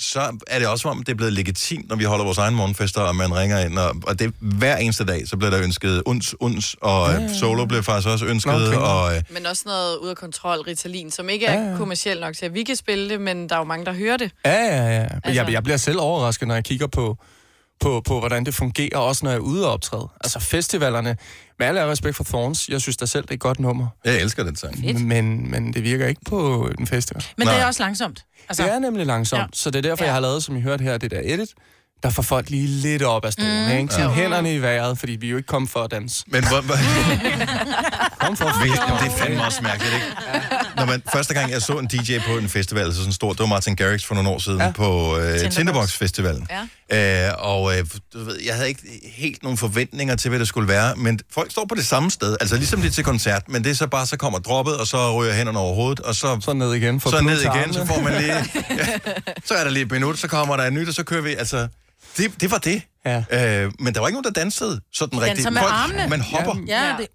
så 0.00 0.36
er 0.46 0.58
det 0.58 0.68
også 0.68 0.88
om, 0.88 0.98
det 1.02 1.12
er 1.12 1.16
blevet 1.16 1.32
legitimt, 1.32 1.88
når 1.88 1.96
vi 1.96 2.04
holder 2.04 2.24
vores 2.24 2.38
egen 2.38 2.54
morgenfester, 2.54 3.00
og 3.00 3.16
man 3.16 3.36
ringer 3.36 3.58
ind, 3.58 3.78
og, 3.78 3.94
og 4.06 4.18
det 4.18 4.32
hver 4.40 4.76
eneste 4.76 5.04
dag, 5.04 5.28
så 5.28 5.36
bliver 5.36 5.50
der 5.50 5.62
ønsket 5.62 6.02
uns, 6.06 6.34
uns, 6.40 6.76
og 6.80 7.10
ja, 7.12 7.34
solo 7.34 7.64
blev 7.64 7.82
faktisk 7.82 8.08
også 8.08 8.26
ønsket, 8.26 8.52
Nå, 8.52 8.66
okay. 8.66 8.76
og 8.76 9.16
øh, 9.16 9.22
Men 9.30 9.46
også 9.46 9.62
noget 9.66 9.96
ud 9.96 10.08
af 10.08 10.16
kontrol, 10.16 10.58
Ritalin, 10.60 11.10
som 11.10 11.28
ikke 11.28 11.46
er 11.46 11.70
Ja, 11.70 11.76
kommercielt 11.76 12.20
nok 12.20 12.34
til, 12.36 12.46
at 12.46 12.54
vi 12.54 12.62
kan 12.62 12.76
spille 12.76 13.08
det, 13.08 13.20
men 13.20 13.48
der 13.48 13.54
er 13.54 13.58
jo 13.58 13.64
mange, 13.64 13.84
der 13.86 13.92
hører 13.92 14.16
det. 14.16 14.30
Ja, 14.44 14.52
ja, 14.52 14.66
ja. 14.66 15.02
Altså... 15.02 15.18
Altså- 15.24 15.42
Jeg, 15.42 15.52
jeg 15.52 15.62
bliver 15.62 15.76
selv 15.76 16.00
overrasket, 16.00 16.48
når 16.48 16.54
jeg 16.54 16.64
kigger 16.64 16.86
på, 16.86 17.16
på, 17.84 18.00
på, 18.06 18.18
hvordan 18.18 18.44
det 18.46 18.54
fungerer, 18.54 18.98
også 18.98 19.24
når 19.24 19.30
jeg 19.30 19.36
er 19.36 19.40
ude 19.40 19.66
og 19.66 19.72
optræde. 19.72 20.08
Altså 20.24 20.38
festivalerne, 20.40 21.16
med 21.58 21.66
alle 21.66 21.86
respekt 21.90 22.16
for 22.16 22.24
Thorns, 22.24 22.68
jeg 22.68 22.80
synes 22.80 22.96
da 22.96 23.06
selv, 23.06 23.22
det 23.22 23.30
er 23.30 23.34
et 23.34 23.40
godt 23.40 23.60
nummer. 23.60 23.86
jeg 24.04 24.20
elsker 24.20 24.44
den 24.44 24.56
sang. 24.56 25.04
Men, 25.06 25.50
men 25.50 25.72
det 25.72 25.82
virker 25.82 26.06
ikke 26.06 26.20
på 26.26 26.68
en 26.78 26.86
festival. 26.86 27.24
Men 27.36 27.46
det 27.46 27.54
Nej. 27.54 27.62
er 27.62 27.66
også 27.66 27.82
langsomt. 27.82 28.24
Altså, 28.48 28.62
det 28.62 28.72
er 28.72 28.78
nemlig 28.78 29.06
langsomt. 29.06 29.40
Ja. 29.40 29.46
så 29.52 29.70
det 29.70 29.78
er 29.78 29.82
derfor, 29.82 30.04
Ja. 30.04 30.08
jeg 30.08 30.14
har 30.14 30.20
lavet, 30.20 30.42
som 30.44 30.56
I 30.56 30.60
hørte 30.60 30.82
her, 30.84 30.98
det 30.98 31.10
der 31.10 31.20
edit, 31.24 31.48
der 32.04 32.10
får 32.10 32.22
folk 32.22 32.50
lige 32.50 32.66
lidt 32.66 33.02
op 33.02 33.24
af 33.24 33.32
stolen, 33.32 33.64
mm. 33.64 33.78
ikke? 33.78 33.94
Sådan 33.94 34.08
Ja. 34.08 34.14
hænderne 34.14 34.54
i 34.54 34.58
vejret, 34.62 34.98
fordi 34.98 35.12
vi 35.12 35.26
er 35.26 35.30
jo 35.30 35.36
ikke 35.36 35.46
kommet 35.46 35.70
for 35.70 35.80
at 35.80 35.90
danse. 35.90 36.24
Men 36.26 36.48
hvor, 36.48 36.60
hvor, 36.60 36.74
Kom 38.24 38.36
for 38.36 38.44
at 38.44 38.54
Jamen, 38.66 39.04
det 39.04 39.12
er 39.12 39.16
fandme 39.18 39.44
også 39.44 39.62
mærkeligt, 39.62 39.94
ikke? 39.94 40.06
Når 40.76 40.84
man, 40.84 41.02
første 41.12 41.34
gang, 41.34 41.50
jeg 41.50 41.62
så 41.62 41.72
en 41.72 41.86
DJ 41.86 42.18
på 42.26 42.38
en 42.38 42.48
festival, 42.48 42.92
så 42.92 42.98
sådan 42.98 43.12
stor, 43.12 43.30
det 43.30 43.40
var 43.40 43.46
Martin 43.46 43.76
Garrix 43.76 44.04
for 44.04 44.14
nogle 44.14 44.30
år 44.30 44.38
siden 44.38 44.60
ja. 44.60 44.70
På 44.70 45.18
øh, 45.18 45.22
Tinderbox. 45.22 45.54
Tinderbox 45.54 45.92
Festivalen. 45.92 46.48
Ja. 46.90 47.26
Øh, 47.28 47.32
og 47.38 47.78
øh, 47.78 47.84
du 48.14 48.24
ved, 48.24 48.38
jeg 48.46 48.54
havde 48.54 48.68
ikke 48.68 48.82
helt 49.16 49.42
nogle 49.42 49.58
forventninger 49.58 50.16
til, 50.16 50.28
hvad 50.28 50.38
det 50.38 50.48
skulle 50.48 50.68
være, 50.68 50.96
men 50.96 51.18
folk 51.34 51.50
står 51.50 51.66
på 51.68 51.74
det 51.74 51.86
samme 51.86 52.10
sted, 52.10 52.36
altså 52.40 52.56
ligesom 52.56 52.80
det 52.82 52.94
til 52.94 53.04
koncert, 53.04 53.42
men 53.48 53.64
det 53.64 53.70
er 53.70 53.74
så 53.74 53.86
bare, 53.86 54.06
så 54.06 54.16
kommer 54.16 54.38
droppet, 54.38 54.76
og 54.76 54.86
så 54.86 55.14
ryger 55.20 55.32
hænderne 55.32 55.58
over 55.58 55.74
hovedet, 55.74 56.00
og 56.00 56.14
så, 56.14 56.38
Så 56.40 56.52
ned 56.52 56.72
igen. 56.74 57.00
For 57.00 57.10
så 57.10 57.20
ned 57.20 57.40
igen, 57.40 57.72
så 57.72 57.84
får 57.86 58.00
man 58.00 58.12
lige... 58.22 58.34
Ja, 58.70 58.86
så 59.44 59.54
er 59.54 59.64
der 59.64 59.70
lige 59.70 59.84
et 59.84 59.90
minut, 59.90 60.18
så 60.18 60.28
kommer 60.28 60.56
der 60.56 60.64
et 60.64 60.72
nyt, 60.72 60.88
og 60.88 60.94
så 60.94 61.02
kører 61.02 61.22
vi, 61.22 61.34
altså... 61.34 61.68
Det, 62.16 62.40
det 62.40 62.50
var 62.50 62.58
det. 62.58 62.82
Ja. 63.06 63.18
Øh, 63.64 63.72
men 63.80 63.94
der 63.94 64.00
var 64.00 64.08
ikke 64.08 64.14
nogen, 64.22 64.34
der 64.34 64.40
dansede 64.40 64.80
sådan 64.92 65.20
rigtigt. 65.20 65.36
Danser 65.36 65.50
med 65.50 65.60
armene. 65.64 66.08
Man 66.08 66.20
hopper. 66.20 66.54
Ja, 66.66 66.96
det, 66.98 67.08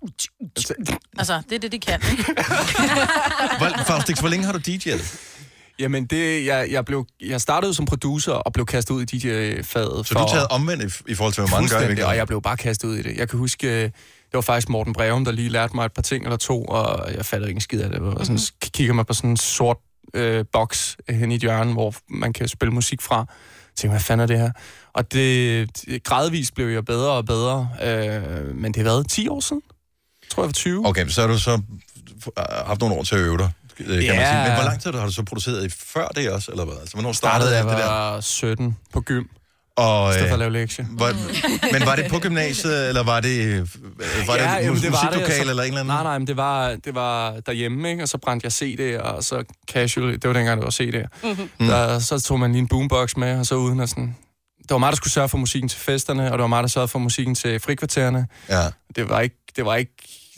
altså, 1.17 1.41
det 1.49 1.55
er 1.55 1.59
det, 1.59 1.71
de 1.71 1.79
kan. 1.79 1.99
Hvor, 3.59 3.83
Faustix, 3.87 4.19
hvor 4.19 4.29
længe 4.29 4.45
har 4.45 4.53
du 4.53 4.59
DJ'et? 4.67 5.17
Jamen, 5.79 6.05
det, 6.05 6.45
jeg, 6.45 6.67
jeg, 6.71 6.85
blev, 6.85 7.05
jeg 7.21 7.41
startede 7.41 7.73
som 7.73 7.85
producer 7.85 8.31
og 8.31 8.53
blev 8.53 8.65
kastet 8.65 8.93
ud 8.93 9.01
i 9.01 9.05
DJ-faget. 9.05 10.07
Så 10.07 10.13
du 10.13 10.19
er 10.19 10.27
taget 10.27 10.47
omvendt 10.47 10.83
i, 10.83 11.11
i 11.11 11.15
forhold 11.15 11.33
til, 11.33 11.43
hvor 11.43 11.49
mange 11.51 11.69
gør 11.97 12.05
og 12.05 12.15
jeg 12.17 12.27
blev 12.27 12.41
bare 12.41 12.57
kastet 12.57 12.87
ud 12.87 12.95
i 12.97 13.01
det. 13.01 13.17
Jeg 13.17 13.29
kan 13.29 13.39
huske, 13.39 13.67
øh, 13.67 13.83
det 13.83 13.91
var 14.33 14.41
faktisk 14.41 14.69
Morten 14.69 14.93
Breum, 14.93 15.25
der 15.25 15.31
lige 15.31 15.49
lærte 15.49 15.75
mig 15.75 15.85
et 15.85 15.93
par 15.93 16.01
ting 16.01 16.23
eller 16.23 16.37
to, 16.37 16.63
og 16.65 17.13
jeg 17.15 17.25
fattede 17.25 17.49
ikke 17.49 17.57
en 17.57 17.61
skid 17.61 17.81
af 17.81 17.89
det. 17.89 17.99
Og 17.99 18.25
sådan, 18.25 18.37
k- 18.37 18.69
kigger 18.73 18.93
man 18.93 19.05
på 19.05 19.13
sådan 19.13 19.29
en 19.29 19.37
sort 19.37 19.77
øh, 20.13 20.45
boks 20.53 20.97
hen 21.09 21.31
i 21.31 21.35
et 21.35 21.41
hjørne, 21.41 21.73
hvor 21.73 21.93
man 22.09 22.33
kan 22.33 22.47
spille 22.47 22.73
musik 22.73 23.01
fra. 23.01 23.25
Tænkte, 23.79 23.93
hvad 23.93 23.99
fanden 23.99 24.23
er 24.23 24.27
det 24.27 24.37
her? 24.39 24.51
Og 24.93 25.11
det, 25.13 25.69
det 25.85 26.03
gradvist 26.03 26.55
blev 26.55 26.67
jeg 26.67 26.85
bedre 26.85 27.11
og 27.11 27.25
bedre. 27.25 27.69
Øh, 27.83 28.55
men 28.55 28.73
det 28.73 28.75
har 28.75 28.83
været 28.83 29.09
10 29.09 29.27
år 29.27 29.39
siden. 29.39 29.61
Jeg 30.23 30.29
tror, 30.31 30.43
jeg 30.43 30.47
var 30.47 30.53
20. 30.53 30.87
Okay, 30.87 31.07
så 31.07 31.21
har 31.21 31.27
du 31.27 31.37
så 31.39 31.61
f- 32.25 32.65
haft 32.67 32.79
nogle 32.81 32.95
år 32.95 33.03
til 33.03 33.15
at 33.15 33.21
øve 33.21 33.37
dig, 33.37 33.51
øh, 33.79 33.85
kan 33.87 34.01
Ja. 34.03 34.15
man 34.15 34.25
sige. 34.27 34.43
Men 34.43 34.53
hvor 34.53 34.63
lang 34.63 34.81
tid 34.81 34.91
har 34.93 35.05
du 35.05 35.11
så 35.11 35.23
produceret 35.23 35.65
i 35.65 35.69
før 35.69 36.07
det 36.07 36.31
også, 36.31 36.51
eller 36.51 36.65
hvad? 36.65 36.75
Altså, 36.81 36.93
hvornår 36.95 37.11
startede 37.11 37.49
startede 37.49 37.69
jeg 37.69 37.77
det 37.77 37.83
der? 37.85 37.91
var 37.91 38.21
17 38.21 38.77
på 38.93 39.01
gym, 39.01 39.23
Og, 39.79 40.09
i 40.09 40.13
stedet 40.13 40.29
for 40.29 40.35
at 40.35 40.45
øh, 40.45 40.51
lave 40.51 40.51
lektier. 40.61 40.85
var, 40.91 41.13
men 41.73 41.85
var 41.85 41.95
det 41.95 42.05
på 42.09 42.19
gymnasiet, 42.19 42.87
eller 42.87 43.03
var 43.03 43.19
det, 43.19 43.45
øh, 43.45 43.59
var 44.27 44.33
det, 44.33 44.43
jamen, 44.43 44.81
det 44.81 44.83
var 44.83 44.89
musiklokal 44.89 45.21
altså- 45.21 45.49
eller 45.49 45.63
en 45.63 45.67
eller 45.67 45.79
anden? 45.79 45.85
Nej, 45.85 46.03
nej, 46.03 46.17
men 46.17 46.27
det 46.27 46.37
var, 46.37 46.75
det 46.85 46.95
var 46.95 47.39
derhjemme, 47.45 47.89
ikke? 47.91 48.03
og 48.03 48.09
så 48.09 48.17
brændte 48.17 48.45
jeg 48.45 48.51
CD'er, 48.51 49.01
og 49.01 49.23
så 49.23 49.43
casual, 49.71 50.13
det 50.13 50.23
var 50.27 50.33
dengang, 50.33 50.61
det 50.61 50.65
var 50.65 50.71
CD'er. 50.71 51.27
Mm. 51.59 51.67
Der, 51.67 51.99
så 51.99 52.19
tog 52.19 52.39
man 52.39 52.51
lige 52.51 52.59
en 52.61 52.67
boombox 52.67 53.15
med, 53.15 53.39
og 53.39 53.45
så 53.45 53.55
uden 53.55 53.79
at 53.79 53.89
sådan... 53.89 54.15
Det 54.61 54.71
var 54.75 54.77
mig, 54.77 54.91
der 54.91 54.95
skulle 54.95 55.13
sørge 55.13 55.29
for 55.29 55.37
musikken 55.37 55.69
til 55.69 55.79
festerne, 55.79 56.25
og 56.25 56.31
det 56.31 56.41
var 56.41 56.47
mig, 56.47 56.63
der 56.63 56.69
sørgede 56.69 56.87
for 56.87 56.99
musikken 56.99 57.35
til 57.35 57.59
frikvartererne. 57.59 58.27
Ja. 58.49 58.61
Det 58.95 59.09
var 59.09 59.19
ikke, 59.19 59.35
det 59.55 59.65
var 59.65 59.75
ikke, 59.75 59.93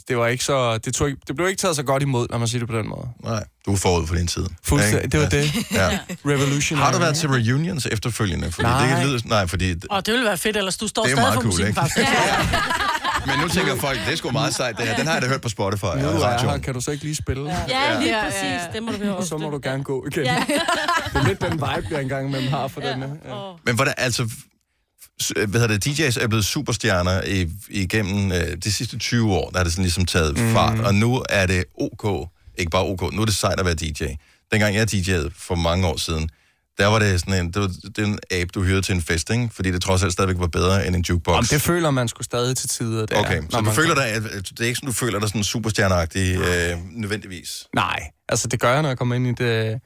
det 0.07 0.17
var 0.17 0.27
ikke 0.27 0.43
så... 0.43 0.77
Det, 0.77 0.93
tog 0.93 1.09
ikke, 1.09 1.21
det 1.27 1.35
blev 1.35 1.47
ikke 1.47 1.59
taget 1.59 1.75
så 1.75 1.83
godt 1.83 2.03
imod, 2.03 2.27
når 2.29 2.37
man 2.37 2.47
siger 2.47 2.59
det 2.59 2.69
på 2.69 2.77
den 2.77 2.89
måde. 2.89 3.07
Nej, 3.23 3.43
du 3.65 3.73
er 3.73 3.77
forud 3.77 4.07
for 4.07 4.15
din 4.15 4.27
tid. 4.27 4.45
Fuldstændig, 4.63 5.11
det 5.11 5.19
var 5.19 5.29
ja. 5.31 5.41
det. 5.41 5.71
Ja. 5.71 5.99
Revolution. 6.25 6.79
Har 6.79 6.91
du 6.91 6.97
været 6.97 7.15
til 7.15 7.29
reunions 7.29 7.85
efterfølgende? 7.85 8.51
Fordi 8.51 8.67
Nej. 8.67 8.87
Det 8.87 8.95
kan 8.97 9.07
lyde, 9.07 9.27
nej, 9.27 9.47
fordi... 9.47 9.75
Og 9.89 10.05
det 10.05 10.11
ville 10.11 10.25
være 10.25 10.37
fedt, 10.37 10.57
ellers 10.57 10.77
du 10.77 10.87
står 10.87 11.03
Det 11.03 11.11
er 11.11 11.15
stadig 11.15 11.33
for 11.33 11.41
cool, 11.41 11.45
musikken, 11.45 11.67
ikke? 11.67 11.81
faktisk. 11.81 12.07
Men 13.27 13.39
nu 13.39 13.47
tænker 13.47 13.75
folk, 13.75 13.99
det 14.05 14.13
er 14.13 14.15
sgu 14.15 14.31
meget 14.31 14.55
sejt, 14.55 14.77
det 14.77 14.85
her. 14.85 14.95
Den 14.95 15.05
har 15.05 15.13
jeg 15.13 15.21
da 15.21 15.27
hørt 15.27 15.41
på 15.41 15.49
Spotify 15.49 15.83
Nu 15.83 15.89
er 15.89 16.29
jeg 16.29 16.39
her, 16.39 16.57
kan 16.57 16.73
du 16.73 16.81
så 16.81 16.91
ikke 16.91 17.03
lige 17.03 17.15
spille? 17.15 17.49
Ja. 17.49 17.57
Ja, 17.69 17.99
lige 17.99 18.17
Ja, 18.17 18.23
præcis. 18.23 18.43
ja, 18.43 18.53
ja. 18.53 18.59
Det 18.73 18.83
må 18.83 18.91
du 18.91 18.97
høre 18.97 19.15
Og 19.15 19.23
så 19.23 19.37
må 19.37 19.49
du 19.49 19.59
gerne 19.63 19.83
gå 19.83 20.05
igen. 20.11 20.23
Ja. 20.25 20.43
det 20.47 21.15
er 21.15 21.27
lidt 21.27 21.41
den 21.41 21.51
vibe, 21.51 21.87
jeg 21.91 22.01
engang 22.01 22.27
imellem 22.27 22.49
har 22.51 22.67
for 22.67 22.81
ja. 22.81 22.91
den 22.91 22.99
her. 22.99 23.09
Ja. 23.25 23.51
Men 23.65 23.75
hvordan, 23.75 23.93
altså, 23.97 24.29
hvad 25.47 25.59
hedder 25.61 25.77
det, 25.77 25.87
DJ's 25.87 26.23
er 26.23 26.27
blevet 26.27 26.45
superstjerner 26.45 27.21
i, 27.27 27.49
igennem 27.69 28.31
øh, 28.31 28.57
de 28.63 28.71
sidste 28.71 28.97
20 28.99 29.33
år, 29.33 29.49
der 29.49 29.57
har 29.57 29.63
det 29.63 29.73
sådan 29.73 29.83
ligesom 29.83 30.05
taget 30.05 30.37
mm. 30.37 30.51
fart, 30.53 30.79
og 30.79 30.95
nu 30.95 31.23
er 31.29 31.45
det 31.45 31.63
OK, 31.79 32.29
ikke 32.57 32.69
bare 32.71 32.83
OK, 32.85 33.13
nu 33.13 33.21
er 33.21 33.25
det 33.25 33.35
sejt 33.35 33.59
at 33.59 33.65
være 33.65 33.75
DJ. 33.75 34.03
Dengang 34.51 34.75
jeg 34.75 34.93
DJ'ede 34.93 35.29
for 35.37 35.55
mange 35.55 35.87
år 35.87 35.97
siden, 35.97 36.29
der 36.77 36.87
var 36.87 36.99
det 36.99 37.19
sådan 37.19 37.45
en, 37.45 37.51
det 37.53 37.61
var, 37.61 37.67
det 37.67 37.97
er 37.97 38.05
en 38.05 38.19
abe, 38.31 38.49
du 38.55 38.63
hyrede 38.63 38.81
til 38.81 38.95
en 38.95 39.01
fest, 39.01 39.29
ikke? 39.29 39.49
fordi 39.53 39.71
det 39.71 39.81
trods 39.81 40.03
alt 40.03 40.13
stadigvæk 40.13 40.39
var 40.39 40.47
bedre 40.47 40.87
end 40.87 40.95
en 40.95 41.01
jukebox. 41.09 41.37
Om 41.37 41.45
det 41.45 41.61
føler 41.61 41.91
man 41.91 42.07
skulle 42.07 42.25
stadig 42.25 42.57
til 42.57 42.69
tider. 42.69 43.05
Det 43.05 43.17
Okay, 43.17 43.37
er, 43.37 43.41
så 43.49 43.57
du 43.57 43.63
man- 43.63 43.75
føler 43.75 43.95
dig, 43.95 44.05
at- 44.07 44.25
at 44.25 44.49
det 44.49 44.59
er 44.59 44.65
ikke 44.65 44.75
sådan, 44.75 44.87
du 44.87 44.93
føler 44.93 45.19
dig 45.19 45.29
sådan 45.29 45.43
superstjerneagtig 45.43 46.35
øh, 46.37 46.77
nødvendigvis? 46.91 47.49
Nej, 47.75 47.99
altså 48.29 48.47
det 48.47 48.59
gør 48.59 48.73
jeg, 48.73 48.81
når 48.81 48.89
jeg 48.89 48.97
kommer 48.97 49.15
ind 49.15 49.27
i 49.27 49.43
det, 49.43 49.79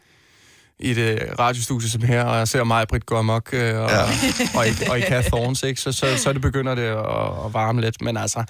i 0.80 0.94
det 0.94 1.40
radiostudie 1.40 1.90
som 1.90 2.02
her, 2.02 2.24
og 2.24 2.38
jeg 2.38 2.48
ser 2.48 2.64
mig, 2.64 2.88
Britt, 2.88 3.06
gå 3.06 3.18
amok, 3.18 3.50
øh, 3.54 3.80
og, 3.80 3.90
ja. 3.90 4.04
og, 4.58 4.68
i, 4.68 4.72
og 4.90 5.00
i 5.00 5.02
Kath 5.02 5.28
Thorns, 5.28 5.64
ikke? 5.64 5.82
Så, 5.82 5.92
så, 5.92 6.18
så 6.18 6.34
det 6.34 6.42
begynder 6.42 6.76
det 6.76 6.82
at, 6.82 7.46
at 7.46 7.54
varme 7.54 7.82
lidt. 7.82 8.02
Men 8.02 8.18
altså, 8.18 8.44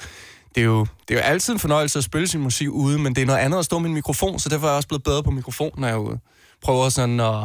det 0.56 0.62
er, 0.62 0.66
jo, 0.66 0.80
det 1.08 1.16
er 1.16 1.20
jo 1.20 1.22
altid 1.22 1.54
en 1.54 1.60
fornøjelse 1.60 2.00
at 2.00 2.04
spille 2.04 2.28
sin 2.28 2.42
musik 2.42 2.70
ude, 2.70 3.00
men 3.00 3.16
det 3.16 3.22
er 3.22 3.26
noget 3.26 3.40
andet 3.40 3.60
at 3.60 3.66
stå 3.66 3.80
med 3.80 3.90
en 3.90 3.94
mikrofon, 3.94 4.40
så 4.40 4.50
derfor 4.50 4.68
er 4.68 4.72
jeg 4.72 4.78
også 4.78 4.88
blevet 4.88 5.04
bedre 5.04 5.24
på 5.24 5.32
mikrofon, 5.32 5.72
når 5.78 5.88
jeg 5.88 5.96
er 5.96 6.00
ude. 6.00 6.20
Prøver 6.64 6.90
sådan 6.90 7.20
at, 7.20 7.36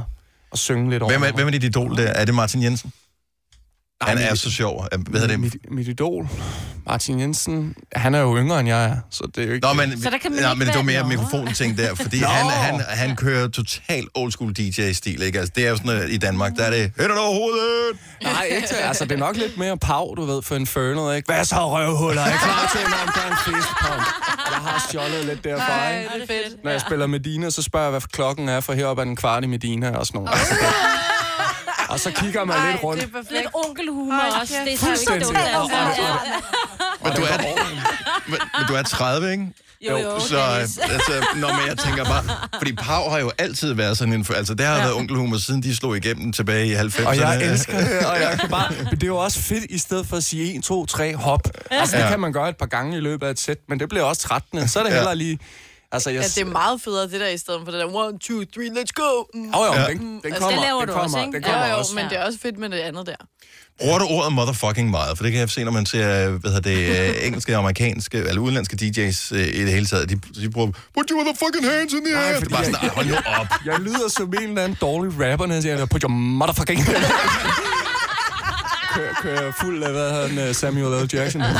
at 0.52 0.58
synge 0.58 0.90
lidt 0.90 1.02
over. 1.02 1.12
Hvem 1.12 1.22
er, 1.22 1.32
hvem 1.32 1.46
er 1.46 1.50
dit 1.50 1.64
idol 1.64 1.96
der? 1.96 2.06
Er 2.06 2.24
det 2.24 2.34
Martin 2.34 2.62
Jensen? 2.62 2.92
Han 4.02 4.18
mit- 4.18 4.26
er 4.26 4.34
så 4.34 4.50
sjov. 4.50 4.86
Hvad 4.92 5.20
hedder 5.20 5.26
det? 5.34 5.40
Mit, 5.40 5.56
mit 5.70 5.88
idol, 5.88 6.28
Martin 6.86 7.20
Jensen, 7.20 7.74
han 7.96 8.14
er 8.14 8.18
jo 8.20 8.36
yngre 8.38 8.60
end 8.60 8.68
jeg 8.68 8.84
er, 8.84 8.96
så 9.10 9.28
det 9.34 9.42
er 9.42 9.46
jo 9.46 9.52
ikke... 9.54 9.66
Nå, 9.66 9.72
men, 9.72 10.02
Så 10.02 10.10
der 10.10 10.18
kan 10.18 10.30
man 10.32 10.40
nej, 10.40 10.50
ikke 10.50 10.58
men 10.58 10.68
det 10.68 10.76
var 10.76 10.82
mere 10.82 11.08
mikrofonen-ting 11.08 11.78
der, 11.78 11.94
fordi 11.94 12.18
han, 12.18 12.46
han, 12.50 12.80
han 12.88 13.16
kører 13.16 13.48
total 13.48 14.06
old 14.14 14.32
school 14.32 14.52
DJ-stil, 14.52 15.22
ikke? 15.22 15.38
Altså, 15.38 15.52
det 15.56 15.66
er 15.66 15.70
jo 15.70 15.76
sådan, 15.76 15.90
at 15.90 16.10
i 16.10 16.16
Danmark, 16.16 16.56
der 16.56 16.64
er 16.64 16.70
det, 16.70 16.92
hænderne 17.00 17.20
over 17.20 17.34
hovedet! 17.34 17.96
Nej, 18.22 18.44
ikke 18.50 18.68
til. 18.68 18.74
Altså, 18.74 19.04
det 19.04 19.12
er 19.12 19.16
nok 19.18 19.36
lidt 19.36 19.58
mere 19.58 19.76
pav, 19.78 20.14
du 20.16 20.24
ved, 20.24 20.42
for 20.42 20.54
Inferno, 20.56 21.10
ikke? 21.12 21.32
Hvad 21.34 21.44
så, 21.44 21.56
røvhuller? 21.56 22.22
Er 22.22 22.26
I 22.34 22.36
klar 22.42 22.70
til 22.72 22.80
en 22.86 22.92
omgang 23.06 23.38
fistpump? 23.44 24.02
Jeg 24.50 24.58
har 24.58 24.84
stjålet 24.88 25.24
lidt 25.24 25.44
derfra, 25.44 25.72
Ej, 25.72 25.98
ikke? 25.98 26.10
det 26.14 26.22
er 26.22 26.26
fedt. 26.50 26.64
Når 26.64 26.70
jeg 26.70 26.80
spiller 26.80 27.06
Medina, 27.06 27.50
så 27.50 27.62
spørger 27.62 27.86
jeg, 27.86 27.90
hvad 27.90 28.00
klokken 28.12 28.48
er, 28.48 28.60
for 28.60 28.72
heroppe 28.72 29.00
er 29.02 29.04
den 29.06 29.16
kvart 29.16 29.44
i 29.44 29.46
Medina 29.46 29.90
og 29.96 30.06
sådan 30.06 30.18
noget. 30.18 30.38
Altså, 30.38 30.54
det, 30.54 30.66
Og 31.90 32.00
så 32.00 32.10
kigger 32.10 32.44
man 32.44 32.56
lidt 32.72 32.82
rundt. 32.82 33.02
Lidt 33.30 33.46
onkelhumor 33.54 34.14
Ej, 34.14 34.40
også. 34.40 34.54
Det 34.64 34.72
er 34.72 34.78
så 34.78 35.12
ikke 35.14 35.24
dumt. 35.24 35.36
Altså. 35.38 35.76
Men 37.04 37.12
du 37.12 37.22
er, 37.22 37.38
men, 38.26 38.38
men 38.58 38.66
du 38.68 38.74
er 38.74 38.82
30, 38.82 39.30
ikke? 39.32 39.46
Jo, 39.88 39.96
jo, 39.98 40.20
Så 40.20 40.36
øh, 40.38 40.60
altså, 40.94 41.26
når 41.36 41.48
man, 41.48 41.66
jeg 41.68 41.78
tænker 41.78 42.04
bare... 42.04 42.24
Fordi 42.58 42.72
Pau 42.72 43.10
har 43.10 43.18
jo 43.18 43.30
altid 43.38 43.72
været 43.74 43.98
sådan 43.98 44.12
en... 44.14 44.26
Altså, 44.36 44.54
det 44.54 44.66
har 44.66 44.74
ja. 44.76 44.80
været 44.80 44.94
onkelhumor, 44.94 45.36
siden 45.38 45.62
de 45.62 45.76
slog 45.76 45.96
igennem 45.96 46.32
tilbage 46.32 46.66
i 46.66 46.74
90'erne. 46.74 47.06
Og 47.08 47.16
jeg 47.16 47.42
elsker 47.42 47.78
det, 47.78 47.98
og 48.06 48.20
jeg 48.20 48.36
kan 48.40 48.48
bare... 48.50 48.72
Men 48.84 48.90
det 48.94 49.02
er 49.02 49.06
jo 49.06 49.16
også 49.16 49.38
fedt, 49.40 49.64
i 49.70 49.78
stedet 49.78 50.06
for 50.06 50.16
at 50.16 50.24
sige 50.24 50.54
1, 50.58 50.64
2, 50.64 50.86
3, 50.86 51.14
hop. 51.14 51.40
Altså, 51.70 51.96
det 51.96 52.02
Ja. 52.02 52.08
kan 52.08 52.20
man 52.20 52.32
gøre 52.32 52.48
et 52.48 52.56
par 52.56 52.66
gange 52.66 52.96
i 52.96 53.00
løbet 53.00 53.26
af 53.26 53.30
et 53.30 53.40
sæt, 53.40 53.58
men 53.68 53.80
det 53.80 53.88
bliver 53.88 54.04
også 54.04 54.22
trættende. 54.22 54.68
Så 54.68 54.78
er 54.78 54.82
det 54.82 54.90
Ja. 54.90 54.96
hellere 54.96 55.16
lige... 55.16 55.38
Altså, 55.92 56.10
jeg... 56.10 56.20
Ja, 56.22 56.28
det 56.28 56.38
er 56.38 56.44
meget 56.44 56.80
federe, 56.82 57.02
det 57.08 57.20
der, 57.20 57.28
i 57.28 57.38
stedet 57.38 57.60
for 57.64 57.70
det 57.70 57.80
der 57.80 57.94
one, 57.94 58.18
two, 58.18 58.44
three, 58.54 58.68
let's 58.78 58.92
go. 58.94 59.10
Mm. 59.34 59.40
Åh, 59.40 59.66
jo, 59.66 59.72
Ja. 59.74 59.86
den, 59.86 59.98
den 59.98 60.20
Altså, 60.24 60.40
kommer. 60.40 60.56
det 60.58 60.66
laver 60.66 60.80
den 60.80 60.88
du 60.88 60.92
kommer, 60.94 61.04
også, 61.04 61.20
ikke? 61.20 61.32
Den 61.32 61.42
kommer 61.42 61.66
jo, 61.66 61.72
jo, 61.72 61.78
også. 61.78 61.94
men 61.94 62.04
det 62.10 62.18
er 62.18 62.24
også 62.26 62.38
fedt 62.42 62.58
med 62.58 62.68
det 62.68 62.76
andet 62.78 63.06
der. 63.06 63.14
Bruger 63.80 63.98
du 63.98 64.06
ordet 64.06 64.32
motherfucking 64.32 64.90
meget? 64.90 65.16
For 65.18 65.24
det 65.24 65.32
kan 65.32 65.40
jeg 65.40 65.50
se, 65.50 65.64
når 65.64 65.72
man 65.72 65.86
ser 65.86 66.28
hvad 66.30 66.50
hedder 66.52 66.70
det, 66.70 67.10
øh, 67.18 67.26
engelske, 67.26 67.56
amerikanske 67.56 68.18
eller 68.18 68.40
udenlandske 68.42 68.76
DJ's 68.82 69.34
øh, 69.34 69.46
i 69.48 69.60
det 69.64 69.72
hele 69.72 69.86
taget. 69.86 70.10
De, 70.10 70.20
de 70.40 70.50
bruger, 70.50 70.66
put 70.94 71.06
your 71.10 71.18
motherfucking 71.18 71.64
hands 71.70 71.92
in 71.92 72.04
the 72.04 72.16
air. 72.18 72.38
Det 72.40 72.46
er 72.46 72.50
bare 72.50 72.64
sådan, 72.64 72.80
"Ej, 72.82 72.88
hold 72.88 73.06
nu 73.06 73.14
op. 73.40 73.46
Jeg 73.66 73.78
lyder 73.80 74.08
som 74.08 74.28
en 74.34 74.42
eller 74.42 74.62
anden 74.64 74.78
dårlig 74.80 75.12
rapper, 75.30 75.46
når 75.46 75.54
jeg 75.54 75.62
siger, 75.62 75.86
put 75.86 76.02
your 76.02 76.10
motherfucking... 76.12 76.80
kører, 79.00 79.14
kører 79.38 79.52
fuld 79.60 79.82
af, 79.82 79.92
hvad 79.92 80.10
hedder 80.10 80.28
han, 80.28 80.38
øh, 80.48 80.54
Samuel 80.54 81.04
L. 81.06 81.10
Jackson. 81.16 81.40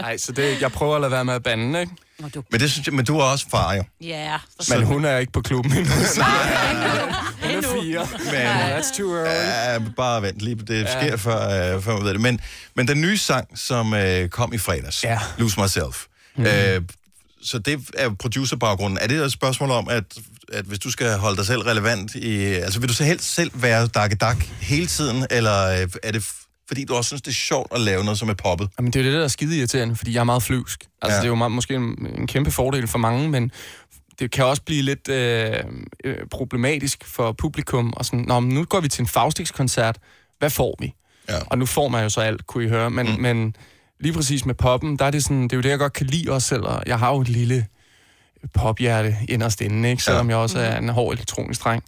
Nej, 0.00 0.16
så 0.16 0.32
det, 0.32 0.60
jeg 0.60 0.72
prøver 0.72 0.94
at 0.94 1.00
lade 1.00 1.10
være 1.10 1.24
med 1.24 1.34
at 1.34 1.42
bande, 1.42 1.80
ikke? 1.80 1.92
Men, 2.50 2.60
det 2.60 2.70
synes 2.70 2.86
jeg, 2.86 2.94
men 2.94 3.04
du 3.04 3.18
er 3.18 3.22
også 3.24 3.46
far, 3.50 3.74
jo. 3.74 3.84
Ja. 4.00 4.36
Men 4.70 4.82
hun 4.86 5.04
er 5.04 5.16
ikke 5.18 5.32
på 5.32 5.40
klubben 5.40 5.72
endnu. 5.72 5.92
så- 6.04 6.24
Hun 7.42 7.50
er 7.50 7.62
fire. 7.82 8.06
Men, 8.32 8.46
That's 8.46 8.96
too 8.98 9.16
early. 9.16 9.28
Ja, 9.30 9.78
bare 9.96 10.22
vent 10.22 10.38
lige. 10.40 10.54
Det 10.54 10.88
sker, 10.88 11.16
før, 11.16 11.74
øh, 11.76 11.82
før 11.82 11.92
man 11.94 12.04
ved 12.04 12.12
det. 12.12 12.20
Men, 12.20 12.40
men 12.76 12.88
den 12.88 13.00
nye 13.00 13.18
sang, 13.18 13.58
som 13.58 13.94
øh, 13.94 14.28
kom 14.28 14.52
i 14.52 14.58
fredags, 14.58 15.04
Ja. 15.04 15.18
Lose 15.38 15.60
Myself, 15.60 16.04
Mhm. 16.36 16.46
øh, 16.46 16.80
så 17.42 17.58
det 17.58 17.90
er 17.94 18.10
producerbaggrunden. 18.14 18.98
Er 19.02 19.06
det 19.06 19.24
et 19.24 19.32
spørgsmål 19.32 19.70
om, 19.70 19.88
at, 19.88 20.04
at 20.52 20.64
hvis 20.64 20.78
du 20.78 20.90
skal 20.90 21.18
holde 21.18 21.36
dig 21.36 21.46
selv 21.46 21.62
relevant 21.62 22.14
i... 22.14 22.44
Altså, 22.44 22.80
vil 22.80 22.88
du 22.88 22.94
så 22.94 23.04
helst 23.04 23.34
selv 23.34 23.50
være 23.54 23.86
dak 23.86 24.44
hele 24.60 24.86
tiden, 24.86 25.26
eller 25.30 25.66
øh, 25.82 25.88
er 26.02 26.12
det 26.12 26.30
fordi, 26.68 26.84
du 26.84 26.94
også 26.94 27.08
synes, 27.08 27.22
det 27.22 27.30
er 27.30 27.34
sjovt 27.34 27.72
at 27.74 27.80
lave 27.80 28.04
noget, 28.04 28.18
som 28.18 28.28
er 28.28 28.34
poppet? 28.34 28.68
Jamen, 28.78 28.92
det 28.92 29.00
er 29.00 29.04
jo 29.04 29.10
det, 29.10 29.18
der 29.18 29.24
er 29.24 29.28
skide 29.28 29.58
irriterende, 29.58 29.96
fordi 29.96 30.14
jeg 30.14 30.20
er 30.20 30.24
meget 30.24 30.42
flyvsk. 30.42 30.84
Altså, 31.02 31.16
Ja. 31.16 31.20
det 31.20 31.24
er 31.24 31.28
jo 31.28 31.34
meget, 31.34 31.52
måske 31.52 31.74
en, 31.74 32.06
en 32.18 32.26
kæmpe 32.26 32.50
fordel 32.50 32.88
for 32.88 32.98
mange, 32.98 33.28
men 33.30 33.50
det 34.18 34.30
kan 34.30 34.44
også 34.44 34.62
blive 34.62 34.82
lidt 34.82 35.08
øh, 35.08 35.54
øh, 36.04 36.16
problematisk 36.30 37.04
for 37.04 37.32
publikum. 37.32 37.92
Og 37.96 38.04
sådan, 38.04 38.24
Nå, 38.28 38.40
men 38.40 38.54
nu 38.54 38.64
går 38.64 38.80
vi 38.80 38.88
til 38.88 39.00
en 39.02 39.06
Faustix-koncert. 39.08 39.98
Hvad 40.38 40.50
får 40.50 40.76
vi? 40.80 40.94
Ja. 41.28 41.38
Og 41.46 41.58
nu 41.58 41.66
får 41.66 41.88
man 41.88 42.02
jo 42.02 42.08
så 42.08 42.20
alt, 42.20 42.46
kunne 42.46 42.64
I 42.64 42.68
høre. 42.68 42.90
Men, 42.90 43.06
mm. 43.06 43.20
men 43.20 43.56
lige 44.02 44.12
præcis 44.12 44.46
med 44.46 44.54
poppen, 44.54 44.96
der 44.96 45.04
er 45.04 45.10
det 45.10 45.22
sådan, 45.22 45.42
det 45.42 45.52
er 45.52 45.56
jo 45.56 45.62
det, 45.62 45.68
jeg 45.68 45.78
godt 45.78 45.92
kan 45.92 46.06
lide 46.06 46.30
også 46.30 46.48
selv. 46.48 46.62
Og 46.62 46.82
jeg 46.86 46.98
har 46.98 47.10
jo 47.10 47.20
et 47.20 47.28
lille 47.28 47.66
pophjerte 48.54 49.16
inderst 49.28 49.60
inde, 49.60 49.90
ikke? 49.90 50.02
selvom 50.02 50.30
ja. 50.30 50.36
jeg 50.36 50.42
også 50.42 50.58
er 50.58 50.78
en 50.78 50.88
hård 50.88 51.14
elektronisk 51.14 51.64
dreng. 51.64 51.84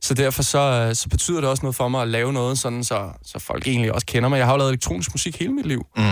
Så 0.00 0.14
derfor 0.14 0.42
så, 0.42 0.58
øh, 0.58 0.94
så 0.94 1.08
betyder 1.08 1.40
det 1.40 1.50
også 1.50 1.62
noget 1.62 1.76
for 1.76 1.88
mig 1.88 2.02
at 2.02 2.08
lave 2.08 2.32
noget, 2.32 2.58
sådan 2.58 2.84
så, 2.84 3.10
så 3.22 3.38
folk 3.38 3.66
egentlig 3.66 3.94
også 3.94 4.06
kender 4.06 4.28
mig. 4.28 4.38
Jeg 4.38 4.46
har 4.46 4.52
jo 4.52 4.58
lavet 4.58 4.70
elektronisk 4.70 5.14
musik 5.14 5.38
hele 5.38 5.52
mit 5.52 5.66
liv. 5.66 5.86
Mm. 5.96 6.02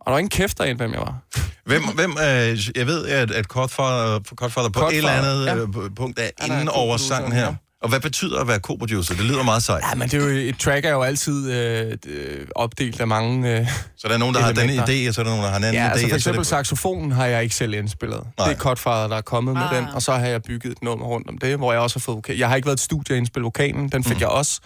Og 0.00 0.06
der 0.06 0.10
var 0.10 0.18
ingen 0.18 0.30
kæft 0.30 0.60
af, 0.60 0.74
hvem 0.74 0.92
jeg 0.92 1.00
var. 1.00 1.18
Hvem, 1.64 1.82
hvem 1.94 2.10
øh, 2.10 2.76
jeg 2.76 2.86
ved, 2.86 3.06
at, 3.06 3.30
at 3.30 3.48
Godfather, 3.48 4.34
Godfather 4.34 4.70
på 4.70 4.80
Godfather, 4.80 5.08
et 5.10 5.16
eller 5.16 5.32
andet 5.32 5.46
ja. 5.46 5.82
ja. 5.82 5.88
punkt 5.96 6.18
er 6.18 6.30
er 6.38 6.60
inde 6.60 6.72
over 6.72 6.96
sangen 6.96 7.32
her. 7.32 7.54
Ja. 7.84 7.86
Og 7.86 7.88
hvad 7.90 8.00
betyder 8.00 8.40
at 8.40 8.48
være 8.48 8.58
co-producer? 8.58 9.14
Det 9.14 9.24
lyder 9.24 9.42
meget 9.42 9.62
sejt. 9.62 9.84
Ja, 9.90 9.94
men 9.94 10.08
det 10.08 10.22
er 10.22 10.24
jo, 10.24 10.48
et 10.48 10.58
track 10.58 10.84
er 10.84 10.90
jo 10.90 11.02
altid 11.02 11.52
øh, 11.52 11.92
øh, 12.06 12.46
opdelt 12.54 13.00
af 13.00 13.06
mange 13.08 13.58
øh, 13.58 13.68
Så 13.96 14.08
der 14.08 14.14
er 14.14 14.18
nogen, 14.18 14.34
der 14.34 14.40
har 14.40 14.52
denne 14.52 14.72
elementer. 14.72 15.04
idé, 15.04 15.08
og 15.08 15.14
så 15.14 15.20
er 15.20 15.24
der 15.24 15.30
nogen, 15.30 15.44
der 15.44 15.50
har 15.50 15.56
en 15.56 15.64
anden 15.64 15.82
Ja, 15.82 15.88
idé. 15.88 15.92
altså 15.92 16.08
for 16.08 16.16
eksempel 16.16 16.38
det... 16.38 16.46
saxofonen 16.46 17.12
har 17.12 17.26
jeg 17.26 17.42
ikke 17.42 17.54
selv 17.54 17.74
indspillet. 17.74 18.20
Nej. 18.38 18.48
Det 18.48 18.54
er 18.54 18.58
Godfather, 18.58 19.08
der 19.08 19.16
er 19.16 19.20
kommet 19.20 19.54
med 19.54 19.62
Ah. 19.62 19.76
den, 19.76 19.84
og 19.94 20.02
så 20.02 20.12
har 20.12 20.26
jeg 20.26 20.42
bygget 20.42 20.72
et 20.72 20.82
nummer 20.82 21.06
rundt 21.06 21.28
om 21.28 21.38
det, 21.38 21.56
hvor 21.56 21.72
jeg 21.72 21.80
også 21.80 21.96
har 21.98 22.00
fået 22.00 22.16
vokal. 22.16 22.36
Jeg 22.36 22.48
har 22.48 22.56
ikke 22.56 22.66
været 22.66 22.80
i 22.80 22.84
studie 22.84 23.14
og 23.14 23.18
indspille 23.18 23.44
vokalen, 23.44 23.88
den 23.88 24.04
fik 24.04 24.16
mm. 24.16 24.20
jeg 24.20 24.28
også, 24.28 24.60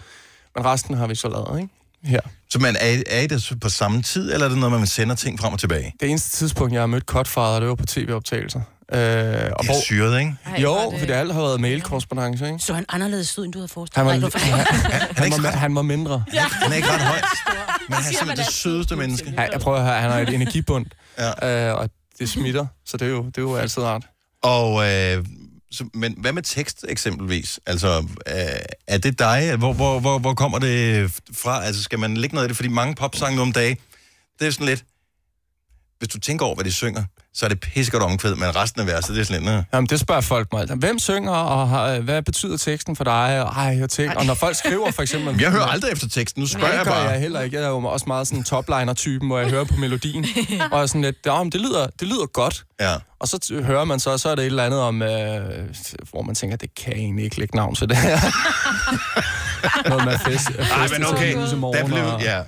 men 0.55 0.65
resten 0.65 0.95
har 0.95 1.07
vi 1.07 1.15
så 1.15 1.29
lavet, 1.29 1.61
ikke? 1.61 1.73
Her. 2.03 2.19
Så 2.49 2.59
man, 2.59 2.75
er, 2.79 2.97
er 3.07 3.21
I 3.21 3.27
det 3.27 3.53
på 3.61 3.69
samme 3.69 4.01
tid, 4.01 4.33
eller 4.33 4.45
er 4.45 4.49
det 4.49 4.57
noget, 4.57 4.79
man 4.79 4.87
sender 4.87 5.15
ting 5.15 5.39
frem 5.39 5.53
og 5.53 5.59
tilbage? 5.59 5.93
Det 5.99 6.09
eneste 6.09 6.37
tidspunkt, 6.37 6.73
jeg 6.73 6.81
har 6.81 6.87
mødt 6.87 7.05
Godfather, 7.05 7.59
det 7.59 7.69
var 7.69 7.75
på 7.75 7.85
tv-optagelser. 7.85 8.61
Øh, 8.93 9.51
og 9.55 9.63
Det 9.63 9.69
er 9.69 9.81
syret, 9.85 10.19
ikke? 10.19 10.35
Ej, 10.45 10.61
jo, 10.61 10.73
er 10.73 10.89
det- 10.99 11.09
alt 11.11 11.33
har 11.33 11.41
været 11.41 11.61
mail-korrespondence, 11.61 12.45
ikke? 12.45 12.59
Så 12.59 12.73
han 12.73 12.85
anderledes 12.89 13.37
ud, 13.37 13.45
end 13.45 13.53
du 13.53 13.59
havde 13.59 13.67
forestillet 13.67 14.11
Han 14.11 14.21
var, 14.21 14.29
dig. 14.29 14.41
han, 14.41 15.31
han, 15.33 15.43
var, 15.43 15.49
han 15.51 15.75
var 15.75 15.81
mindre. 15.81 16.23
Ja. 16.33 16.41
Han 16.47 16.71
er 16.71 16.75
ikke 16.75 16.87
ret 16.87 17.01
høj, 17.01 17.21
men 17.89 17.93
han 17.97 18.13
er 18.13 18.17
simpelthen 18.17 18.37
det 18.45 18.53
sødeste 18.53 18.95
menneske. 18.95 19.33
Ja, 19.37 19.41
jeg 19.51 19.59
prøver 19.61 19.77
at 19.77 19.83
høre, 19.83 20.01
han 20.01 20.11
har 20.11 20.19
et 20.19 20.29
energibund, 20.29 20.85
Ja. 21.17 21.69
øh, 21.69 21.75
og 21.79 21.89
det 22.19 22.29
smitter, 22.29 22.65
så 22.85 22.97
det 22.97 23.05
er 23.05 23.09
jo, 23.09 23.25
det 23.25 23.37
er 23.37 23.41
jo 23.41 23.55
altid 23.55 23.83
rart. 23.83 24.03
Og, 24.43 24.89
øh, 24.89 25.25
så, 25.71 25.89
men 25.93 26.15
hvad 26.17 26.33
med 26.33 26.43
tekst 26.43 26.85
eksempelvis? 26.89 27.59
Altså, 27.65 27.99
øh, 28.27 28.33
er 28.87 28.97
det 28.97 29.19
dig? 29.19 29.55
Hvor, 29.55 29.73
hvor, 29.73 29.99
hvor, 29.99 30.19
hvor 30.19 30.33
kommer 30.33 30.59
det 30.59 31.11
fra? 31.33 31.63
Altså, 31.65 31.83
skal 31.83 31.99
man 31.99 32.17
lægge 32.17 32.35
noget 32.35 32.43
af 32.45 32.49
det? 32.49 32.55
Fordi 32.55 32.69
mange 32.69 32.95
popsange 32.95 33.35
nu 33.35 33.41
om 33.41 33.51
dagen, 33.51 33.77
det 34.39 34.47
er 34.47 34.51
sådan 34.51 34.65
lidt... 34.65 34.83
Hvis 35.99 36.09
du 36.09 36.19
tænker 36.19 36.45
over, 36.45 36.55
hvad 36.55 36.65
de 36.65 36.71
synger, 36.71 37.03
så 37.33 37.45
er 37.45 37.49
det 37.49 37.59
pissegodt 37.59 38.03
omkvæd, 38.03 38.35
men 38.35 38.55
resten 38.55 38.81
af 38.81 38.87
verset, 38.87 39.15
det 39.15 39.21
er 39.21 39.25
sådan 39.25 39.43
lidt... 39.43 39.65
Jamen, 39.73 39.87
det 39.87 39.99
spørger 39.99 40.21
folk 40.21 40.53
mig. 40.53 40.65
Hvem 40.75 40.99
synger, 40.99 41.31
og 41.31 41.69
har, 41.69 41.87
øh, 41.87 42.03
hvad 42.03 42.21
betyder 42.21 42.57
teksten 42.57 42.95
for 42.95 43.03
dig? 43.03 43.43
Og, 43.43 43.49
ej, 43.49 43.77
jeg 43.79 43.89
tænker, 43.89 44.15
og 44.15 44.25
når 44.25 44.33
folk 44.33 44.55
skriver 44.55 44.91
for 44.91 45.01
eksempel... 45.01 45.41
Jeg 45.41 45.51
hører 45.51 45.65
aldrig 45.65 45.91
efter 45.91 46.09
teksten, 46.09 46.41
nu 46.41 46.47
spørger 46.47 46.67
jeg 46.67 46.79
det 46.79 46.85
gør 46.85 46.91
bare. 46.91 47.09
jeg 47.09 47.19
heller 47.19 47.41
ikke. 47.41 47.57
Jeg 47.57 47.63
er 47.63 47.69
jo 47.69 47.83
også 47.83 48.05
meget 48.07 48.27
sådan 48.27 48.43
topliner-typen, 48.43 49.27
hvor 49.27 49.39
jeg 49.39 49.49
hører 49.49 49.63
på 49.63 49.75
melodien. 49.75 50.25
og 50.71 50.81
er 50.81 50.85
sådan 50.85 51.01
lidt, 51.01 51.15
ja, 51.25 51.43
men 51.43 51.51
det 51.51 51.61
lyder, 51.61 51.87
det 51.99 52.07
lyder 52.07 52.25
godt. 52.25 52.63
Ja. 52.79 52.95
Og 53.19 53.27
så 53.27 53.61
hører 53.65 53.83
man 53.83 53.99
så, 53.99 54.17
så 54.17 54.29
er 54.29 54.35
det 54.35 54.41
et 54.41 54.45
eller 54.45 54.63
andet 54.63 54.79
om, 54.79 55.01
øh, 55.01 55.69
hvor 56.09 56.21
man 56.21 56.35
tænker, 56.35 56.57
det 56.57 56.75
kan 56.75 56.93
egentlig 56.93 57.25
ikke 57.25 57.39
lægge 57.39 57.55
navn 57.55 57.75
til 57.75 57.89
det 57.89 57.97
her. 57.97 58.19
Noget 59.89 60.05
med 60.05 60.17
fest. 60.17 60.49
Ej, 60.49 60.87
men 60.87 61.05
okay, 61.05 61.35
der 61.35 61.85
blev... 61.85 62.05
Ja. 62.21 62.41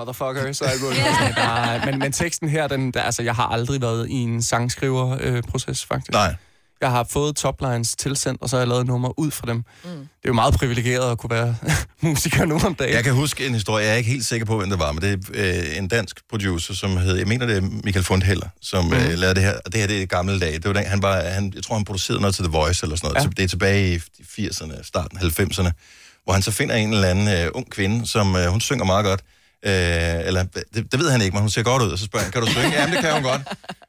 Motherfucker, 0.00 0.52
så 0.52 0.64
er 0.64 0.70
jeg 0.70 0.80
gået. 0.80 0.96
Nej, 1.36 1.84
men, 1.84 1.98
men 1.98 2.12
teksten 2.12 2.48
her, 2.48 2.68
den, 2.68 2.90
der, 2.90 3.02
altså, 3.02 3.22
jeg 3.22 3.34
har 3.34 3.46
aldrig 3.46 3.80
været 3.80 4.08
i 4.08 4.14
en 4.14 4.42
sangskriver-proces, 4.42 5.84
faktisk. 5.84 6.12
Nej. 6.12 6.34
Jeg 6.80 6.90
har 6.90 7.06
fået 7.10 7.36
toplines 7.36 7.96
tilsendt, 7.96 8.42
og 8.42 8.50
så 8.50 8.56
har 8.56 8.60
jeg 8.60 8.68
lavet 8.68 8.86
nummer 8.86 9.18
ud 9.18 9.30
fra 9.30 9.46
dem. 9.46 9.56
Mm. 9.56 9.64
Det 9.84 9.98
er 10.24 10.28
jo 10.28 10.32
meget 10.32 10.54
privilegeret 10.54 11.10
at 11.12 11.18
kunne 11.18 11.30
være 11.30 11.56
musiker 12.02 12.44
nu 12.44 12.58
om 12.64 12.74
dagen. 12.74 12.94
Jeg 12.94 13.04
kan 13.04 13.14
huske 13.14 13.46
en 13.46 13.54
historie, 13.54 13.84
jeg 13.84 13.92
er 13.92 13.96
ikke 13.96 14.10
helt 14.10 14.26
sikker 14.26 14.46
på, 14.46 14.56
hvem 14.56 14.70
det 14.70 14.78
var, 14.78 14.92
men 14.92 15.02
det 15.02 15.12
er 15.34 15.70
øh, 15.70 15.78
en 15.78 15.88
dansk 15.88 16.20
producer, 16.30 16.74
som 16.74 16.96
hed, 16.96 17.16
jeg 17.16 17.26
mener 17.26 17.46
det 17.46 17.56
er 17.56 17.60
Michael 17.84 18.04
Fundheller, 18.04 18.48
som 18.62 18.84
mm. 18.84 18.92
øh, 18.92 19.18
lavede 19.18 19.34
det 19.34 19.42
her, 19.42 19.54
og 19.64 19.72
det 19.72 19.80
her 19.80 19.86
det 19.86 20.02
er 20.02 20.06
gamle 20.06 20.40
dage. 20.40 20.52
Det 20.52 20.64
var 20.64 20.72
den, 20.72 20.84
han 20.84 21.02
var, 21.02 21.20
han, 21.22 21.52
jeg 21.54 21.62
tror 21.62 21.74
han 21.74 21.84
producerede 21.84 22.20
noget 22.20 22.34
til 22.34 22.44
The 22.44 22.52
Voice 22.52 22.84
eller 22.86 22.96
sådan 22.96 23.12
noget, 23.12 23.24
Ja. 23.24 23.30
det 23.36 23.44
er 23.44 23.48
tilbage 23.48 23.94
i 23.94 23.98
80'erne, 24.46 24.82
starten 24.82 25.18
af 25.18 25.22
90'erne, 25.40 25.70
hvor 26.24 26.32
han 26.32 26.42
så 26.42 26.50
finder 26.50 26.74
en 26.74 26.92
eller 26.94 27.08
anden 27.08 27.28
øh, 27.28 27.50
ung 27.54 27.70
kvinde, 27.70 28.06
som 28.06 28.36
øh, 28.36 28.46
hun 28.46 28.60
synger 28.60 28.84
meget 28.84 29.04
godt, 29.04 29.20
Øh, 29.66 29.72
eller, 30.26 30.42
det, 30.74 30.92
det 30.92 31.00
ved 31.00 31.10
han 31.10 31.20
ikke, 31.20 31.34
men 31.34 31.40
hun 31.40 31.50
ser 31.50 31.62
godt 31.62 31.82
ud, 31.82 31.88
og 31.90 31.98
så 31.98 32.04
spørger 32.04 32.24
han, 32.24 32.32
kan 32.32 32.42
du 32.42 32.46
synge? 32.46 32.70
Jamen, 32.72 32.94
det 32.94 33.04
kan 33.04 33.12
hun 33.12 33.22
godt. 33.22 33.42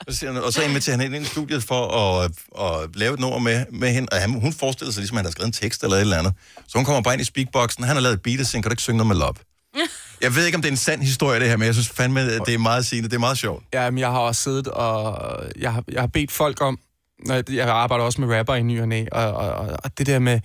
Så 0.09 0.17
siger 0.17 0.33
han, 0.33 0.43
og 0.43 0.53
så 0.53 0.61
inviterer 0.61 0.93
han 0.93 1.01
hende 1.01 1.17
ind 1.17 1.25
i 1.25 1.29
studiet 1.29 1.63
for 1.63 1.87
at, 1.87 2.31
at 2.61 2.95
lave 2.95 3.13
et 3.13 3.19
nummer 3.19 3.39
med, 3.39 3.65
med 3.71 3.89
hende, 3.89 4.07
og 4.11 4.17
han, 4.21 4.39
hun 4.39 4.53
forestiller 4.53 4.91
sig 4.93 5.01
ligesom, 5.01 5.17
at 5.17 5.19
han 5.19 5.25
har 5.25 5.31
skrevet 5.31 5.47
en 5.47 5.53
tekst 5.53 5.83
eller 5.83 5.95
et 5.95 6.01
eller 6.01 6.17
andet. 6.17 6.33
Så 6.67 6.77
hun 6.77 6.85
kommer 6.85 7.01
bare 7.01 7.13
ind 7.13 7.21
i 7.21 7.25
speakboxen, 7.25 7.83
han 7.83 7.95
har 7.95 8.01
lavet 8.01 8.13
et 8.13 8.21
beat 8.21 8.39
og 8.39 8.45
siger, 8.45 8.61
kan 8.61 8.69
du 8.69 8.73
ikke 8.73 8.83
synge 8.83 8.97
noget 8.97 9.07
med 9.07 9.15
love? 9.15 9.33
Jeg 10.21 10.35
ved 10.35 10.45
ikke, 10.45 10.55
om 10.55 10.61
det 10.61 10.69
er 10.69 10.73
en 10.73 10.77
sand 10.77 11.01
historie, 11.01 11.39
det 11.39 11.49
her, 11.49 11.57
men 11.57 11.65
jeg 11.65 11.73
synes 11.73 11.89
fandme, 11.89 12.21
at 12.21 12.41
det 12.45 12.53
er 12.53 12.57
meget 12.57 12.85
sigende. 12.85 13.09
Det 13.09 13.15
er 13.15 13.19
meget 13.19 13.37
sjovt. 13.37 13.63
Ja, 13.73 13.89
men 13.89 13.99
jeg 13.99 14.09
har 14.09 14.19
også 14.19 14.41
siddet 14.41 14.67
og... 14.67 15.43
Jeg 15.59 15.73
har, 15.73 15.83
jeg 15.91 16.01
har 16.01 16.07
bedt 16.07 16.31
folk 16.31 16.61
om... 16.61 16.79
når 17.25 17.35
Jeg, 17.35 17.51
jeg 17.51 17.69
arbejder 17.69 18.05
også 18.05 18.21
med 18.21 18.37
rapper 18.37 18.55
i 18.55 18.63
ny 18.63 18.81
og 18.81 18.87
næ, 18.87 19.05
og, 19.11 19.33
og, 19.33 19.49
og, 19.51 19.77
og 19.83 19.97
det 19.97 20.07
der 20.07 20.19
med, 20.19 20.39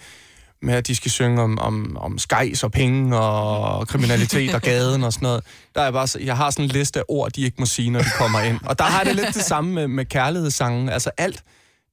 med, 0.62 0.74
at 0.74 0.86
de 0.86 0.94
skal 0.94 1.10
synge 1.10 1.42
om, 1.42 1.58
om, 1.58 1.96
om 1.96 2.18
skejs 2.18 2.62
og 2.62 2.72
penge 2.72 3.16
og 3.18 3.88
kriminalitet 3.88 4.54
og 4.54 4.62
gaden 4.62 5.04
og 5.04 5.12
sådan 5.12 5.26
noget. 5.26 5.44
Der 5.74 5.82
er 5.82 5.90
bare, 5.90 6.08
jeg 6.20 6.36
har 6.36 6.50
sådan 6.50 6.64
en 6.64 6.70
liste 6.70 6.98
af 6.98 7.04
ord, 7.08 7.32
de 7.32 7.40
ikke 7.40 7.56
må 7.58 7.66
sige, 7.66 7.90
når 7.90 8.00
de 8.00 8.10
kommer 8.18 8.40
ind. 8.40 8.60
Og 8.64 8.78
der 8.78 8.84
har 8.84 9.04
det 9.04 9.16
lidt 9.16 9.34
det 9.34 9.44
samme 9.44 9.72
med, 9.72 9.88
med 9.88 10.04
kærlighedssangen. 10.04 10.88
Altså 10.88 11.10
alt, 11.18 11.42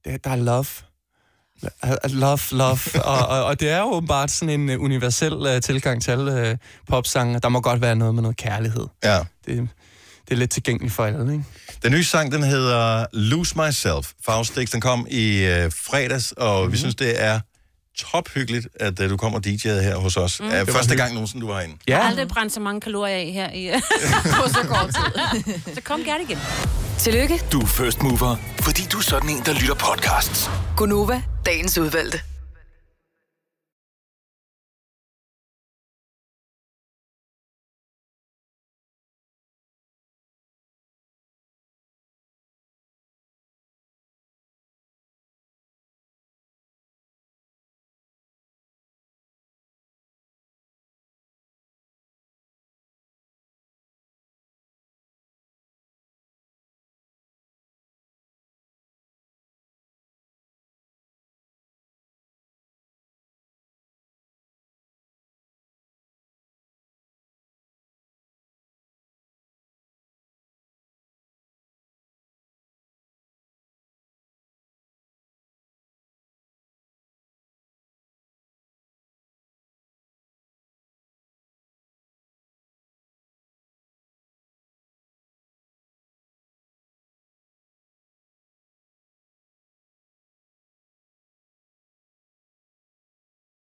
det, 0.06 0.24
der 0.24 0.30
er 0.30 0.36
love. 0.36 0.66
Love, 2.10 2.40
love. 2.52 2.80
Og, 3.04 3.28
og, 3.28 3.46
og 3.46 3.60
det 3.60 3.70
er 3.70 3.80
jo 3.80 3.86
åbenbart 3.86 4.32
sådan 4.32 4.62
en 4.62 4.70
uh, 4.70 4.84
universel 4.84 5.34
uh, 5.34 5.62
tilgang 5.62 6.04
til 6.04 6.12
alle 6.12 6.52
uh, 6.52 6.58
popsange. 6.88 7.40
Der 7.40 7.50
må 7.50 7.62
godt 7.62 7.82
være 7.82 7.96
noget 7.96 8.16
med 8.16 8.22
noget 8.22 8.38
kærlighed. 8.38 8.88
Ja. 9.04 9.20
Det, 9.46 9.68
det 10.28 10.32
er 10.32 10.36
lidt 10.36 10.52
tilgængeligt 10.52 10.94
for 10.94 11.06
alle, 11.06 11.34
ikke? 11.34 11.44
Den 11.84 11.92
nye 11.92 12.04
sang, 12.04 12.32
den 12.32 12.44
hedder 12.44 13.06
Lose 13.14 13.58
Myself. 13.58 14.12
Faustix, 14.26 14.72
den 14.72 14.82
kom 14.82 15.08
i 15.10 15.46
øh, 15.46 15.72
fredags, 15.72 16.32
og 16.32 16.60
mm-hmm. 16.60 16.72
vi 16.72 16.78
synes, 16.78 16.96
det 16.96 17.24
er 17.24 17.40
tophyggeligt, 17.98 18.68
at 18.76 19.00
øh, 19.00 19.10
du 19.10 19.18
kommer 19.18 19.40
og 19.40 19.46
DJ'ede 19.48 19.70
her 19.82 19.96
hos 19.96 20.18
os. 20.18 20.40
Mm. 20.40 20.46
Var 20.46 20.52
første 20.52 20.72
hyggeligt. 20.78 20.98
gang 20.98 21.14
nogensinde, 21.14 21.42
du 21.46 21.48
var 21.52 21.60
herinde. 21.60 21.78
Jeg 21.88 21.98
har 21.98 22.10
aldrig 22.10 22.28
brændt 22.28 22.54
så 22.54 22.60
mange 22.60 22.82
kalorier 22.82 23.16
af 23.16 23.32
her 23.34 23.52
i, 23.52 23.72
på 24.42 24.50
så 24.50 24.68
kort 24.68 24.88
tid. 24.96 25.74
så 25.76 25.82
kom 25.82 26.04
gerne 26.04 26.24
igen. 26.24 26.38
Tillykke, 26.98 27.42
Du 27.52 27.62
er 27.62 27.66
first 27.66 28.02
mover, 28.02 28.36
fordi 28.62 28.82
du 28.92 28.98
er 28.98 29.02
sådan 29.02 29.30
en, 29.30 29.42
der 29.46 29.54
lytter 29.54 29.76
podcasts. 29.76 30.50
Gunova, 30.78 31.22
dagens 31.46 31.78
udvalgte. 31.78 32.20